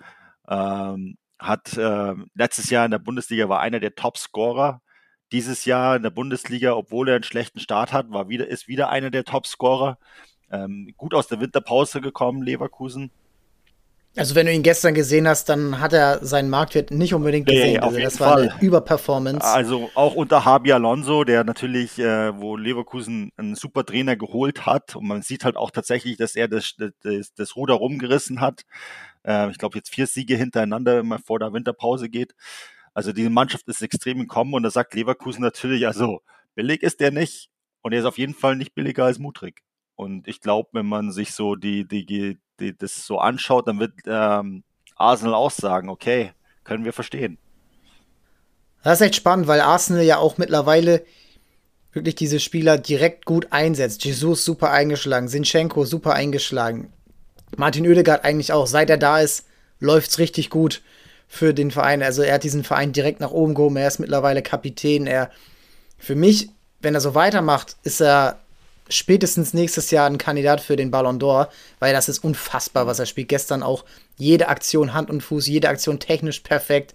Ähm, 0.49 1.17
hat 1.41 1.77
äh, 1.77 2.15
letztes 2.35 2.71
Jahr 2.71 2.85
in 2.85 2.93
der 2.93 3.01
Bundesliga 3.01 3.49
war 3.49 3.59
einer 3.59 3.81
der 3.81 3.97
Top-Scorer 3.97 4.81
dieses 5.33 5.65
Jahr 5.65 5.97
in 5.97 6.03
der 6.03 6.11
Bundesliga, 6.11 6.75
obwohl 6.75 7.09
er 7.09 7.17
einen 7.17 7.25
schlechten 7.25 7.59
Start 7.59 7.93
hat, 7.93 8.11
war 8.11 8.29
wieder, 8.29 8.47
ist 8.47 8.69
wieder 8.69 8.91
einer 8.91 9.11
der 9.11 9.25
Topscorer. 9.25 9.99
Ähm, 10.51 10.93
gut 10.97 11.15
aus 11.15 11.29
der 11.29 11.41
Winterpause 11.41 12.01
gekommen, 12.01 12.43
Leverkusen. 12.43 13.11
Also 14.15 14.35
wenn 14.35 14.45
du 14.45 14.53
ihn 14.53 14.63
gestern 14.63 14.93
gesehen 14.93 15.27
hast, 15.27 15.49
dann 15.49 15.81
hat 15.81 15.95
er 15.95 16.23
seinen 16.23 16.51
Marktwert 16.51 16.91
nicht 16.91 17.15
unbedingt 17.15 17.47
gesehen. 17.47 17.73
Nee, 17.73 17.79
also 17.79 17.99
das 17.99 18.21
war 18.21 18.35
Fall. 18.35 18.51
eine 18.51 18.61
Überperformance. 18.63 19.43
Also 19.43 19.89
auch 19.95 20.15
unter 20.15 20.43
Javi 20.45 20.73
Alonso, 20.73 21.25
der 21.25 21.45
natürlich, 21.45 21.99
äh, 21.99 22.39
wo 22.39 22.57
Leverkusen 22.57 23.33
einen 23.39 23.55
super 23.55 23.87
Trainer 23.87 24.17
geholt 24.17 24.67
hat 24.67 24.97
und 24.97 25.07
man 25.07 25.23
sieht 25.23 25.47
halt 25.47 25.57
auch 25.57 25.71
tatsächlich, 25.71 26.19
dass 26.19 26.37
er 26.37 26.49
das, 26.49 26.75
das, 27.01 27.33
das 27.33 27.57
Ruder 27.57 27.75
rumgerissen 27.75 28.43
hat. 28.43 28.63
Äh, 29.25 29.51
ich 29.51 29.57
glaube 29.57 29.79
jetzt 29.79 29.89
vier 29.89 30.07
Siege 30.07 30.37
hintereinander, 30.37 30.99
wenn 30.99 31.07
man 31.07 31.23
vor 31.23 31.39
der 31.39 31.55
Winterpause 31.55 32.11
geht. 32.11 32.35
Also 32.95 33.13
diese 33.13 33.31
Mannschaft 33.31 33.67
ist 33.69 33.83
extrem 33.83 34.21
im 34.21 34.29
Kommen 34.29 34.55
und 34.55 34.63
da 34.63 34.71
sagt 34.71 34.95
Leverkusen 34.95 35.43
natürlich, 35.43 35.87
also 35.87 36.21
billig 36.55 36.83
ist 36.83 37.01
der 37.01 37.11
nicht 37.11 37.49
und 37.81 37.93
er 37.93 38.01
ist 38.01 38.05
auf 38.05 38.19
jeden 38.19 38.35
Fall 38.35 38.57
nicht 38.57 38.75
billiger 38.75 39.05
als 39.05 39.19
Mutrik. 39.19 39.63
Und 39.95 40.29
ich 40.29 40.41
glaube, 40.41 40.71
wenn 40.73 40.87
man 40.87 41.11
sich 41.11 41.33
so 41.33 41.55
die, 41.55 41.87
die, 41.87 42.39
die, 42.61 42.77
das 42.77 43.07
so 43.07 43.19
anschaut, 43.19 43.69
dann 43.69 43.79
wird 43.79 43.93
ähm, 44.07 44.65
Arsenal 44.97 45.35
auch 45.35 45.51
sagen, 45.51 45.89
okay, 45.89 46.33
können 46.65 46.85
wir 46.85 46.93
verstehen. 46.93 47.39
Das 48.83 49.01
ist 49.01 49.07
echt 49.07 49.17
spannend, 49.17 49.47
weil 49.47 49.61
Arsenal 49.61 50.03
ja 50.03 50.19
auch 50.19 50.39
mittlerweile 50.39 51.05
wirklich 51.93 52.15
diese 52.15 52.41
Spieler 52.41 52.79
direkt 52.79 53.27
gut 53.27 53.49
einsetzt. 53.51 54.05
Jesus 54.05 54.45
super 54.45 54.71
eingeschlagen, 54.71 55.29
Sinchenko 55.29 55.85
super 55.85 56.15
eingeschlagen. 56.15 56.93
Martin 57.57 57.87
Oedegaard 57.87 58.25
eigentlich 58.25 58.53
auch, 58.53 58.67
seit 58.67 58.91
er 58.91 58.97
da 58.97 59.21
ist, 59.21 59.47
läuft's 59.79 60.19
richtig 60.19 60.51
gut 60.51 60.83
für 61.35 61.55
den 61.55 61.71
Verein. 61.71 62.03
Also 62.03 62.21
er 62.21 62.35
hat 62.35 62.45
diesen 62.45 62.63
Verein 62.63 62.93
direkt 62.93 63.21
nach 63.21 63.31
oben 63.31 63.55
gehoben. 63.55 63.79
Er 63.79 63.89
ist 63.89 63.99
mittlerweile 63.99 64.43
Kapitän. 64.43 65.07
Er, 65.07 65.31
für 65.97 66.15
mich, 66.15 66.51
wenn 66.83 66.95
er 66.95 67.01
so 67.01 67.15
weitermacht, 67.15 67.77
ist 67.85 68.03
er 68.03 68.39
spätestens 68.91 69.55
nächstes 69.55 69.91
Jahr 69.91 70.07
ein 70.07 70.19
Kandidat 70.19 70.61
für 70.61 70.77
den 70.77 70.91
Ballon 70.91 71.19
d'Or, 71.19 71.49
weil 71.79 71.95
das 71.95 72.11
ist 72.11 72.23
unfassbar, 72.23 72.87
was 72.87 72.99
er 72.99 73.07
spielt. 73.07 73.31
Gestern 73.31 73.63
auch 73.63 73.87
jede 74.19 74.49
Aktion 74.49 74.93
Hand 74.93 75.09
und 75.09 75.23
Fuß, 75.23 75.47
jede 75.47 75.71
Aktion 75.71 75.99
technisch 75.99 76.41
perfekt. 76.41 76.93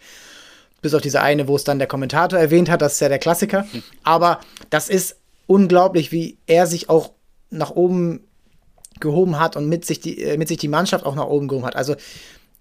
Bis 0.84 0.94
auf 0.94 1.02
diese 1.02 1.24
eine, 1.24 1.48
wo 1.48 1.56
es 1.56 1.64
dann 1.64 1.80
der 1.80 1.88
Kommentator 1.88 2.38
erwähnt 2.38 2.70
hat, 2.70 2.84
das 2.84 2.94
ist 2.94 3.00
ja 3.00 3.10
der 3.10 3.18
Klassiker. 3.18 3.66
Aber 4.04 4.40
das 4.70 4.88
ist 4.88 5.16
unglaublich, 5.48 6.12
wie 6.12 6.38
er 6.46 6.68
sich 6.68 6.90
auch 6.90 7.10
nach 7.50 7.72
oben 7.72 8.24
gehoben 9.00 9.40
hat 9.40 9.56
und 9.56 9.68
mit 9.68 9.84
sich 9.84 10.00
die, 10.00 10.22
äh, 10.22 10.38
mit 10.38 10.48
sich 10.48 10.58
die 10.58 10.68
Mannschaft 10.68 11.08
auch 11.08 11.16
nach 11.16 11.26
oben 11.26 11.48
gehoben 11.48 11.66
hat. 11.66 11.76
Also, 11.76 11.96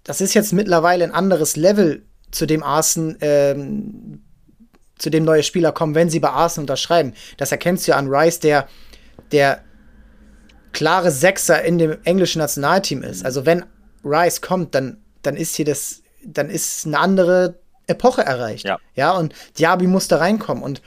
das 0.07 0.21
ist 0.21 0.35
jetzt 0.35 0.53
mittlerweile 0.53 1.05
ein 1.05 1.13
anderes 1.13 1.57
Level, 1.57 2.07
zu 2.31 2.47
dem 2.47 2.63
Arsen, 2.63 3.17
ähm, 3.21 4.23
zu 4.99 5.11
dem 5.11 5.25
neue 5.25 5.43
Spieler 5.43 5.73
kommen, 5.73 5.95
wenn 5.95 6.11
sie 6.11 6.21
bei 6.21 6.31
Arsenal 6.31 6.63
unterschreiben. 6.65 7.13
Das 7.37 7.51
erkennst 7.53 7.87
du 7.87 7.93
ja 7.93 7.99
an 7.99 8.09
Rice, 8.09 8.41
der, 8.41 8.69
der 9.33 9.63
klare 10.73 11.11
Sechser 11.11 11.63
in 11.65 11.79
dem 11.79 11.99
englischen 12.05 12.39
Nationalteam 12.39 13.03
ist. 13.03 13.25
Also 13.25 13.47
wenn 13.47 13.65
Rice 14.05 14.41
kommt, 14.41 14.75
dann, 14.75 14.99
dann 15.23 15.37
ist 15.37 15.57
hier 15.57 15.65
das, 15.65 16.03
dann 16.25 16.51
ist 16.51 16.87
eine 16.87 16.99
andere 16.99 17.59
Epoche 17.89 18.23
erreicht. 18.23 18.65
Ja. 18.65 18.79
ja, 18.95 19.13
und 19.13 19.35
Diaby 19.59 19.87
muss 19.87 20.09
da 20.09 20.19
reinkommen. 20.19 20.63
Und 20.63 20.83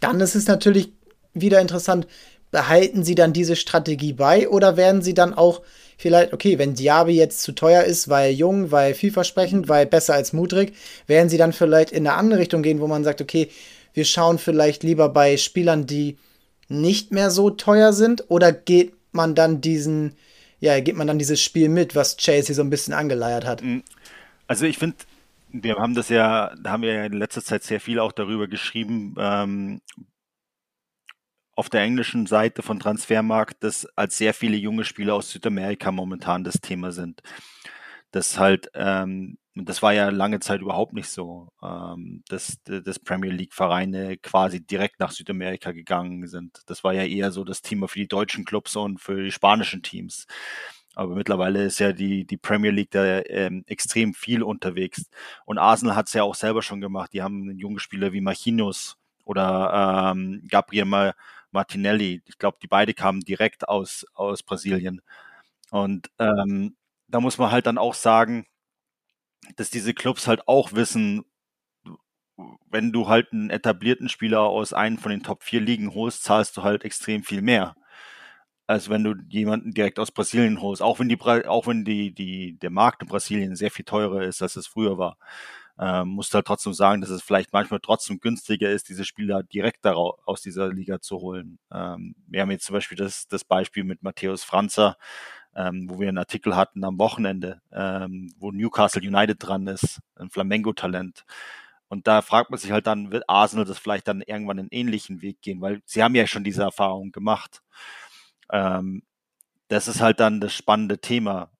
dann 0.00 0.20
ist 0.20 0.34
es 0.34 0.46
natürlich 0.46 0.92
wieder 1.34 1.60
interessant, 1.60 2.06
behalten 2.50 3.04
sie 3.04 3.14
dann 3.14 3.32
diese 3.32 3.56
Strategie 3.56 4.12
bei 4.12 4.48
oder 4.48 4.76
werden 4.76 5.02
sie 5.02 5.14
dann 5.14 5.34
auch 5.34 5.62
vielleicht, 5.96 6.32
okay, 6.32 6.58
wenn 6.58 6.74
Diaby 6.74 7.12
jetzt 7.12 7.42
zu 7.42 7.52
teuer 7.52 7.84
ist, 7.84 8.08
weil 8.08 8.32
jung, 8.32 8.70
weil 8.70 8.94
vielversprechend, 8.94 9.68
weil 9.68 9.86
besser 9.86 10.14
als 10.14 10.32
Mudrik, 10.32 10.74
werden 11.06 11.28
sie 11.28 11.38
dann 11.38 11.52
vielleicht 11.52 11.90
in 11.90 12.06
eine 12.06 12.16
andere 12.16 12.40
Richtung 12.40 12.62
gehen, 12.62 12.80
wo 12.80 12.86
man 12.86 13.04
sagt, 13.04 13.20
okay, 13.20 13.48
wir 13.94 14.04
schauen 14.04 14.38
vielleicht 14.38 14.82
lieber 14.82 15.08
bei 15.08 15.36
Spielern, 15.36 15.86
die 15.86 16.18
nicht 16.68 17.12
mehr 17.12 17.30
so 17.30 17.50
teuer 17.50 17.92
sind 17.92 18.24
oder 18.28 18.52
geht 18.52 18.92
man 19.12 19.34
dann 19.34 19.60
diesen, 19.60 20.16
ja, 20.60 20.78
geht 20.80 20.96
man 20.96 21.06
dann 21.06 21.18
dieses 21.18 21.40
Spiel 21.40 21.68
mit, 21.68 21.94
was 21.94 22.16
Chelsea 22.16 22.54
so 22.54 22.62
ein 22.62 22.70
bisschen 22.70 22.92
angeleiert 22.92 23.46
hat? 23.46 23.62
Mm. 23.62 23.78
Also 24.48 24.66
ich 24.66 24.78
finde, 24.78 24.96
wir 25.50 25.76
haben 25.76 25.94
das 25.94 26.08
ja, 26.08 26.54
haben 26.64 26.82
wir 26.82 26.92
ja 26.92 27.04
in 27.04 27.14
letzter 27.14 27.42
Zeit 27.42 27.62
sehr 27.64 27.80
viel 27.80 27.98
auch 27.98 28.12
darüber 28.12 28.46
geschrieben, 28.46 29.14
ähm, 29.18 29.80
auf 31.56 31.70
der 31.70 31.82
englischen 31.82 32.26
Seite 32.26 32.62
von 32.62 32.78
Transfermarkt, 32.78 33.64
dass 33.64 33.86
als 33.96 34.18
sehr 34.18 34.34
viele 34.34 34.56
junge 34.56 34.84
Spieler 34.84 35.14
aus 35.14 35.30
Südamerika 35.30 35.90
momentan 35.90 36.44
das 36.44 36.60
Thema 36.60 36.92
sind. 36.92 37.22
Das 38.12 38.38
halt, 38.38 38.70
ähm, 38.74 39.38
das 39.54 39.82
war 39.82 39.94
ja 39.94 40.10
lange 40.10 40.38
Zeit 40.40 40.60
überhaupt 40.60 40.92
nicht 40.92 41.08
so, 41.08 41.48
ähm, 41.62 42.22
dass, 42.28 42.58
dass 42.64 42.98
Premier 42.98 43.30
League 43.30 43.54
Vereine 43.54 44.18
quasi 44.18 44.64
direkt 44.64 45.00
nach 45.00 45.10
Südamerika 45.10 45.72
gegangen 45.72 46.26
sind. 46.28 46.60
Das 46.66 46.84
war 46.84 46.92
ja 46.92 47.04
eher 47.04 47.32
so 47.32 47.42
das 47.42 47.62
Thema 47.62 47.88
für 47.88 48.00
die 48.00 48.08
deutschen 48.08 48.44
Clubs 48.44 48.76
und 48.76 49.00
für 49.00 49.24
die 49.24 49.32
spanischen 49.32 49.82
Teams. 49.82 50.26
Aber 50.94 51.14
mittlerweile 51.14 51.64
ist 51.64 51.78
ja 51.78 51.92
die, 51.92 52.26
die 52.26 52.38
Premier 52.38 52.70
League 52.70 52.90
da 52.90 53.22
ähm, 53.26 53.64
extrem 53.66 54.14
viel 54.14 54.42
unterwegs. 54.42 55.06
Und 55.46 55.58
Arsenal 55.58 55.96
hat 55.96 56.08
es 56.08 56.12
ja 56.14 56.22
auch 56.22 56.34
selber 56.34 56.62
schon 56.62 56.80
gemacht. 56.82 57.12
Die 57.14 57.22
haben 57.22 57.50
jungen 57.58 57.78
Spieler 57.78 58.12
wie 58.12 58.20
Marquinhos 58.20 58.96
oder 59.24 60.12
ähm, 60.14 60.42
Gabriel 60.48 61.12
Martinelli. 61.50 62.22
Ich 62.26 62.38
glaube, 62.38 62.58
die 62.62 62.68
beide 62.68 62.94
kamen 62.94 63.20
direkt 63.20 63.68
aus, 63.68 64.06
aus 64.14 64.42
Brasilien. 64.42 65.00
Und 65.70 66.10
ähm, 66.18 66.76
da 67.08 67.20
muss 67.20 67.38
man 67.38 67.50
halt 67.50 67.66
dann 67.66 67.78
auch 67.78 67.94
sagen, 67.94 68.46
dass 69.56 69.70
diese 69.70 69.94
Clubs 69.94 70.26
halt 70.26 70.48
auch 70.48 70.72
wissen, 70.72 71.24
wenn 72.70 72.92
du 72.92 73.08
halt 73.08 73.32
einen 73.32 73.50
etablierten 73.50 74.08
Spieler 74.08 74.40
aus 74.42 74.72
einem 74.72 74.98
von 74.98 75.10
den 75.10 75.22
Top 75.22 75.42
4 75.42 75.60
Ligen 75.60 75.94
holst, 75.94 76.24
zahlst 76.24 76.56
du 76.56 76.62
halt 76.62 76.84
extrem 76.84 77.22
viel 77.22 77.42
mehr. 77.42 77.76
Als 78.66 78.90
wenn 78.90 79.04
du 79.04 79.14
jemanden 79.28 79.72
direkt 79.72 79.98
aus 80.00 80.10
Brasilien 80.10 80.60
holst, 80.60 80.82
auch 80.82 80.98
wenn 80.98 81.08
die, 81.08 81.20
auch 81.20 81.66
wenn 81.68 81.84
die, 81.84 82.12
die, 82.12 82.58
der 82.58 82.70
Markt 82.70 83.02
in 83.02 83.08
Brasilien 83.08 83.56
sehr 83.56 83.70
viel 83.70 83.84
teurer 83.84 84.22
ist, 84.22 84.42
als 84.42 84.56
es 84.56 84.66
früher 84.66 84.98
war 84.98 85.18
ähm, 85.78 86.08
musst 86.08 86.34
halt 86.34 86.46
trotzdem 86.46 86.72
sagen, 86.72 87.00
dass 87.00 87.10
es 87.10 87.22
vielleicht 87.22 87.52
manchmal 87.52 87.80
trotzdem 87.80 88.18
günstiger 88.20 88.70
ist, 88.70 88.88
diese 88.88 89.04
Spieler 89.04 89.42
direkt 89.42 89.84
daraus, 89.84 90.18
aus 90.24 90.40
dieser 90.40 90.72
Liga 90.72 91.00
zu 91.00 91.20
holen. 91.20 91.58
Ähm, 91.72 92.14
wir 92.28 92.40
haben 92.40 92.50
jetzt 92.50 92.64
zum 92.64 92.74
Beispiel 92.74 92.96
das, 92.96 93.28
das 93.28 93.44
Beispiel 93.44 93.84
mit 93.84 94.02
Matthäus 94.02 94.42
Franzer, 94.44 94.96
ähm, 95.54 95.88
wo 95.90 95.98
wir 96.00 96.08
einen 96.08 96.18
Artikel 96.18 96.56
hatten 96.56 96.84
am 96.84 96.98
Wochenende, 96.98 97.60
ähm, 97.72 98.32
wo 98.38 98.52
Newcastle 98.52 99.02
United 99.02 99.36
dran 99.40 99.66
ist, 99.66 100.00
ein 100.16 100.30
Flamengo-Talent. 100.30 101.24
Und 101.88 102.06
da 102.08 102.22
fragt 102.22 102.50
man 102.50 102.58
sich 102.58 102.72
halt 102.72 102.86
dann, 102.86 103.12
wird 103.12 103.28
Arsenal 103.28 103.64
das 103.64 103.78
vielleicht 103.78 104.08
dann 104.08 104.22
irgendwann 104.22 104.58
einen 104.58 104.68
ähnlichen 104.70 105.22
Weg 105.22 105.40
gehen, 105.42 105.60
weil 105.60 105.82
sie 105.86 106.02
haben 106.02 106.14
ja 106.14 106.26
schon 106.26 106.44
diese 106.44 106.62
Erfahrung 106.62 107.12
gemacht. 107.12 107.62
Ähm, 108.50 109.02
das 109.68 109.88
ist 109.88 110.00
halt 110.00 110.20
dann 110.20 110.40
das 110.40 110.54
spannende 110.54 111.00
Thema, 111.00 111.50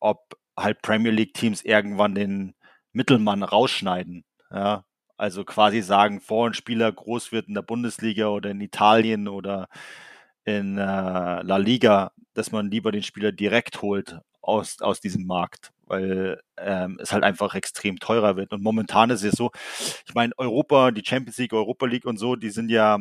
ob 0.00 0.36
halt 0.56 0.82
Premier 0.82 1.12
League 1.12 1.34
Teams 1.34 1.62
irgendwann 1.62 2.14
den 2.14 2.54
Mittelmann 2.92 3.42
rausschneiden. 3.42 4.24
Ja, 4.50 4.84
also 5.16 5.44
quasi 5.44 5.82
sagen, 5.82 6.20
vor 6.20 6.48
ein 6.48 6.54
Spieler 6.54 6.90
groß 6.90 7.32
wird 7.32 7.48
in 7.48 7.54
der 7.54 7.62
Bundesliga 7.62 8.28
oder 8.28 8.50
in 8.50 8.60
Italien 8.60 9.28
oder 9.28 9.68
in 10.44 10.78
äh, 10.78 10.82
La 11.42 11.56
Liga, 11.56 12.12
dass 12.34 12.52
man 12.52 12.70
lieber 12.70 12.92
den 12.92 13.02
Spieler 13.02 13.32
direkt 13.32 13.82
holt 13.82 14.20
aus, 14.40 14.80
aus 14.80 15.00
diesem 15.00 15.26
Markt, 15.26 15.70
weil 15.86 16.40
ähm, 16.58 16.98
es 17.00 17.12
halt 17.12 17.24
einfach 17.24 17.54
extrem 17.54 17.98
teurer 17.98 18.36
wird. 18.36 18.52
Und 18.52 18.62
momentan 18.62 19.10
ist 19.10 19.22
es 19.22 19.34
so, 19.34 19.52
ich 20.06 20.14
meine, 20.14 20.32
Europa, 20.38 20.90
die 20.90 21.04
Champions 21.04 21.38
League, 21.38 21.52
Europa 21.52 21.86
League 21.86 22.06
und 22.06 22.18
so, 22.18 22.36
die 22.36 22.50
sind 22.50 22.70
ja 22.70 22.98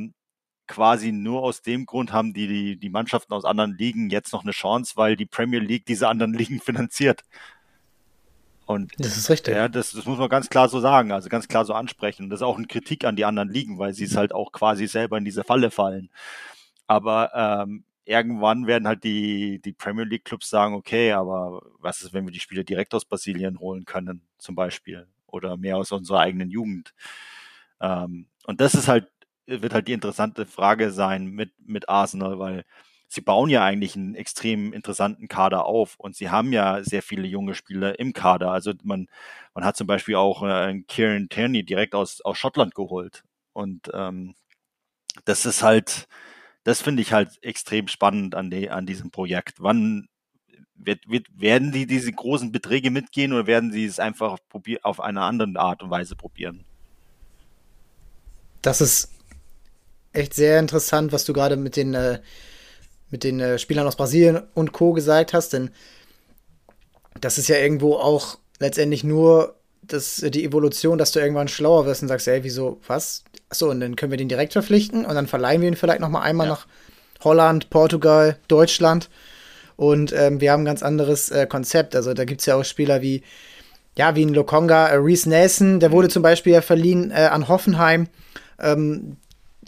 quasi 0.67 1.11
nur 1.11 1.43
aus 1.43 1.61
dem 1.61 1.85
Grund 1.85 2.13
haben 2.13 2.33
die, 2.33 2.47
die, 2.47 2.79
die 2.79 2.89
Mannschaften 2.89 3.33
aus 3.33 3.45
anderen 3.45 3.77
Ligen 3.77 4.09
jetzt 4.09 4.31
noch 4.31 4.43
eine 4.43 4.51
Chance, 4.53 4.93
weil 4.95 5.15
die 5.17 5.25
Premier 5.25 5.59
League 5.59 5.85
diese 5.85 6.07
anderen 6.07 6.33
Ligen 6.35 6.59
finanziert. 6.61 7.23
Und 8.71 8.93
das 8.97 9.17
ist 9.17 9.29
richtig. 9.29 9.55
Ja, 9.55 9.67
das, 9.67 9.91
das 9.91 10.05
muss 10.05 10.17
man 10.17 10.29
ganz 10.29 10.49
klar 10.49 10.69
so 10.69 10.79
sagen, 10.79 11.11
also 11.11 11.27
ganz 11.27 11.47
klar 11.47 11.65
so 11.65 11.73
ansprechen. 11.73 12.29
Das 12.29 12.39
ist 12.39 12.43
auch 12.43 12.57
eine 12.57 12.67
Kritik 12.67 13.03
an 13.03 13.15
die 13.15 13.25
anderen 13.25 13.49
Ligen, 13.49 13.77
weil 13.79 13.93
sie 13.93 14.05
es 14.05 14.15
halt 14.15 14.33
auch 14.33 14.51
quasi 14.51 14.87
selber 14.87 15.17
in 15.17 15.25
diese 15.25 15.43
Falle 15.43 15.71
fallen. 15.71 16.09
Aber 16.87 17.31
ähm, 17.35 17.83
irgendwann 18.05 18.67
werden 18.67 18.87
halt 18.87 19.03
die, 19.03 19.59
die 19.61 19.73
Premier 19.73 20.05
League 20.05 20.25
Clubs 20.25 20.49
sagen, 20.49 20.73
okay, 20.75 21.11
aber 21.11 21.61
was 21.79 22.01
ist, 22.01 22.13
wenn 22.13 22.25
wir 22.25 22.31
die 22.31 22.39
Spieler 22.39 22.63
direkt 22.63 22.93
aus 22.93 23.05
Brasilien 23.05 23.59
holen 23.59 23.85
können, 23.85 24.21
zum 24.37 24.55
Beispiel, 24.55 25.07
oder 25.27 25.57
mehr 25.57 25.77
aus 25.77 25.91
unserer 25.91 26.19
eigenen 26.21 26.49
Jugend? 26.49 26.93
Ähm, 27.81 28.27
und 28.45 28.61
das 28.61 28.73
ist 28.73 28.87
halt, 28.87 29.09
wird 29.47 29.73
halt 29.73 29.87
die 29.87 29.93
interessante 29.93 30.45
Frage 30.45 30.91
sein 30.91 31.25
mit, 31.27 31.51
mit 31.65 31.89
Arsenal, 31.89 32.39
weil 32.39 32.65
sie 33.11 33.21
bauen 33.21 33.49
ja 33.49 33.63
eigentlich 33.63 33.97
einen 33.97 34.15
extrem 34.15 34.71
interessanten 34.71 35.27
Kader 35.27 35.65
auf 35.65 35.95
und 35.97 36.15
sie 36.15 36.29
haben 36.29 36.53
ja 36.53 36.81
sehr 36.81 37.03
viele 37.03 37.27
junge 37.27 37.55
Spieler 37.55 37.99
im 37.99 38.13
Kader. 38.13 38.51
Also 38.51 38.71
man, 38.83 39.09
man 39.53 39.65
hat 39.65 39.75
zum 39.75 39.85
Beispiel 39.85 40.15
auch 40.15 40.43
äh, 40.43 40.81
Kieran 40.87 41.27
Tierney 41.27 41.63
direkt 41.63 41.93
aus, 41.93 42.21
aus 42.21 42.37
Schottland 42.37 42.73
geholt. 42.73 43.23
Und 43.51 43.91
ähm, 43.93 44.33
das 45.25 45.45
ist 45.45 45.61
halt, 45.61 46.07
das 46.63 46.81
finde 46.81 47.01
ich 47.01 47.11
halt 47.11 47.37
extrem 47.43 47.89
spannend 47.89 48.33
an, 48.33 48.49
die, 48.49 48.69
an 48.69 48.85
diesem 48.85 49.11
Projekt. 49.11 49.55
Wann 49.61 50.07
wird, 50.75 51.09
wird, 51.09 51.27
werden 51.35 51.73
die 51.73 51.87
diese 51.87 52.13
großen 52.13 52.53
Beträge 52.53 52.91
mitgehen 52.91 53.33
oder 53.33 53.45
werden 53.45 53.73
sie 53.73 53.83
es 53.83 53.99
einfach 53.99 54.37
probier 54.47 54.79
auf 54.83 55.01
eine 55.01 55.23
andere 55.23 55.59
Art 55.59 55.83
und 55.83 55.89
Weise 55.89 56.15
probieren? 56.15 56.63
Das 58.61 58.79
ist 58.79 59.11
echt 60.13 60.33
sehr 60.33 60.59
interessant, 60.59 61.11
was 61.11 61.25
du 61.25 61.33
gerade 61.33 61.57
mit 61.57 61.75
den 61.75 61.93
äh, 61.93 62.21
mit 63.11 63.23
den 63.23 63.39
äh, 63.39 63.59
Spielern 63.59 63.87
aus 63.87 63.95
Brasilien 63.95 64.41
und 64.53 64.71
Co. 64.71 64.93
gesagt 64.93 65.33
hast, 65.33 65.53
denn 65.53 65.69
das 67.19 67.37
ist 67.37 67.49
ja 67.49 67.57
irgendwo 67.57 67.95
auch 67.95 68.39
letztendlich 68.59 69.03
nur 69.03 69.55
das, 69.81 70.17
die 70.17 70.45
Evolution, 70.45 70.97
dass 70.97 71.11
du 71.11 71.19
irgendwann 71.19 71.47
schlauer 71.47 71.85
wirst 71.85 72.01
und 72.01 72.07
sagst, 72.07 72.27
ey, 72.27 72.43
wieso, 72.43 72.79
was? 72.87 73.23
Achso, 73.49 73.69
und 73.69 73.79
dann 73.79 73.95
können 73.95 74.11
wir 74.11 74.17
den 74.17 74.29
direkt 74.29 74.53
verpflichten 74.53 75.05
und 75.05 75.15
dann 75.15 75.27
verleihen 75.27 75.61
wir 75.61 75.67
ihn 75.67 75.75
vielleicht 75.75 75.99
nochmal 75.99 76.23
einmal 76.23 76.47
ja. 76.47 76.53
nach 76.53 76.67
Holland, 77.23 77.69
Portugal, 77.69 78.37
Deutschland. 78.47 79.09
Und 79.75 80.13
ähm, 80.13 80.39
wir 80.39 80.51
haben 80.51 80.61
ein 80.61 80.65
ganz 80.65 80.83
anderes 80.83 81.29
äh, 81.29 81.47
Konzept. 81.47 81.95
Also 81.95 82.13
da 82.13 82.25
gibt 82.25 82.41
es 82.41 82.45
ja 82.45 82.55
auch 82.55 82.63
Spieler 82.63 83.01
wie, 83.01 83.23
ja, 83.97 84.15
wie 84.15 84.25
ein 84.25 84.33
Lokonga, 84.33 84.87
äh, 84.87 84.95
Reese 84.95 85.27
Nelson, 85.27 85.79
der 85.79 85.91
wurde 85.91 86.07
zum 86.07 86.23
Beispiel 86.23 86.53
ja 86.53 86.61
verliehen 86.61 87.11
äh, 87.11 87.29
an 87.31 87.47
Hoffenheim. 87.47 88.07
Ähm, 88.59 89.17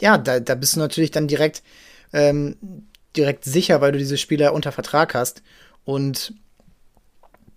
ja, 0.00 0.16
da, 0.18 0.40
da 0.40 0.54
bist 0.54 0.76
du 0.76 0.80
natürlich 0.80 1.10
dann 1.10 1.28
direkt, 1.28 1.62
ähm, 2.12 2.56
direkt 3.16 3.44
sicher, 3.44 3.80
weil 3.80 3.92
du 3.92 3.98
diese 3.98 4.18
Spieler 4.18 4.52
unter 4.52 4.72
Vertrag 4.72 5.14
hast. 5.14 5.42
Und 5.84 6.34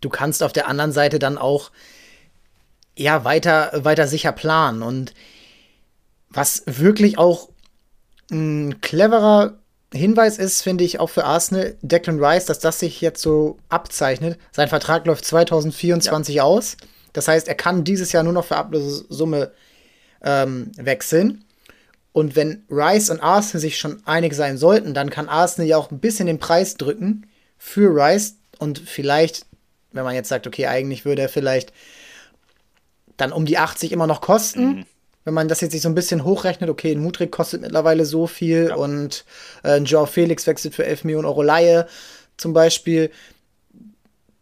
du 0.01 0.09
kannst 0.09 0.43
auf 0.43 0.53
der 0.53 0.67
anderen 0.67 0.91
Seite 0.91 1.19
dann 1.19 1.37
auch 1.37 1.71
ja 2.95 3.23
weiter, 3.23 3.71
weiter 3.83 4.07
sicher 4.07 4.31
planen. 4.31 4.81
Und 4.81 5.13
was 6.29 6.63
wirklich 6.65 7.17
auch 7.17 7.49
ein 8.31 8.81
cleverer 8.81 9.57
Hinweis 9.93 10.37
ist, 10.37 10.63
finde 10.63 10.83
ich, 10.83 10.99
auch 10.99 11.09
für 11.09 11.23
Arsenal, 11.23 11.77
Declan 11.81 12.23
Rice, 12.23 12.45
dass 12.45 12.59
das 12.59 12.79
sich 12.79 12.99
jetzt 12.99 13.21
so 13.21 13.57
abzeichnet. 13.69 14.37
Sein 14.51 14.67
Vertrag 14.67 15.05
läuft 15.05 15.25
2024 15.25 16.35
ja. 16.35 16.43
aus. 16.43 16.75
Das 17.13 17.27
heißt, 17.27 17.47
er 17.47 17.55
kann 17.55 17.83
dieses 17.83 18.11
Jahr 18.11 18.23
nur 18.23 18.33
noch 18.33 18.45
für 18.45 18.57
Ablösesumme 18.57 19.51
ähm, 20.21 20.71
wechseln. 20.75 21.45
Und 22.17 22.35
wenn 22.35 22.63
Rice 22.71 23.11
und 23.11 23.19
Arsenal 23.19 23.61
sich 23.61 23.77
schon 23.77 24.01
einig 24.07 24.33
sein 24.33 24.57
sollten, 24.57 24.95
dann 24.95 25.11
kann 25.11 25.29
Arsenal 25.29 25.67
ja 25.67 25.77
auch 25.77 25.91
ein 25.91 25.99
bisschen 25.99 26.25
den 26.25 26.39
Preis 26.39 26.75
drücken 26.75 27.27
für 27.59 27.93
Rice 27.93 28.37
und 28.57 28.79
vielleicht, 28.79 29.45
wenn 29.91 30.03
man 30.03 30.15
jetzt 30.15 30.29
sagt, 30.29 30.47
okay, 30.47 30.65
eigentlich 30.65 31.05
würde 31.05 31.21
er 31.21 31.29
vielleicht 31.29 31.73
dann 33.17 33.31
um 33.31 33.45
die 33.45 33.59
80 33.59 33.91
immer 33.91 34.07
noch 34.07 34.21
kosten. 34.21 34.65
Mhm. 34.67 34.85
Wenn 35.25 35.35
man 35.35 35.47
das 35.47 35.61
jetzt 35.61 35.73
sich 35.73 35.83
so 35.83 35.89
ein 35.89 35.93
bisschen 35.93 36.23
hochrechnet, 36.23 36.71
okay, 36.71 36.91
ein 36.91 37.03
Mutrik 37.03 37.31
kostet 37.31 37.61
mittlerweile 37.61 38.03
so 38.03 38.25
viel 38.25 38.69
ja. 38.69 38.75
und 38.75 39.23
äh, 39.61 39.73
ein 39.73 39.85
Joao 39.85 40.07
Felix 40.07 40.47
wechselt 40.47 40.73
für 40.73 40.87
11 40.87 41.03
Millionen 41.03 41.27
Euro 41.27 41.43
Laie 41.43 41.85
zum 42.35 42.51
Beispiel, 42.51 43.11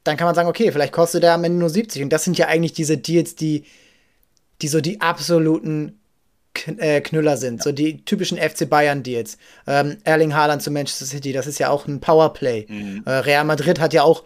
dann 0.05 0.15
kann 0.15 0.27
man 0.27 0.35
sagen, 0.35 0.47
okay, 0.47 0.71
vielleicht 0.71 0.93
kostet 0.93 1.25
er 1.25 1.33
am 1.33 1.43
Ende 1.43 1.59
nur 1.59 1.69
70. 1.69 2.03
Und 2.03 2.13
das 2.13 2.23
sind 2.23 2.37
ja 2.37 2.47
eigentlich 2.47 2.71
diese 2.71 2.97
Deals, 2.97 3.35
die, 3.35 3.65
die 4.61 4.69
so 4.69 4.79
die 4.79 5.01
absoluten 5.01 5.99
Knüller 6.55 7.37
sind, 7.37 7.61
so 7.61 7.71
die 7.71 8.03
typischen 8.05 8.37
FC 8.37 8.69
Bayern 8.69 9.03
Deals. 9.03 9.37
Ähm, 9.67 9.97
Erling 10.03 10.33
Haaland 10.33 10.61
zu 10.61 10.71
Manchester 10.71 11.05
City, 11.05 11.33
das 11.33 11.47
ist 11.47 11.59
ja 11.59 11.69
auch 11.69 11.87
ein 11.87 11.99
Powerplay. 11.99 12.65
Mhm. 12.67 13.03
Äh, 13.05 13.11
Real 13.11 13.43
Madrid 13.43 13.79
hat 13.79 13.93
ja 13.93 14.03
auch 14.03 14.23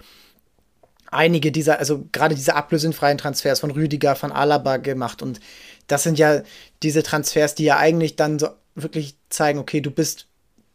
einige 1.12 1.52
dieser, 1.52 1.80
also 1.80 2.06
gerade 2.12 2.36
diese 2.36 2.56
ablösenfreien 2.56 3.18
Transfers 3.18 3.60
von 3.60 3.72
Rüdiger, 3.72 4.16
von 4.16 4.32
Alaba 4.32 4.78
gemacht 4.78 5.22
und 5.22 5.40
das 5.88 6.04
sind 6.04 6.20
ja 6.20 6.44
diese 6.84 7.04
Transfers, 7.04 7.56
die 7.56 7.66
ja 7.66 7.78
eigentlich 7.78 8.16
dann 8.16 8.40
so 8.40 8.50
wirklich 8.76 9.18
zeigen, 9.30 9.60
okay, 9.60 9.82
du 9.82 9.92
bist 9.92 10.28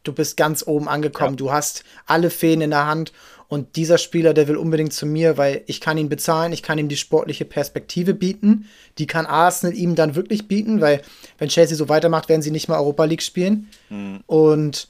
du 0.03 0.13
bist 0.13 0.37
ganz 0.37 0.67
oben 0.67 0.89
angekommen, 0.89 1.33
ja. 1.33 1.37
du 1.37 1.53
hast 1.53 1.83
alle 2.07 2.31
Feen 2.31 2.61
in 2.61 2.71
der 2.71 2.87
Hand 2.87 3.13
und 3.55 3.77
dieser 3.77 3.99
Spieler, 3.99 4.35
der 4.35 4.49
will 4.49 4.57
unbedingt 4.57 4.93
zu 4.93 5.07
mir, 5.07 5.39
weil 5.39 5.63
ich 5.67 5.81
kann 5.81 5.97
ihn 5.97 6.09
bezahlen, 6.09 6.53
ich 6.53 6.65
kann 6.65 6.77
ihm 6.77 6.89
die 6.89 6.97
sportliche 6.97 7.45
Perspektive 7.45 8.13
bieten. 8.13 8.67
Die 8.99 9.07
kann 9.07 9.27
Arsenal 9.27 9.77
ihm 9.77 9.95
dann 9.95 10.17
wirklich 10.17 10.49
bieten, 10.49 10.81
weil 10.81 11.03
wenn 11.39 11.49
Chelsea 11.49 11.77
so 11.77 11.89
weitermacht, 11.89 12.29
werden 12.29 12.43
sie 12.43 12.51
nicht 12.51 12.69
mal 12.69 12.79
Europa 12.79 13.05
League 13.05 13.23
spielen. 13.23 13.69
Mhm. 13.91 14.25
Und 14.27 14.89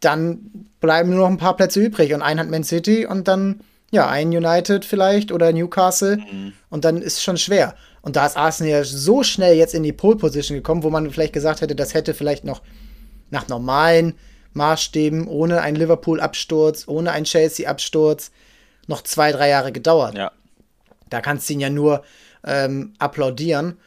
dann 0.00 0.68
bleiben 0.78 1.08
nur 1.08 1.20
noch 1.20 1.28
ein 1.28 1.38
paar 1.38 1.56
Plätze 1.56 1.80
übrig 1.80 2.12
und 2.12 2.20
ein 2.20 2.38
hat 2.38 2.50
Man 2.50 2.64
City 2.64 3.06
und 3.06 3.28
dann 3.28 3.60
ja, 3.90 4.06
ein 4.08 4.28
United 4.28 4.84
vielleicht 4.84 5.32
oder 5.32 5.50
Newcastle 5.50 6.18
mhm. 6.18 6.52
und 6.68 6.84
dann 6.84 6.98
ist 6.98 7.14
es 7.14 7.22
schon 7.22 7.38
schwer. 7.38 7.76
Und 8.02 8.16
da 8.16 8.26
ist 8.26 8.36
Arsenal 8.36 8.72
ja 8.72 8.84
so 8.84 9.22
schnell 9.22 9.56
jetzt 9.56 9.74
in 9.74 9.82
die 9.82 9.94
Pole 9.94 10.16
Position 10.16 10.58
gekommen, 10.58 10.82
wo 10.82 10.90
man 10.90 11.10
vielleicht 11.10 11.32
gesagt 11.32 11.62
hätte, 11.62 11.74
das 11.74 11.94
hätte 11.94 12.12
vielleicht 12.12 12.44
noch 12.44 12.60
nach 13.30 13.48
normalen 13.48 14.16
Maßstäben, 14.56 15.28
ohne 15.28 15.60
einen 15.60 15.76
Liverpool-Absturz, 15.76 16.84
ohne 16.86 17.12
einen 17.12 17.24
Chelsea-Absturz, 17.24 18.30
noch 18.86 19.02
zwei, 19.02 19.32
drei 19.32 19.48
Jahre 19.48 19.72
gedauert. 19.72 20.16
Ja. 20.16 20.32
Da 21.08 21.20
kannst 21.20 21.48
du 21.48 21.54
ihn 21.54 21.60
ja 21.60 21.70
nur 21.70 22.02
ähm, 22.44 22.94
applaudieren. 22.98 23.78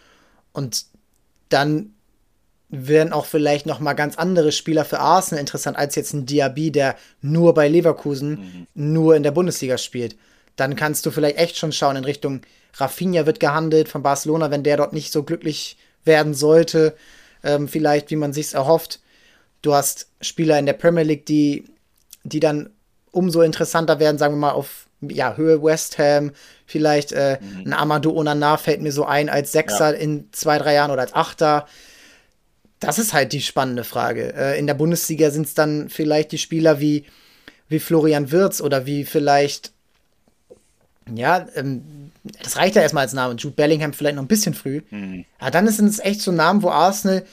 Und 0.54 0.86
dann 1.50 1.94
werden 2.70 3.14
auch 3.14 3.26
vielleicht 3.26 3.66
noch 3.66 3.80
mal 3.80 3.94
ganz 3.94 4.18
andere 4.18 4.52
Spieler 4.52 4.86
für 4.86 5.00
Arsenal 5.00 5.40
interessant 5.40 5.78
als 5.78 5.96
jetzt 5.96 6.14
ein 6.14 6.26
Diaby, 6.26 6.72
der 6.72 6.96
nur 7.22 7.54
bei 7.54 7.68
Leverkusen, 7.68 8.30
mhm. 8.30 8.68
nur 8.76 9.16
in 9.16 9.24
der 9.24 9.32
Bundesliga 9.32 9.78
spielt. 9.78 10.16
Dann 10.56 10.76
kannst 10.76 11.06
du 11.06 11.12
vielleicht 11.12 11.38
echt 11.38 11.58
schon 11.58 11.72
schauen 11.72 11.96
in 11.96 12.04
Richtung 12.04 12.42
Rafinha 12.76 13.26
wird 13.26 13.40
gehandelt 13.40 13.90
von 13.90 14.04
Barcelona, 14.04 14.52
wenn 14.52 14.64
der 14.64 14.78
dort 14.78 14.94
nicht 14.94 15.12
so 15.12 15.24
glücklich 15.24 15.78
werden 16.06 16.34
sollte, 16.34 16.96
ähm, 17.44 17.68
vielleicht 17.68 18.12
wie 18.12 18.16
man 18.16 18.34
sich 18.34 18.54
erhofft. 18.54 19.00
Du 19.62 19.74
hast 19.74 20.08
Spieler 20.22 20.58
in 20.60 20.66
der 20.66 20.74
Premier 20.74 21.04
League, 21.04 21.26
die, 21.26 21.66
die 22.24 22.40
dann 22.40 22.70
umso 23.12 23.42
interessanter 23.42 24.00
werden, 24.00 24.18
sagen 24.18 24.36
wir 24.36 24.40
mal, 24.40 24.52
auf 24.52 24.88
ja, 25.02 25.36
Höhe 25.36 25.64
West 25.64 25.98
Ham, 25.98 26.32
vielleicht 26.66 27.12
äh, 27.12 27.38
mhm. 27.42 27.68
ein 27.68 27.74
Amadou 27.74 28.18
Onana 28.18 28.58
fällt 28.58 28.82
mir 28.82 28.92
so 28.92 29.06
ein 29.06 29.30
als 29.30 29.52
Sechser 29.52 29.94
ja. 29.94 30.00
in 30.00 30.28
zwei, 30.32 30.58
drei 30.58 30.74
Jahren 30.74 30.92
oder 30.92 31.02
als 31.02 31.14
Achter. 31.14 31.68
Das 32.80 33.00
ist 33.00 33.14
halt 33.14 33.34
die 33.34 33.42
spannende 33.42 33.84
Frage. 33.84 34.34
Äh, 34.34 34.60
in 34.60 34.68
der 34.68 34.74
Bundesliga 34.74 35.32
sind 35.32 35.48
es 35.48 35.54
dann 35.54 35.90
vielleicht 35.90 36.32
die 36.32 36.38
Spieler 36.38 36.80
wie, 36.80 37.06
wie 37.70 37.80
Florian 37.80 38.32
Wirz 38.32 38.62
oder 38.62 38.86
wie 38.86 39.06
vielleicht, 39.06 39.72
ja, 41.14 41.48
ähm, 41.56 42.12
das 42.44 42.58
reicht 42.58 42.76
ja 42.76 42.82
erstmal 42.82 43.04
als 43.04 43.14
Name. 43.14 43.36
Jude 43.36 43.56
Bellingham 43.56 43.94
vielleicht 43.94 44.16
noch 44.16 44.24
ein 44.24 44.28
bisschen 44.28 44.54
früh. 44.54 44.82
Mhm. 44.92 45.26
Aber 45.40 45.52
dann 45.52 45.68
sind 45.70 45.88
es 45.88 46.00
echt 46.00 46.22
so 46.22 46.32
Namen, 46.32 46.62
wo 46.62 46.70
Arsenal 46.70 47.26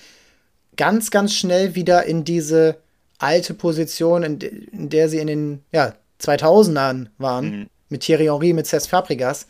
ganz, 0.76 1.10
ganz 1.10 1.34
schnell 1.34 1.74
wieder 1.74 2.04
in 2.04 2.24
diese 2.24 2.78
alte 3.18 3.54
Position, 3.54 4.22
in, 4.22 4.40
in 4.40 4.88
der 4.88 5.08
sie 5.08 5.18
in 5.18 5.26
den 5.26 5.64
ja, 5.72 5.94
2000ern 6.20 7.08
waren, 7.18 7.50
mhm. 7.50 7.70
mit 7.88 8.02
Thierry 8.02 8.26
Henry, 8.26 8.52
mit 8.52 8.66
Cesc 8.66 8.90
Fabregas. 8.90 9.46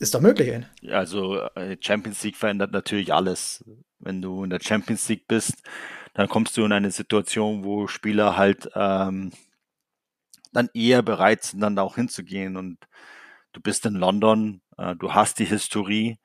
Ist 0.00 0.14
doch 0.14 0.20
möglich. 0.20 0.64
Also 0.90 1.40
äh, 1.56 1.76
Champions 1.80 2.22
League 2.22 2.36
verändert 2.36 2.72
natürlich 2.72 3.12
alles. 3.12 3.64
Wenn 3.98 4.22
du 4.22 4.44
in 4.44 4.50
der 4.50 4.60
Champions 4.60 5.08
League 5.08 5.26
bist, 5.26 5.54
dann 6.14 6.28
kommst 6.28 6.56
du 6.56 6.64
in 6.64 6.72
eine 6.72 6.92
Situation, 6.92 7.64
wo 7.64 7.88
Spieler 7.88 8.36
halt 8.36 8.70
ähm, 8.74 9.32
dann 10.52 10.70
eher 10.72 11.02
bereit 11.02 11.42
sind, 11.42 11.60
dann 11.60 11.74
da 11.74 11.82
auch 11.82 11.96
hinzugehen. 11.96 12.56
Und 12.56 12.78
du 13.52 13.60
bist 13.60 13.86
in 13.86 13.94
London, 13.94 14.60
äh, 14.76 14.94
du 14.94 15.14
hast 15.14 15.40
die 15.40 15.44
Historie. 15.44 16.18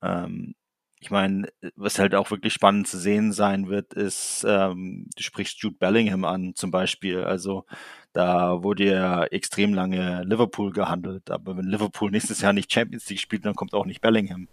Ähm, 0.00 0.54
ich 1.00 1.10
meine, 1.10 1.48
was 1.76 1.98
halt 1.98 2.14
auch 2.14 2.30
wirklich 2.30 2.52
spannend 2.52 2.88
zu 2.88 2.98
sehen 2.98 3.32
sein 3.32 3.68
wird, 3.68 3.94
ist, 3.94 4.44
ähm, 4.48 5.08
du 5.16 5.22
sprichst 5.22 5.60
Jude 5.60 5.76
Bellingham 5.78 6.24
an 6.24 6.54
zum 6.54 6.70
Beispiel. 6.70 7.22
Also 7.22 7.64
da 8.12 8.62
wurde 8.62 8.86
ja 8.86 9.24
extrem 9.24 9.74
lange 9.74 10.24
Liverpool 10.24 10.72
gehandelt. 10.72 11.30
Aber 11.30 11.56
wenn 11.56 11.66
Liverpool 11.66 12.10
nächstes 12.10 12.40
Jahr 12.40 12.52
nicht 12.52 12.72
Champions 12.72 13.08
League 13.08 13.20
spielt, 13.20 13.44
dann 13.44 13.54
kommt 13.54 13.74
auch 13.74 13.86
nicht 13.86 14.00
Bellingham. 14.00 14.48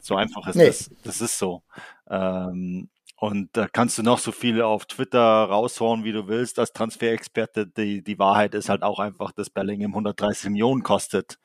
So 0.00 0.16
einfach 0.16 0.46
ist 0.48 0.56
nee. 0.56 0.66
das. 0.66 0.90
Das 1.04 1.20
ist 1.20 1.38
so. 1.38 1.62
Ähm, 2.10 2.88
und 3.16 3.56
da 3.56 3.68
kannst 3.68 3.98
du 3.98 4.02
noch 4.02 4.18
so 4.18 4.32
viel 4.32 4.62
auf 4.62 4.86
Twitter 4.86 5.20
raushauen, 5.20 6.04
wie 6.04 6.12
du 6.12 6.28
willst, 6.28 6.58
als 6.58 6.72
Transferexperte. 6.72 7.66
Die, 7.66 8.02
die 8.02 8.18
Wahrheit 8.18 8.54
ist 8.54 8.68
halt 8.68 8.82
auch 8.82 9.00
einfach, 9.00 9.32
dass 9.32 9.50
Bellingham 9.50 9.92
130 9.92 10.50
Millionen 10.50 10.82
kostet. 10.82 11.38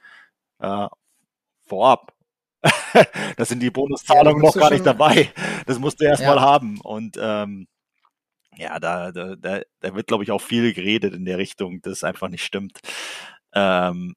Äh, 0.60 0.88
vorab. 1.66 2.13
da 3.38 3.46
sind 3.46 3.60
die 3.60 3.72
Bonuszahlungen 3.72 4.42
ja, 4.44 4.50
noch 4.50 4.56
gar 4.56 4.72
nicht 4.72 4.86
dabei. 4.86 5.32
Das 5.66 5.80
musst 5.80 6.00
du 6.00 6.06
erstmal 6.06 6.38
ja. 6.38 6.42
haben. 6.42 6.80
Und 6.82 7.18
ähm, 7.20 7.68
ja, 8.56 8.80
da, 8.80 9.12
da, 9.12 9.36
da, 9.36 9.62
da 9.80 9.96
wird, 9.96 10.08
glaube 10.08 10.24
ich, 10.24 10.32
auch 10.32 10.42
viel 10.42 10.74
geredet 10.74 11.14
in 11.14 11.26
der 11.26 11.38
Richtung, 11.38 11.82
das 11.82 12.04
einfach 12.04 12.30
nicht 12.30 12.44
stimmt. 12.44 12.80
Ähm, 13.54 14.16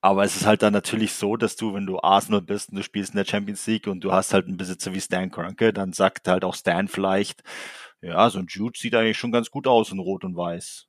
aber 0.00 0.24
es 0.24 0.36
ist 0.36 0.46
halt 0.46 0.62
dann 0.62 0.72
natürlich 0.72 1.12
so, 1.12 1.36
dass 1.36 1.56
du, 1.56 1.74
wenn 1.74 1.86
du 1.86 2.00
Arsenal 2.00 2.40
bist 2.40 2.70
und 2.70 2.76
du 2.76 2.84
spielst 2.84 3.14
in 3.14 3.16
der 3.16 3.24
Champions 3.24 3.66
League 3.66 3.88
und 3.88 4.00
du 4.00 4.12
hast 4.12 4.32
halt 4.32 4.46
einen 4.46 4.56
Besitzer 4.56 4.94
wie 4.94 5.00
Stan 5.00 5.30
Kroenke, 5.30 5.72
dann 5.72 5.92
sagt 5.92 6.28
halt 6.28 6.44
auch 6.44 6.54
Stan 6.54 6.86
vielleicht, 6.86 7.42
ja, 8.00 8.30
so 8.30 8.38
ein 8.38 8.46
Jude 8.48 8.78
sieht 8.78 8.94
eigentlich 8.94 9.18
schon 9.18 9.32
ganz 9.32 9.50
gut 9.50 9.66
aus 9.66 9.90
in 9.90 9.98
Rot 9.98 10.24
und 10.24 10.36
Weiß. 10.36 10.86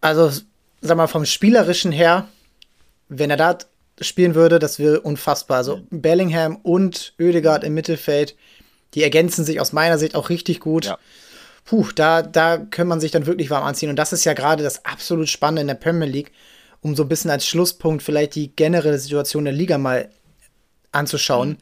Also, 0.00 0.42
sag 0.80 0.96
mal, 0.96 1.06
vom 1.06 1.24
Spielerischen 1.24 1.92
her 1.92 2.28
wenn 3.08 3.30
er 3.30 3.36
da 3.36 3.58
spielen 4.00 4.34
würde, 4.34 4.58
das 4.58 4.78
wäre 4.78 5.00
unfassbar. 5.00 5.58
Also 5.58 5.80
Bellingham 5.90 6.56
und 6.56 7.14
Oedegaard 7.18 7.64
im 7.64 7.74
Mittelfeld, 7.74 8.36
die 8.94 9.02
ergänzen 9.02 9.44
sich 9.44 9.60
aus 9.60 9.72
meiner 9.72 9.98
Sicht 9.98 10.14
auch 10.14 10.28
richtig 10.28 10.60
gut. 10.60 10.86
Ja. 10.86 10.98
Puh, 11.64 11.88
da, 11.94 12.22
da 12.22 12.58
kann 12.58 12.86
man 12.86 13.00
sich 13.00 13.10
dann 13.10 13.26
wirklich 13.26 13.50
warm 13.50 13.64
anziehen. 13.64 13.90
Und 13.90 13.96
das 13.96 14.12
ist 14.12 14.24
ja 14.24 14.34
gerade 14.34 14.62
das 14.62 14.84
absolut 14.84 15.28
Spannende 15.28 15.62
in 15.62 15.68
der 15.68 15.74
Premier 15.74 16.06
League, 16.06 16.32
um 16.80 16.94
so 16.94 17.02
ein 17.02 17.08
bisschen 17.08 17.30
als 17.30 17.46
Schlusspunkt 17.46 18.02
vielleicht 18.02 18.34
die 18.34 18.54
generelle 18.54 18.98
Situation 18.98 19.44
der 19.44 19.54
Liga 19.54 19.78
mal 19.78 20.10
anzuschauen. 20.92 21.50
Mhm. 21.50 21.56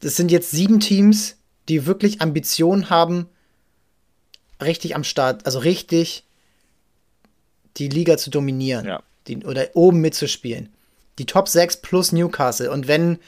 Das 0.00 0.16
sind 0.16 0.30
jetzt 0.30 0.50
sieben 0.50 0.80
Teams, 0.80 1.36
die 1.68 1.86
wirklich 1.86 2.20
Ambitionen 2.20 2.88
haben, 2.90 3.28
richtig 4.62 4.96
am 4.96 5.04
Start, 5.04 5.44
also 5.46 5.58
richtig 5.58 6.24
die 7.76 7.88
Liga 7.88 8.16
zu 8.16 8.30
dominieren. 8.30 8.86
Ja 8.86 9.02
die, 9.28 9.44
oder 9.44 9.68
oben 9.74 10.00
mitzuspielen. 10.00 10.70
Die 11.18 11.26
Top 11.26 11.48
6 11.48 11.78
plus 11.78 12.12
Newcastle. 12.12 12.70
Und 12.70 12.88
wenn 12.88 13.18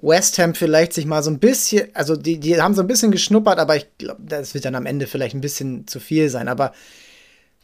West 0.00 0.38
Ham 0.38 0.54
vielleicht 0.54 0.92
sich 0.92 1.06
mal 1.06 1.22
so 1.22 1.30
ein 1.30 1.38
bisschen, 1.38 1.88
also 1.94 2.16
die, 2.16 2.38
die 2.38 2.60
haben 2.60 2.74
so 2.74 2.82
ein 2.82 2.86
bisschen 2.86 3.10
geschnuppert, 3.10 3.58
aber 3.58 3.76
ich 3.76 3.86
glaube, 3.98 4.20
das 4.24 4.54
wird 4.54 4.64
dann 4.64 4.74
am 4.74 4.86
Ende 4.86 5.06
vielleicht 5.06 5.34
ein 5.34 5.40
bisschen 5.40 5.86
zu 5.86 6.00
viel 6.00 6.28
sein. 6.28 6.48
Aber 6.48 6.72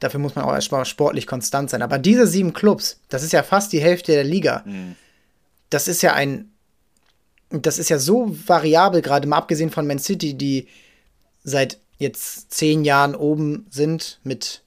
dafür 0.00 0.20
muss 0.20 0.34
man 0.34 0.44
auch 0.44 0.54
erstmal 0.54 0.84
sportlich 0.84 1.26
konstant 1.26 1.70
sein. 1.70 1.82
Aber 1.82 1.98
diese 1.98 2.26
sieben 2.26 2.52
Clubs, 2.52 3.00
das 3.08 3.22
ist 3.22 3.32
ja 3.32 3.42
fast 3.42 3.72
die 3.72 3.80
Hälfte 3.80 4.12
der 4.12 4.24
Liga. 4.24 4.62
Mhm. 4.64 4.96
Das 5.70 5.88
ist 5.88 6.02
ja 6.02 6.14
ein, 6.14 6.50
das 7.50 7.78
ist 7.78 7.90
ja 7.90 7.98
so 7.98 8.34
variabel, 8.46 9.02
gerade 9.02 9.28
mal 9.28 9.36
abgesehen 9.36 9.70
von 9.70 9.86
Man 9.86 9.98
City, 9.98 10.34
die 10.34 10.68
seit 11.44 11.78
jetzt 11.98 12.52
zehn 12.52 12.84
Jahren 12.84 13.14
oben 13.14 13.66
sind 13.70 14.20
mit 14.22 14.62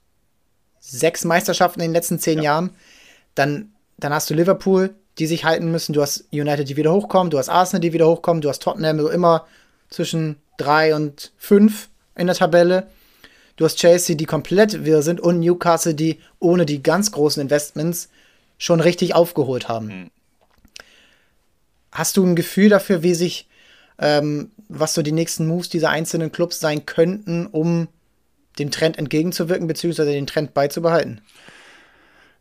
sechs 0.87 1.25
Meisterschaften 1.25 1.81
in 1.81 1.89
den 1.89 1.93
letzten 1.93 2.19
zehn 2.19 2.37
ja. 2.37 2.43
Jahren. 2.43 2.69
Dann, 3.33 3.71
dann 3.97 4.13
hast 4.13 4.29
du 4.29 4.33
Liverpool, 4.33 4.93
die 5.17 5.27
sich 5.27 5.45
halten 5.45 5.71
müssen. 5.71 5.93
Du 5.93 6.01
hast 6.01 6.25
United, 6.31 6.69
die 6.69 6.77
wieder 6.77 6.93
hochkommen. 6.93 7.31
Du 7.31 7.37
hast 7.37 7.49
Arsenal, 7.49 7.81
die 7.81 7.93
wieder 7.93 8.07
hochkommen. 8.07 8.41
Du 8.41 8.49
hast 8.49 8.61
Tottenham, 8.61 8.99
so 8.99 9.09
immer 9.09 9.45
zwischen 9.89 10.37
drei 10.57 10.95
und 10.95 11.31
fünf 11.37 11.89
in 12.15 12.27
der 12.27 12.35
Tabelle. 12.35 12.87
Du 13.55 13.65
hast 13.65 13.77
Chelsea, 13.77 14.15
die 14.15 14.25
komplett 14.25 14.85
wirr 14.85 15.01
sind 15.01 15.21
und 15.21 15.39
Newcastle, 15.39 15.95
die 15.95 16.19
ohne 16.39 16.65
die 16.65 16.83
ganz 16.83 17.11
großen 17.11 17.41
Investments 17.41 18.09
schon 18.57 18.79
richtig 18.79 19.15
aufgeholt 19.15 19.67
haben. 19.69 19.87
Mhm. 19.87 20.11
Hast 21.91 22.17
du 22.17 22.25
ein 22.25 22.35
Gefühl 22.35 22.69
dafür, 22.69 23.03
wie 23.03 23.13
sich, 23.13 23.47
ähm, 23.99 24.51
was 24.67 24.93
so 24.93 25.01
die 25.01 25.13
nächsten 25.13 25.47
Moves 25.47 25.69
dieser 25.69 25.89
einzelnen 25.89 26.31
Clubs 26.31 26.59
sein 26.59 26.85
könnten, 26.85 27.47
um 27.47 27.87
dem 28.59 28.71
Trend 28.71 28.97
entgegenzuwirken, 28.97 29.67
beziehungsweise 29.67 30.11
den 30.11 30.27
Trend 30.27 30.53
beizubehalten? 30.53 31.21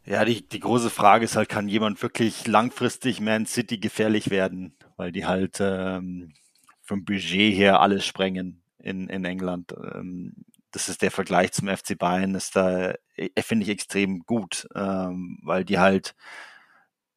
Ja, 0.06 0.24
die, 0.24 0.46
die 0.46 0.60
große 0.60 0.90
Frage 0.90 1.24
ist 1.24 1.36
halt, 1.36 1.48
kann 1.48 1.68
jemand 1.68 2.02
wirklich 2.02 2.46
langfristig 2.46 3.20
Man 3.20 3.46
City 3.46 3.78
gefährlich 3.78 4.30
werden, 4.30 4.76
weil 4.96 5.12
die 5.12 5.24
halt 5.24 5.58
ähm, 5.60 6.34
vom 6.82 7.04
Budget 7.04 7.56
her 7.56 7.80
alles 7.80 8.04
sprengen 8.04 8.62
in, 8.78 9.08
in 9.08 9.24
England. 9.24 9.72
Ähm, 9.72 10.34
das 10.72 10.88
ist 10.88 11.02
der 11.02 11.10
Vergleich 11.10 11.52
zum 11.52 11.68
FC 11.68 11.96
Bayern, 11.96 12.34
ist 12.34 12.54
da, 12.56 12.94
äh, 13.16 13.42
finde 13.42 13.64
ich, 13.64 13.70
extrem 13.70 14.20
gut, 14.20 14.68
ähm, 14.74 15.38
weil 15.42 15.64
die 15.64 15.78
halt 15.78 16.14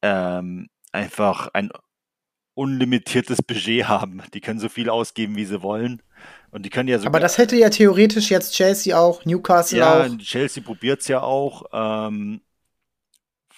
ähm, 0.01 0.69
einfach 0.91 1.49
ein 1.53 1.71
unlimitiertes 2.53 3.41
Budget 3.41 3.85
haben. 3.87 4.21
Die 4.33 4.41
können 4.41 4.59
so 4.59 4.69
viel 4.69 4.89
ausgeben, 4.89 5.35
wie 5.35 5.45
sie 5.45 5.61
wollen. 5.61 6.01
Und 6.51 6.65
die 6.65 6.70
können 6.70 6.88
ja 6.89 6.97
sogar, 6.97 7.11
Aber 7.11 7.20
das 7.20 7.38
hätte 7.38 7.55
ja 7.55 7.70
theoretisch 7.70 8.30
jetzt 8.30 8.53
Chelsea 8.53 8.97
auch, 8.97 9.26
Newcastle 9.26 9.80
ja, 9.80 10.05
auch. 10.05 10.18
Chelsea 10.18 10.63
probiert 10.63 11.01
es 11.01 11.07
ja 11.07 11.22
auch. 11.22 11.63
Ähm, 11.74 12.41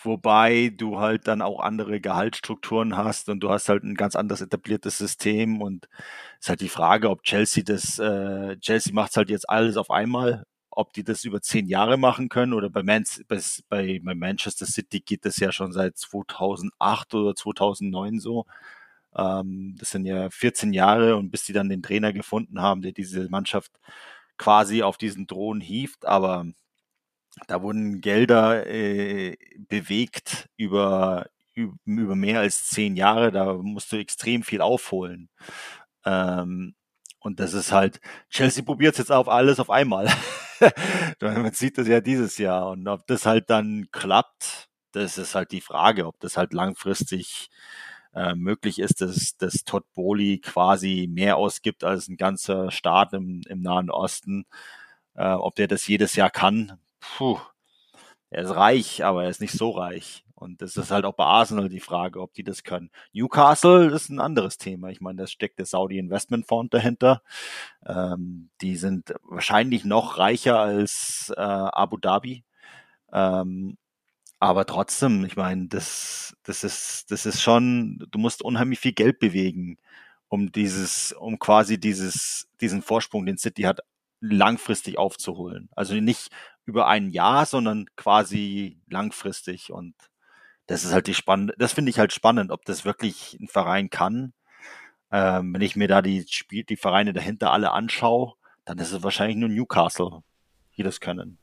wobei 0.03 0.73
du 0.75 0.99
halt 0.99 1.27
dann 1.27 1.41
auch 1.41 1.59
andere 1.59 1.99
Gehaltsstrukturen 1.99 2.97
hast 2.97 3.29
und 3.29 3.41
du 3.41 3.49
hast 3.49 3.69
halt 3.69 3.83
ein 3.83 3.95
ganz 3.95 4.15
anderes 4.15 4.41
etabliertes 4.41 4.97
System 4.97 5.61
und 5.61 5.87
es 6.39 6.45
ist 6.45 6.49
halt 6.49 6.61
die 6.61 6.69
Frage, 6.69 7.09
ob 7.09 7.23
Chelsea 7.23 7.63
das, 7.63 7.99
äh, 7.99 8.57
Chelsea 8.57 8.93
macht 8.93 9.15
halt 9.17 9.29
jetzt 9.29 9.49
alles 9.49 9.77
auf 9.77 9.91
einmal, 9.91 10.45
ob 10.71 10.93
die 10.93 11.03
das 11.03 11.25
über 11.25 11.41
zehn 11.41 11.67
Jahre 11.67 11.97
machen 11.97 12.29
können 12.29 12.53
oder 12.53 12.69
bei, 12.69 12.83
Man 12.83 13.03
bei, 13.27 13.99
bei 14.03 14.15
Manchester 14.15 14.65
City 14.65 15.01
geht 15.01 15.25
das 15.25 15.37
ja 15.37 15.51
schon 15.51 15.73
seit 15.73 15.97
2008 15.97 17.13
oder 17.15 17.35
2009 17.35 18.19
so. 18.19 18.45
Ähm, 19.15 19.75
das 19.79 19.91
sind 19.91 20.05
ja 20.05 20.29
14 20.29 20.73
Jahre 20.73 21.15
und 21.17 21.31
bis 21.31 21.45
sie 21.45 21.53
dann 21.53 21.69
den 21.69 21.83
Trainer 21.83 22.13
gefunden 22.13 22.61
haben, 22.61 22.81
der 22.81 22.91
diese 22.91 23.29
Mannschaft 23.29 23.71
quasi 24.37 24.83
auf 24.83 24.97
diesen 24.97 25.27
Thron 25.27 25.61
hieft, 25.61 26.05
aber 26.05 26.45
da 27.47 27.61
wurden 27.61 28.01
Gelder 28.01 28.67
äh, 28.67 29.37
bewegt 29.69 30.49
über, 30.57 31.27
über 31.55 32.15
mehr 32.15 32.39
als 32.41 32.67
zehn 32.69 32.95
Jahre. 32.95 33.31
Da 33.31 33.53
musst 33.53 33.91
du 33.91 33.97
extrem 33.97 34.43
viel 34.43 34.61
aufholen. 34.61 35.29
Ähm, 36.05 36.75
und 37.19 37.39
das 37.39 37.53
ist 37.53 37.71
halt, 37.71 37.99
Chelsea 38.29 38.63
probiert 38.63 38.97
jetzt 38.97 39.11
auf 39.11 39.27
alles 39.29 39.59
auf 39.59 39.69
einmal. 39.69 40.07
Man 41.21 41.53
sieht 41.53 41.77
das 41.77 41.87
ja 41.87 42.01
dieses 42.01 42.37
Jahr. 42.37 42.71
Und 42.71 42.87
ob 42.87 43.05
das 43.07 43.25
halt 43.25 43.49
dann 43.49 43.87
klappt, 43.91 44.69
das 44.93 45.17
ist 45.17 45.35
halt 45.35 45.51
die 45.51 45.61
Frage, 45.61 46.07
ob 46.07 46.19
das 46.19 46.37
halt 46.37 46.53
langfristig 46.53 47.49
äh, 48.13 48.35
möglich 48.35 48.79
ist, 48.79 49.01
dass, 49.01 49.37
dass 49.37 49.63
Todd 49.63 49.85
Bowley 49.93 50.39
quasi 50.39 51.07
mehr 51.11 51.37
ausgibt 51.37 51.83
als 51.83 52.07
ein 52.07 52.17
ganzer 52.17 52.71
Staat 52.71 53.13
im, 53.13 53.41
im 53.47 53.61
Nahen 53.61 53.89
Osten. 53.89 54.45
Äh, 55.15 55.33
ob 55.33 55.55
der 55.55 55.67
das 55.67 55.87
jedes 55.87 56.15
Jahr 56.15 56.29
kann, 56.29 56.79
puh, 56.99 57.39
er 58.29 58.43
ist 58.43 58.55
reich, 58.55 59.03
aber 59.03 59.23
er 59.23 59.29
ist 59.29 59.41
nicht 59.41 59.53
so 59.53 59.71
reich. 59.71 60.23
Und 60.35 60.61
das 60.61 60.77
ist 60.77 60.91
halt 60.91 61.03
auch 61.03 61.15
bei 61.15 61.25
Arsenal 61.25 61.67
die 61.67 61.81
Frage, 61.81 62.21
ob 62.21 62.33
die 62.33 62.43
das 62.43 62.63
können. 62.63 62.91
Newcastle 63.11 63.87
ist 63.87 64.09
ein 64.09 64.21
anderes 64.21 64.57
Thema. 64.57 64.89
Ich 64.89 65.01
meine, 65.01 65.17
da 65.17 65.27
steckt 65.27 65.59
der 65.59 65.65
Saudi 65.65 65.97
Investment 65.97 66.47
Fund 66.47 66.73
dahinter. 66.73 67.21
Ähm, 67.85 68.49
die 68.61 68.77
sind 68.77 69.13
wahrscheinlich 69.23 69.83
noch 69.83 70.17
reicher 70.17 70.59
als 70.59 71.33
äh, 71.35 71.41
Abu 71.41 71.97
Dhabi. 71.97 72.45
Ähm, 73.11 73.77
aber 74.39 74.65
trotzdem, 74.65 75.25
ich 75.25 75.35
meine, 75.35 75.67
das, 75.67 76.35
das 76.43 76.63
ist, 76.63 77.11
das 77.11 77.25
ist 77.25 77.41
schon, 77.41 78.05
du 78.09 78.19
musst 78.19 78.41
unheimlich 78.41 78.79
viel 78.79 78.93
Geld 78.93 79.19
bewegen, 79.19 79.77
um 80.29 80.51
dieses, 80.51 81.11
um 81.11 81.39
quasi 81.39 81.79
dieses, 81.79 82.47
diesen 82.61 82.81
Vorsprung, 82.81 83.25
den 83.25 83.37
City 83.37 83.63
hat, 83.63 83.81
langfristig 84.21 84.97
aufzuholen. 84.97 85.69
Also 85.75 85.95
nicht 85.95 86.29
über 86.65 86.87
ein 86.87 87.09
Jahr, 87.09 87.45
sondern 87.45 87.85
quasi 87.95 88.79
langfristig. 88.89 89.71
Und 89.71 89.95
das 90.67 90.85
ist 90.85 90.93
halt 90.93 91.07
die 91.07 91.13
spannende, 91.13 91.53
das 91.57 91.73
finde 91.73 91.89
ich 91.89 91.99
halt 91.99 92.13
spannend, 92.13 92.51
ob 92.51 92.63
das 92.65 92.85
wirklich 92.85 93.37
ein 93.41 93.47
Verein 93.47 93.89
kann. 93.89 94.33
Ähm, 95.11 95.53
wenn 95.53 95.61
ich 95.61 95.75
mir 95.75 95.87
da 95.87 96.01
die 96.01 96.25
Spiel, 96.29 96.63
die 96.63 96.77
Vereine 96.77 97.13
dahinter 97.13 97.51
alle 97.51 97.71
anschaue, 97.71 98.33
dann 98.65 98.77
ist 98.77 98.91
es 98.91 99.03
wahrscheinlich 99.03 99.37
nur 99.37 99.49
Newcastle, 99.49 100.21
die 100.77 100.83
das 100.83 100.99
können. 100.99 101.39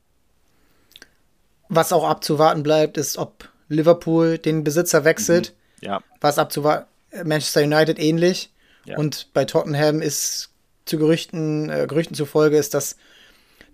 Was 1.69 1.93
auch 1.93 2.05
abzuwarten 2.05 2.63
bleibt, 2.63 2.97
ist, 2.97 3.19
ob 3.19 3.49
Liverpool 3.69 4.39
den 4.39 4.65
Besitzer 4.65 5.05
wechselt. 5.05 5.55
Mhm. 5.81 5.87
Ja. 5.87 6.01
Was 6.21 6.39
abzuwarten, 6.39 6.87
Manchester 7.25 7.63
United 7.63 7.99
ähnlich. 7.99 8.51
Ja. 8.85 8.99
Und 8.99 9.33
bei 9.33 9.45
Tottenham 9.45 10.01
ist 10.01 10.51
zu 10.85 10.99
Gerüchten, 10.99 11.69
äh, 11.71 11.87
Gerüchten 11.89 12.15
zufolge 12.15 12.57
ist, 12.57 12.75
dass 12.75 12.97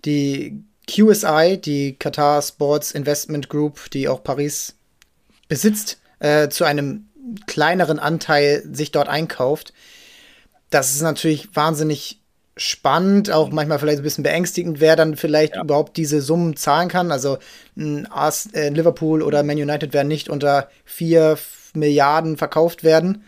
die 0.05 0.63
QSI, 0.89 1.59
die 1.63 1.95
Qatar 1.95 2.41
Sports 2.41 2.91
Investment 2.91 3.49
Group, 3.49 3.89
die 3.91 4.07
auch 4.07 4.23
Paris 4.23 4.75
besitzt, 5.47 5.99
äh, 6.19 6.49
zu 6.49 6.65
einem 6.65 7.07
kleineren 7.47 7.99
Anteil 7.99 8.63
sich 8.71 8.91
dort 8.91 9.07
einkauft. 9.07 9.73
Das 10.69 10.93
ist 10.93 11.01
natürlich 11.01 11.55
wahnsinnig 11.55 12.19
spannend, 12.55 13.31
auch 13.31 13.51
manchmal 13.51 13.79
vielleicht 13.79 13.99
ein 13.99 14.03
bisschen 14.03 14.23
beängstigend, 14.23 14.79
wer 14.79 14.95
dann 14.95 15.15
vielleicht 15.15 15.55
ja. 15.55 15.63
überhaupt 15.63 15.97
diese 15.97 16.21
Summen 16.21 16.55
zahlen 16.55 16.87
kann. 16.87 17.11
Also 17.11 17.39
Ars, 18.09 18.49
äh, 18.53 18.69
Liverpool 18.69 19.23
oder 19.23 19.43
Man 19.43 19.57
United 19.57 19.93
werden 19.93 20.07
nicht 20.07 20.29
unter 20.29 20.69
4 20.85 21.37
Milliarden 21.73 22.37
verkauft 22.37 22.83
werden. 22.83 23.23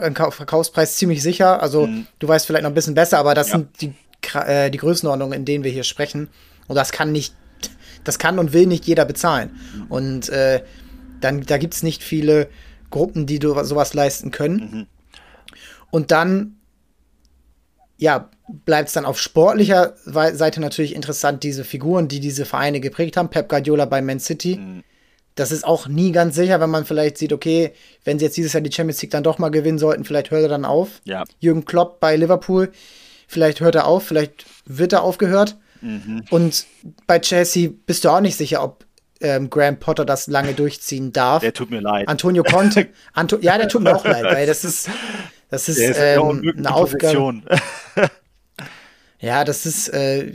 Ein 0.00 0.14
Verkaufspreis 0.14 0.96
ziemlich 0.96 1.22
sicher. 1.22 1.60
Also 1.62 1.86
mhm. 1.86 2.06
du 2.18 2.28
weißt 2.28 2.46
vielleicht 2.46 2.62
noch 2.62 2.70
ein 2.70 2.74
bisschen 2.74 2.94
besser, 2.94 3.18
aber 3.18 3.34
das 3.34 3.48
ja. 3.48 3.58
sind 3.58 3.80
die 3.80 3.94
äh, 4.34 4.70
die 4.70 4.78
Größenordnung, 4.78 5.32
in 5.32 5.44
denen 5.44 5.64
wir 5.64 5.70
hier 5.70 5.84
sprechen. 5.84 6.28
Und 6.66 6.76
das 6.76 6.92
kann 6.92 7.12
nicht, 7.12 7.34
das 8.04 8.18
kann 8.18 8.38
und 8.38 8.52
will 8.52 8.66
nicht 8.66 8.86
jeder 8.86 9.04
bezahlen. 9.04 9.58
Und 9.88 10.28
äh, 10.30 10.62
dann, 11.20 11.42
da 11.42 11.58
gibt 11.58 11.74
es 11.74 11.82
nicht 11.82 12.02
viele 12.02 12.48
Gruppen, 12.90 13.26
die 13.26 13.38
sowas 13.42 13.94
leisten 13.94 14.30
können. 14.30 14.56
Mhm. 14.56 14.86
Und 15.90 16.10
dann, 16.10 16.56
ja, 18.04 18.30
bleibt 18.64 18.88
es 18.88 18.94
dann 18.94 19.06
auf 19.06 19.18
sportlicher 19.18 19.94
Seite 20.04 20.60
natürlich 20.60 20.94
interessant, 20.94 21.42
diese 21.42 21.64
Figuren, 21.64 22.08
die 22.08 22.20
diese 22.20 22.44
Vereine 22.44 22.80
geprägt 22.80 23.16
haben. 23.16 23.30
Pep 23.30 23.48
Guardiola 23.48 23.86
bei 23.86 24.02
Man 24.02 24.20
City. 24.20 24.56
Mhm. 24.56 24.84
Das 25.34 25.50
ist 25.50 25.64
auch 25.64 25.88
nie 25.88 26.12
ganz 26.12 26.36
sicher, 26.36 26.60
wenn 26.60 26.70
man 26.70 26.84
vielleicht 26.84 27.18
sieht, 27.18 27.32
okay, 27.32 27.72
wenn 28.04 28.18
sie 28.18 28.26
jetzt 28.26 28.36
dieses 28.36 28.52
Jahr 28.52 28.60
die 28.60 28.70
Champions 28.70 29.02
League 29.02 29.10
dann 29.10 29.24
doch 29.24 29.38
mal 29.38 29.50
gewinnen 29.50 29.78
sollten, 29.78 30.04
vielleicht 30.04 30.30
hört 30.30 30.42
er 30.42 30.48
dann 30.48 30.64
auf. 30.64 31.00
Ja. 31.04 31.24
Jürgen 31.40 31.64
Klopp 31.64 31.98
bei 31.98 32.14
Liverpool 32.14 32.70
Vielleicht 33.26 33.60
hört 33.60 33.74
er 33.74 33.86
auf, 33.86 34.06
vielleicht 34.06 34.46
wird 34.66 34.92
er 34.92 35.02
aufgehört. 35.02 35.56
Mhm. 35.80 36.24
Und 36.30 36.66
bei 37.06 37.18
Chelsea 37.18 37.70
bist 37.86 38.04
du 38.04 38.10
auch 38.10 38.20
nicht 38.20 38.36
sicher, 38.36 38.62
ob 38.62 38.84
ähm, 39.20 39.50
Graham 39.50 39.78
Potter 39.78 40.04
das 40.04 40.26
lange 40.26 40.54
durchziehen 40.54 41.12
darf. 41.12 41.40
Der 41.40 41.52
tut 41.52 41.70
mir 41.70 41.80
leid. 41.80 42.08
Antonio 42.08 42.42
Conte. 42.42 42.88
Anto 43.12 43.38
ja, 43.40 43.56
der 43.58 43.68
tut 43.68 43.82
mir 43.82 43.96
auch 43.96 44.04
leid, 44.04 44.24
weil 44.24 44.46
das 44.46 44.64
ist, 44.64 44.88
das 45.50 45.68
ist, 45.68 45.78
ist 45.78 45.98
ähm, 45.98 46.54
eine 46.56 46.74
Aufgabe. 46.74 47.42
Ja, 49.24 49.44
das 49.44 49.64
ist, 49.64 49.88
äh, 49.88 50.34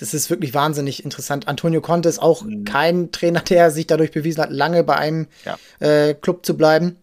das 0.00 0.12
ist 0.12 0.30
wirklich 0.30 0.52
wahnsinnig 0.52 1.04
interessant. 1.04 1.46
Antonio 1.46 1.80
Conte 1.80 2.08
ist 2.08 2.18
auch 2.18 2.42
mhm. 2.42 2.64
kein 2.64 3.12
Trainer, 3.12 3.40
der 3.40 3.70
sich 3.70 3.86
dadurch 3.86 4.10
bewiesen 4.10 4.42
hat, 4.42 4.50
lange 4.50 4.82
bei 4.82 4.96
einem 4.96 5.28
ja. 5.44 5.56
äh, 5.78 6.12
Club 6.12 6.44
zu 6.44 6.56
bleiben. 6.56 6.96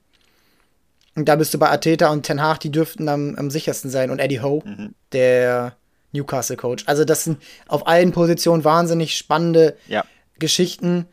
Und 1.15 1.29
da 1.29 1.37
bist 1.37 1.53
du 1.53 1.59
bei 1.59 1.69
Ateta 1.69 2.09
und 2.09 2.23
Ten 2.23 2.41
Hag, 2.41 2.59
die 2.59 2.71
dürften 2.71 3.07
am, 3.07 3.35
am 3.35 3.49
sichersten 3.51 3.89
sein. 3.89 4.09
Und 4.09 4.19
Eddie 4.19 4.41
Howe, 4.41 4.63
mhm. 4.65 4.95
der 5.13 5.77
Newcastle-Coach. 6.11 6.83
Also 6.87 7.05
das 7.05 7.23
sind 7.23 7.41
auf 7.69 7.87
allen 7.87 8.11
Positionen 8.11 8.65
wahnsinnig 8.65 9.15
spannende 9.15 9.77
ja. 9.87 10.03
Geschichten. 10.39 11.07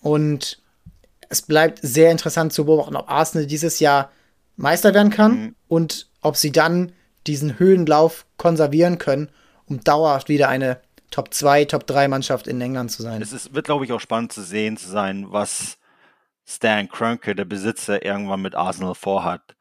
Und 0.00 0.62
es 1.28 1.42
bleibt 1.42 1.78
sehr 1.82 2.10
interessant 2.10 2.54
zu 2.54 2.64
beobachten, 2.64 2.96
ob 2.96 3.10
Arsenal 3.10 3.46
dieses 3.46 3.80
Jahr 3.80 4.10
Meister 4.56 4.94
werden 4.94 5.10
kann 5.10 5.32
mhm. 5.32 5.54
und 5.68 6.08
ob 6.20 6.36
sie 6.36 6.52
dann 6.52 6.92
diesen 7.26 7.58
Höhenlauf 7.58 8.26
konservieren 8.36 8.98
können, 8.98 9.28
um 9.66 9.82
dauerhaft 9.82 10.28
wieder 10.28 10.48
eine 10.48 10.80
Top 11.10 11.32
2, 11.32 11.66
Top 11.66 11.86
3 11.86 12.08
Mannschaft 12.08 12.46
in 12.48 12.60
England 12.60 12.90
zu 12.90 13.02
sein. 13.02 13.20
Es 13.22 13.32
ist, 13.32 13.54
wird, 13.54 13.66
glaube 13.66 13.84
ich, 13.84 13.92
auch 13.92 14.00
spannend 14.00 14.32
zu 14.32 14.42
sehen 14.42 14.76
zu 14.76 14.88
sein, 14.88 15.26
was 15.28 15.78
Stan 16.46 16.88
Kroenke, 16.88 17.34
der 17.34 17.44
Besitzer, 17.44 18.04
irgendwann 18.04 18.42
mit 18.42 18.54
Arsenal 18.54 18.94
vorhat. 18.94 19.56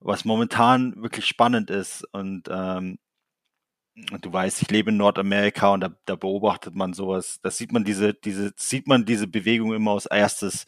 was 0.00 0.24
momentan 0.24 0.94
wirklich 1.02 1.26
spannend 1.26 1.68
ist. 1.68 2.04
Und 2.12 2.48
ähm, 2.50 2.98
du 3.94 4.32
weißt, 4.32 4.62
ich 4.62 4.70
lebe 4.70 4.90
in 4.90 4.96
Nordamerika 4.96 5.68
und 5.72 5.80
da, 5.80 5.90
da 6.06 6.16
beobachtet 6.16 6.74
man 6.74 6.92
sowas. 6.94 7.40
Da 7.42 7.50
sieht 7.50 7.72
man 7.72 7.84
diese, 7.84 8.14
diese, 8.14 8.52
sieht 8.56 8.86
man 8.86 9.04
diese 9.04 9.26
Bewegung 9.26 9.74
immer 9.74 9.92
als 9.92 10.06
erstes. 10.06 10.66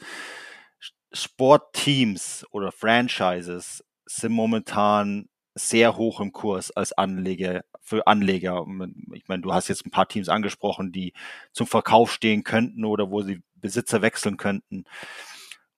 Sportteams 1.13 2.47
oder 2.51 2.73
Franchises 2.73 3.85
sind 4.07 4.33
momentan 4.33 5.29
sehr 5.55 5.97
hoch 5.97 6.21
im 6.21 6.33
Kurs 6.33 6.71
als 6.71 6.93
Anleger 6.93 7.63
für 7.81 8.07
Anleger. 8.07 8.65
Ich 9.13 9.29
meine, 9.29 9.43
du 9.43 9.53
hast 9.53 9.69
jetzt 9.69 9.85
ein 9.85 9.91
paar 9.91 10.09
Teams 10.09 10.29
angesprochen, 10.29 10.93
die 10.93 11.13
zum 11.53 11.67
Verkauf 11.67 12.13
stehen 12.13 12.45
könnten 12.45 12.85
oder 12.85 13.11
wo 13.11 13.23
sie 13.23 13.43
Besitzer 13.57 14.03
wechseln 14.03 14.37
könnten. 14.37 14.85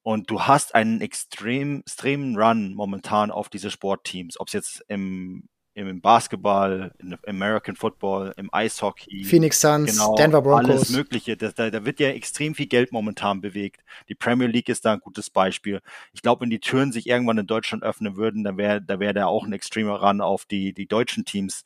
Und 0.02 0.30
du 0.30 0.42
hast 0.42 0.74
einen 0.74 1.00
extrem, 1.00 1.80
extremen 1.80 2.36
Run 2.36 2.74
momentan 2.74 3.30
auf 3.30 3.48
diese 3.48 3.70
Sportteams, 3.70 4.38
ob 4.38 4.48
es 4.48 4.52
jetzt 4.52 4.84
im 4.88 5.48
im 5.74 6.00
Basketball, 6.00 6.92
im 6.98 7.18
American 7.26 7.74
Football, 7.74 8.32
im 8.36 8.52
Eishockey. 8.52 9.24
Phoenix 9.24 9.60
Suns, 9.60 9.90
genau, 9.90 10.14
Denver 10.14 10.40
Broncos. 10.40 10.70
Alles 10.70 10.90
Mögliche. 10.90 11.36
Da, 11.36 11.50
da, 11.50 11.70
da 11.70 11.84
wird 11.84 11.98
ja 11.98 12.10
extrem 12.10 12.54
viel 12.54 12.66
Geld 12.66 12.92
momentan 12.92 13.40
bewegt. 13.40 13.82
Die 14.08 14.14
Premier 14.14 14.46
League 14.46 14.68
ist 14.68 14.84
da 14.84 14.92
ein 14.92 15.00
gutes 15.00 15.30
Beispiel. 15.30 15.80
Ich 16.12 16.22
glaube, 16.22 16.42
wenn 16.42 16.50
die 16.50 16.60
Türen 16.60 16.92
sich 16.92 17.08
irgendwann 17.08 17.38
in 17.38 17.46
Deutschland 17.46 17.82
öffnen 17.82 18.16
würden, 18.16 18.44
dann 18.44 18.56
wäre 18.56 18.80
da 18.80 19.00
wäre 19.00 19.14
da 19.14 19.26
auch 19.26 19.44
ein 19.44 19.52
extremer 19.52 20.00
Run 20.00 20.20
auf 20.20 20.44
die, 20.44 20.72
die 20.72 20.86
deutschen 20.86 21.24
Teams. 21.24 21.64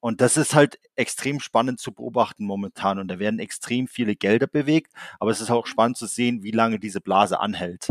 Und 0.00 0.20
das 0.20 0.36
ist 0.36 0.54
halt 0.54 0.78
extrem 0.94 1.40
spannend 1.40 1.80
zu 1.80 1.92
beobachten 1.92 2.44
momentan. 2.44 2.98
Und 2.98 3.08
da 3.08 3.18
werden 3.18 3.38
extrem 3.38 3.86
viele 3.86 4.16
Gelder 4.16 4.46
bewegt. 4.46 4.92
Aber 5.18 5.30
es 5.30 5.40
ist 5.40 5.50
auch 5.50 5.66
spannend 5.66 5.98
zu 5.98 6.06
sehen, 6.06 6.42
wie 6.42 6.52
lange 6.52 6.78
diese 6.78 7.00
Blase 7.00 7.40
anhält. 7.40 7.88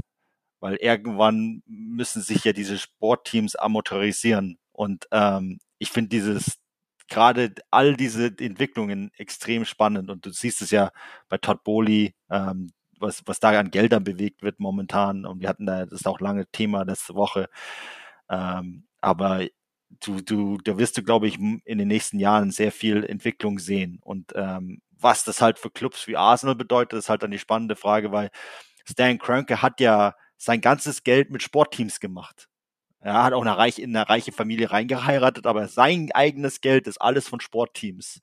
Weil 0.60 0.76
irgendwann 0.78 1.62
müssen 1.68 2.22
sich 2.22 2.44
ja 2.46 2.54
diese 2.54 2.80
Sportteams 2.80 3.56
amortisieren. 3.56 4.58
Und 4.76 5.08
ähm, 5.12 5.60
ich 5.80 5.92
finde 5.92 6.10
dieses 6.10 6.60
gerade 7.08 7.54
all 7.72 7.96
diese 7.96 8.28
Entwicklungen 8.28 9.12
extrem 9.18 9.66
spannend. 9.66 10.10
Und 10.10 10.26
du 10.26 10.32
siehst 10.32 10.62
es 10.62 10.72
ja 10.72 10.92
bei 11.30 11.38
Todd 11.38 11.64
Bowley, 11.64 12.16
ähm, 12.30 12.72
was, 13.00 13.24
was 13.26 13.40
da 13.40 13.58
an 13.60 13.72
Geldern 13.72 14.04
bewegt 14.04 14.42
wird 14.42 14.60
momentan. 14.60 15.26
Und 15.26 15.42
wir 15.42 15.50
hatten 15.50 15.66
da, 15.66 15.86
das 15.86 16.02
ist 16.02 16.08
auch 16.08 16.20
lange 16.20 16.48
Thema 16.52 16.84
letzte 16.84 17.16
Woche. 17.16 17.50
Ähm, 18.30 18.88
aber 19.02 19.46
du, 20.02 20.22
du, 20.22 20.58
da 20.58 20.78
wirst 20.78 20.98
du, 20.98 21.04
glaube 21.04 21.28
ich, 21.28 21.38
in 21.38 21.78
den 21.78 21.88
nächsten 21.88 22.20
Jahren 22.20 22.52
sehr 22.52 22.72
viel 22.72 23.04
Entwicklung 23.04 23.60
sehen. 23.60 24.00
Und 24.02 24.34
ähm, 24.36 24.82
was 24.92 25.24
das 25.24 25.42
halt 25.42 25.60
für 25.60 25.70
Clubs 25.70 26.08
wie 26.08 26.18
Arsenal 26.18 26.56
bedeutet, 26.56 27.00
ist 27.00 27.10
halt 27.10 27.24
dann 27.24 27.32
die 27.32 27.40
spannende 27.40 27.76
Frage, 27.76 28.12
weil 28.12 28.30
Stan 28.86 29.18
Kroenke 29.20 29.62
hat 29.62 29.80
ja 29.80 30.16
sein 30.38 30.62
ganzes 30.62 31.04
Geld 31.04 31.32
mit 31.32 31.44
Sportteams 31.44 32.00
gemacht. 32.00 32.48
Er 33.06 33.24
hat 33.24 33.34
auch 33.34 33.42
eine 33.42 33.56
reiche, 33.56 33.84
in 33.84 33.96
eine 33.96 34.10
reiche 34.10 34.32
Familie 34.32 34.72
reingeheiratet, 34.72 35.46
aber 35.46 35.68
sein 35.68 36.10
eigenes 36.14 36.60
Geld 36.60 36.88
ist 36.88 37.00
alles 37.00 37.28
von 37.28 37.40
Sportteams. 37.40 38.20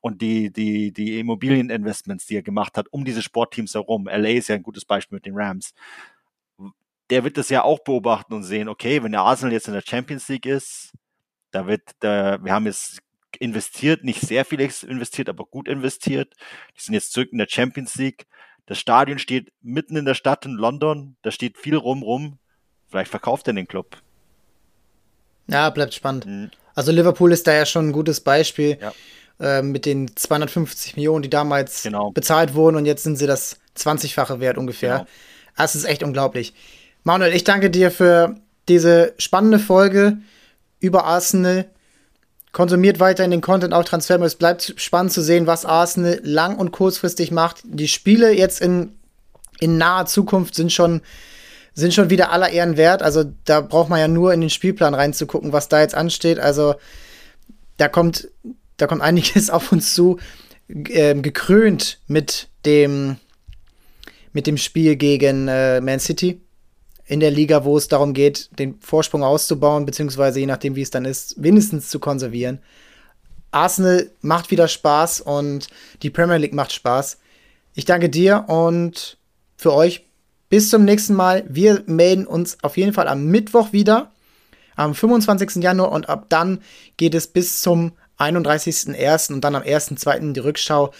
Und 0.00 0.22
die, 0.22 0.52
die, 0.52 0.92
die 0.92 1.20
Immobilieninvestments, 1.20 2.26
die 2.26 2.38
er 2.38 2.42
gemacht 2.42 2.76
hat, 2.76 2.88
um 2.90 3.04
diese 3.04 3.22
Sportteams 3.22 3.74
herum. 3.74 4.06
LA 4.06 4.30
ist 4.30 4.48
ja 4.48 4.56
ein 4.56 4.64
gutes 4.64 4.84
Beispiel 4.84 5.18
mit 5.18 5.26
den 5.26 5.36
Rams. 5.36 5.72
Der 7.10 7.22
wird 7.22 7.38
das 7.38 7.48
ja 7.48 7.62
auch 7.62 7.84
beobachten 7.84 8.34
und 8.34 8.42
sehen, 8.42 8.68
okay, 8.68 9.04
wenn 9.04 9.12
der 9.12 9.20
Arsenal 9.20 9.52
jetzt 9.52 9.68
in 9.68 9.74
der 9.74 9.84
Champions 9.86 10.28
League 10.28 10.46
ist, 10.46 10.92
da 11.52 11.68
wird, 11.68 11.82
da, 12.00 12.42
wir 12.42 12.52
haben 12.52 12.66
jetzt 12.66 13.02
investiert, 13.38 14.02
nicht 14.02 14.20
sehr 14.20 14.44
viel 14.44 14.60
investiert, 14.60 15.28
aber 15.28 15.44
gut 15.44 15.68
investiert. 15.68 16.34
Die 16.76 16.82
sind 16.82 16.94
jetzt 16.94 17.12
zurück 17.12 17.28
in 17.30 17.38
der 17.38 17.46
Champions 17.48 17.94
League. 17.94 18.26
Das 18.66 18.80
Stadion 18.80 19.20
steht 19.20 19.52
mitten 19.62 19.96
in 19.96 20.06
der 20.06 20.14
Stadt 20.14 20.44
in 20.44 20.54
London, 20.54 21.16
da 21.22 21.30
steht 21.30 21.56
viel 21.56 21.76
rum 21.76 22.02
rum. 22.02 22.40
Vielleicht 22.88 23.12
verkauft 23.12 23.46
er 23.46 23.52
den 23.52 23.68
Club. 23.68 24.03
Ja, 25.46 25.70
bleibt 25.70 25.94
spannend. 25.94 26.26
Mhm. 26.26 26.50
Also 26.74 26.92
Liverpool 26.92 27.32
ist 27.32 27.46
da 27.46 27.52
ja 27.52 27.66
schon 27.66 27.88
ein 27.88 27.92
gutes 27.92 28.20
Beispiel 28.20 28.78
ja. 28.80 28.92
äh, 29.58 29.62
mit 29.62 29.86
den 29.86 30.16
250 30.16 30.96
Millionen, 30.96 31.22
die 31.22 31.30
damals 31.30 31.82
genau. 31.82 32.10
bezahlt 32.10 32.54
wurden 32.54 32.76
und 32.76 32.86
jetzt 32.86 33.04
sind 33.04 33.16
sie 33.16 33.26
das 33.26 33.58
20-fache 33.76 34.40
wert 34.40 34.58
ungefähr. 34.58 34.98
Genau. 34.98 35.08
Das 35.56 35.74
ist 35.76 35.84
echt 35.84 36.02
unglaublich. 36.02 36.54
Manuel, 37.04 37.34
ich 37.34 37.44
danke 37.44 37.70
dir 37.70 37.90
für 37.90 38.36
diese 38.68 39.12
spannende 39.18 39.58
Folge 39.58 40.18
über 40.80 41.04
Arsenal. 41.04 41.66
Konsumiert 42.52 43.00
weiter 43.00 43.24
in 43.24 43.30
den 43.30 43.40
Content 43.40 43.74
auch 43.74 43.84
Transfer. 43.84 44.20
Es 44.22 44.36
bleibt 44.36 44.74
spannend 44.76 45.12
zu 45.12 45.22
sehen, 45.22 45.46
was 45.46 45.64
Arsenal 45.64 46.20
lang 46.22 46.56
und 46.56 46.72
kurzfristig 46.72 47.30
macht. 47.30 47.60
Die 47.64 47.88
Spiele 47.88 48.32
jetzt 48.32 48.60
in, 48.60 48.96
in 49.60 49.76
naher 49.76 50.06
Zukunft 50.06 50.54
sind 50.54 50.72
schon 50.72 51.02
sind 51.74 51.92
schon 51.92 52.10
wieder 52.10 52.30
aller 52.30 52.50
Ehren 52.50 52.76
wert. 52.76 53.02
Also 53.02 53.24
da 53.44 53.60
braucht 53.60 53.88
man 53.88 54.00
ja 54.00 54.08
nur 54.08 54.32
in 54.32 54.40
den 54.40 54.50
Spielplan 54.50 54.94
reinzugucken, 54.94 55.52
was 55.52 55.68
da 55.68 55.80
jetzt 55.80 55.94
ansteht. 55.94 56.38
Also 56.38 56.76
da 57.76 57.88
kommt, 57.88 58.28
da 58.76 58.86
kommt 58.86 59.02
einiges 59.02 59.50
auf 59.50 59.72
uns 59.72 59.94
zu, 59.94 60.18
äh, 60.68 61.14
gekrönt 61.14 61.98
mit 62.06 62.48
dem, 62.64 63.16
mit 64.32 64.46
dem 64.46 64.56
Spiel 64.56 64.96
gegen 64.96 65.48
äh, 65.48 65.80
Man 65.80 66.00
City 66.00 66.40
in 67.06 67.20
der 67.20 67.30
Liga, 67.30 67.64
wo 67.64 67.76
es 67.76 67.88
darum 67.88 68.14
geht, 68.14 68.48
den 68.58 68.80
Vorsprung 68.80 69.22
auszubauen, 69.22 69.84
beziehungsweise 69.84 70.40
je 70.40 70.46
nachdem, 70.46 70.74
wie 70.74 70.82
es 70.82 70.90
dann 70.90 71.04
ist, 71.04 71.34
wenigstens 71.42 71.90
zu 71.90 71.98
konservieren. 71.98 72.60
Arsenal 73.50 74.10
macht 74.22 74.50
wieder 74.50 74.68
Spaß 74.68 75.20
und 75.20 75.68
die 76.02 76.10
Premier 76.10 76.38
League 76.38 76.54
macht 76.54 76.72
Spaß. 76.72 77.18
Ich 77.74 77.84
danke 77.84 78.08
dir 78.08 78.44
und 78.48 79.18
für 79.56 79.72
euch 79.72 80.06
bis 80.54 80.70
zum 80.70 80.84
nächsten 80.84 81.14
Mal. 81.14 81.42
Wir 81.48 81.82
melden 81.86 82.28
uns 82.28 82.58
auf 82.62 82.76
jeden 82.76 82.92
Fall 82.92 83.08
am 83.08 83.26
Mittwoch 83.26 83.72
wieder, 83.72 84.12
am 84.76 84.94
25. 84.94 85.60
Januar 85.60 85.90
und 85.90 86.08
ab 86.08 86.26
dann 86.28 86.62
geht 86.96 87.16
es 87.16 87.26
bis 87.26 87.60
zum 87.60 87.90
31.01. 88.20 89.32
und 89.32 89.40
dann 89.40 89.56
am 89.56 89.64
1.02. 89.64 90.32
die 90.32 90.38
Rückschau. 90.38 90.92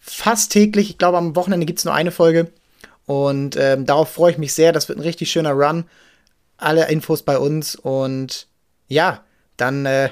Fast 0.00 0.50
täglich, 0.50 0.90
ich 0.90 0.98
glaube 0.98 1.16
am 1.16 1.36
Wochenende 1.36 1.64
gibt 1.64 1.78
es 1.78 1.84
nur 1.84 1.94
eine 1.94 2.10
Folge 2.10 2.50
und 3.06 3.54
ähm, 3.56 3.86
darauf 3.86 4.08
freue 4.10 4.32
ich 4.32 4.38
mich 4.38 4.52
sehr. 4.52 4.72
Das 4.72 4.88
wird 4.88 4.98
ein 4.98 5.02
richtig 5.02 5.30
schöner 5.30 5.52
Run. 5.52 5.84
Alle 6.56 6.88
Infos 6.88 7.22
bei 7.22 7.38
uns 7.38 7.76
und 7.76 8.48
ja, 8.88 9.24
dann 9.58 9.86
äh, 9.86 10.10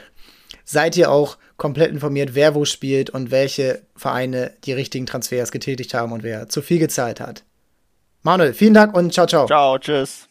seid 0.64 0.96
ihr 0.96 1.10
auch 1.10 1.38
komplett 1.56 1.90
informiert, 1.90 2.36
wer 2.36 2.54
wo 2.54 2.64
spielt 2.64 3.10
und 3.10 3.32
welche 3.32 3.82
Vereine 3.96 4.52
die 4.62 4.74
richtigen 4.74 5.06
Transfers 5.06 5.50
getätigt 5.50 5.92
haben 5.92 6.12
und 6.12 6.22
wer 6.22 6.48
zu 6.48 6.62
viel 6.62 6.78
gezahlt 6.78 7.18
hat. 7.18 7.42
Manuel, 8.22 8.52
vielen 8.52 8.74
Dank 8.74 8.94
und 8.96 9.12
ciao, 9.12 9.26
ciao. 9.26 9.46
Ciao, 9.46 9.78
tschüss. 9.78 10.29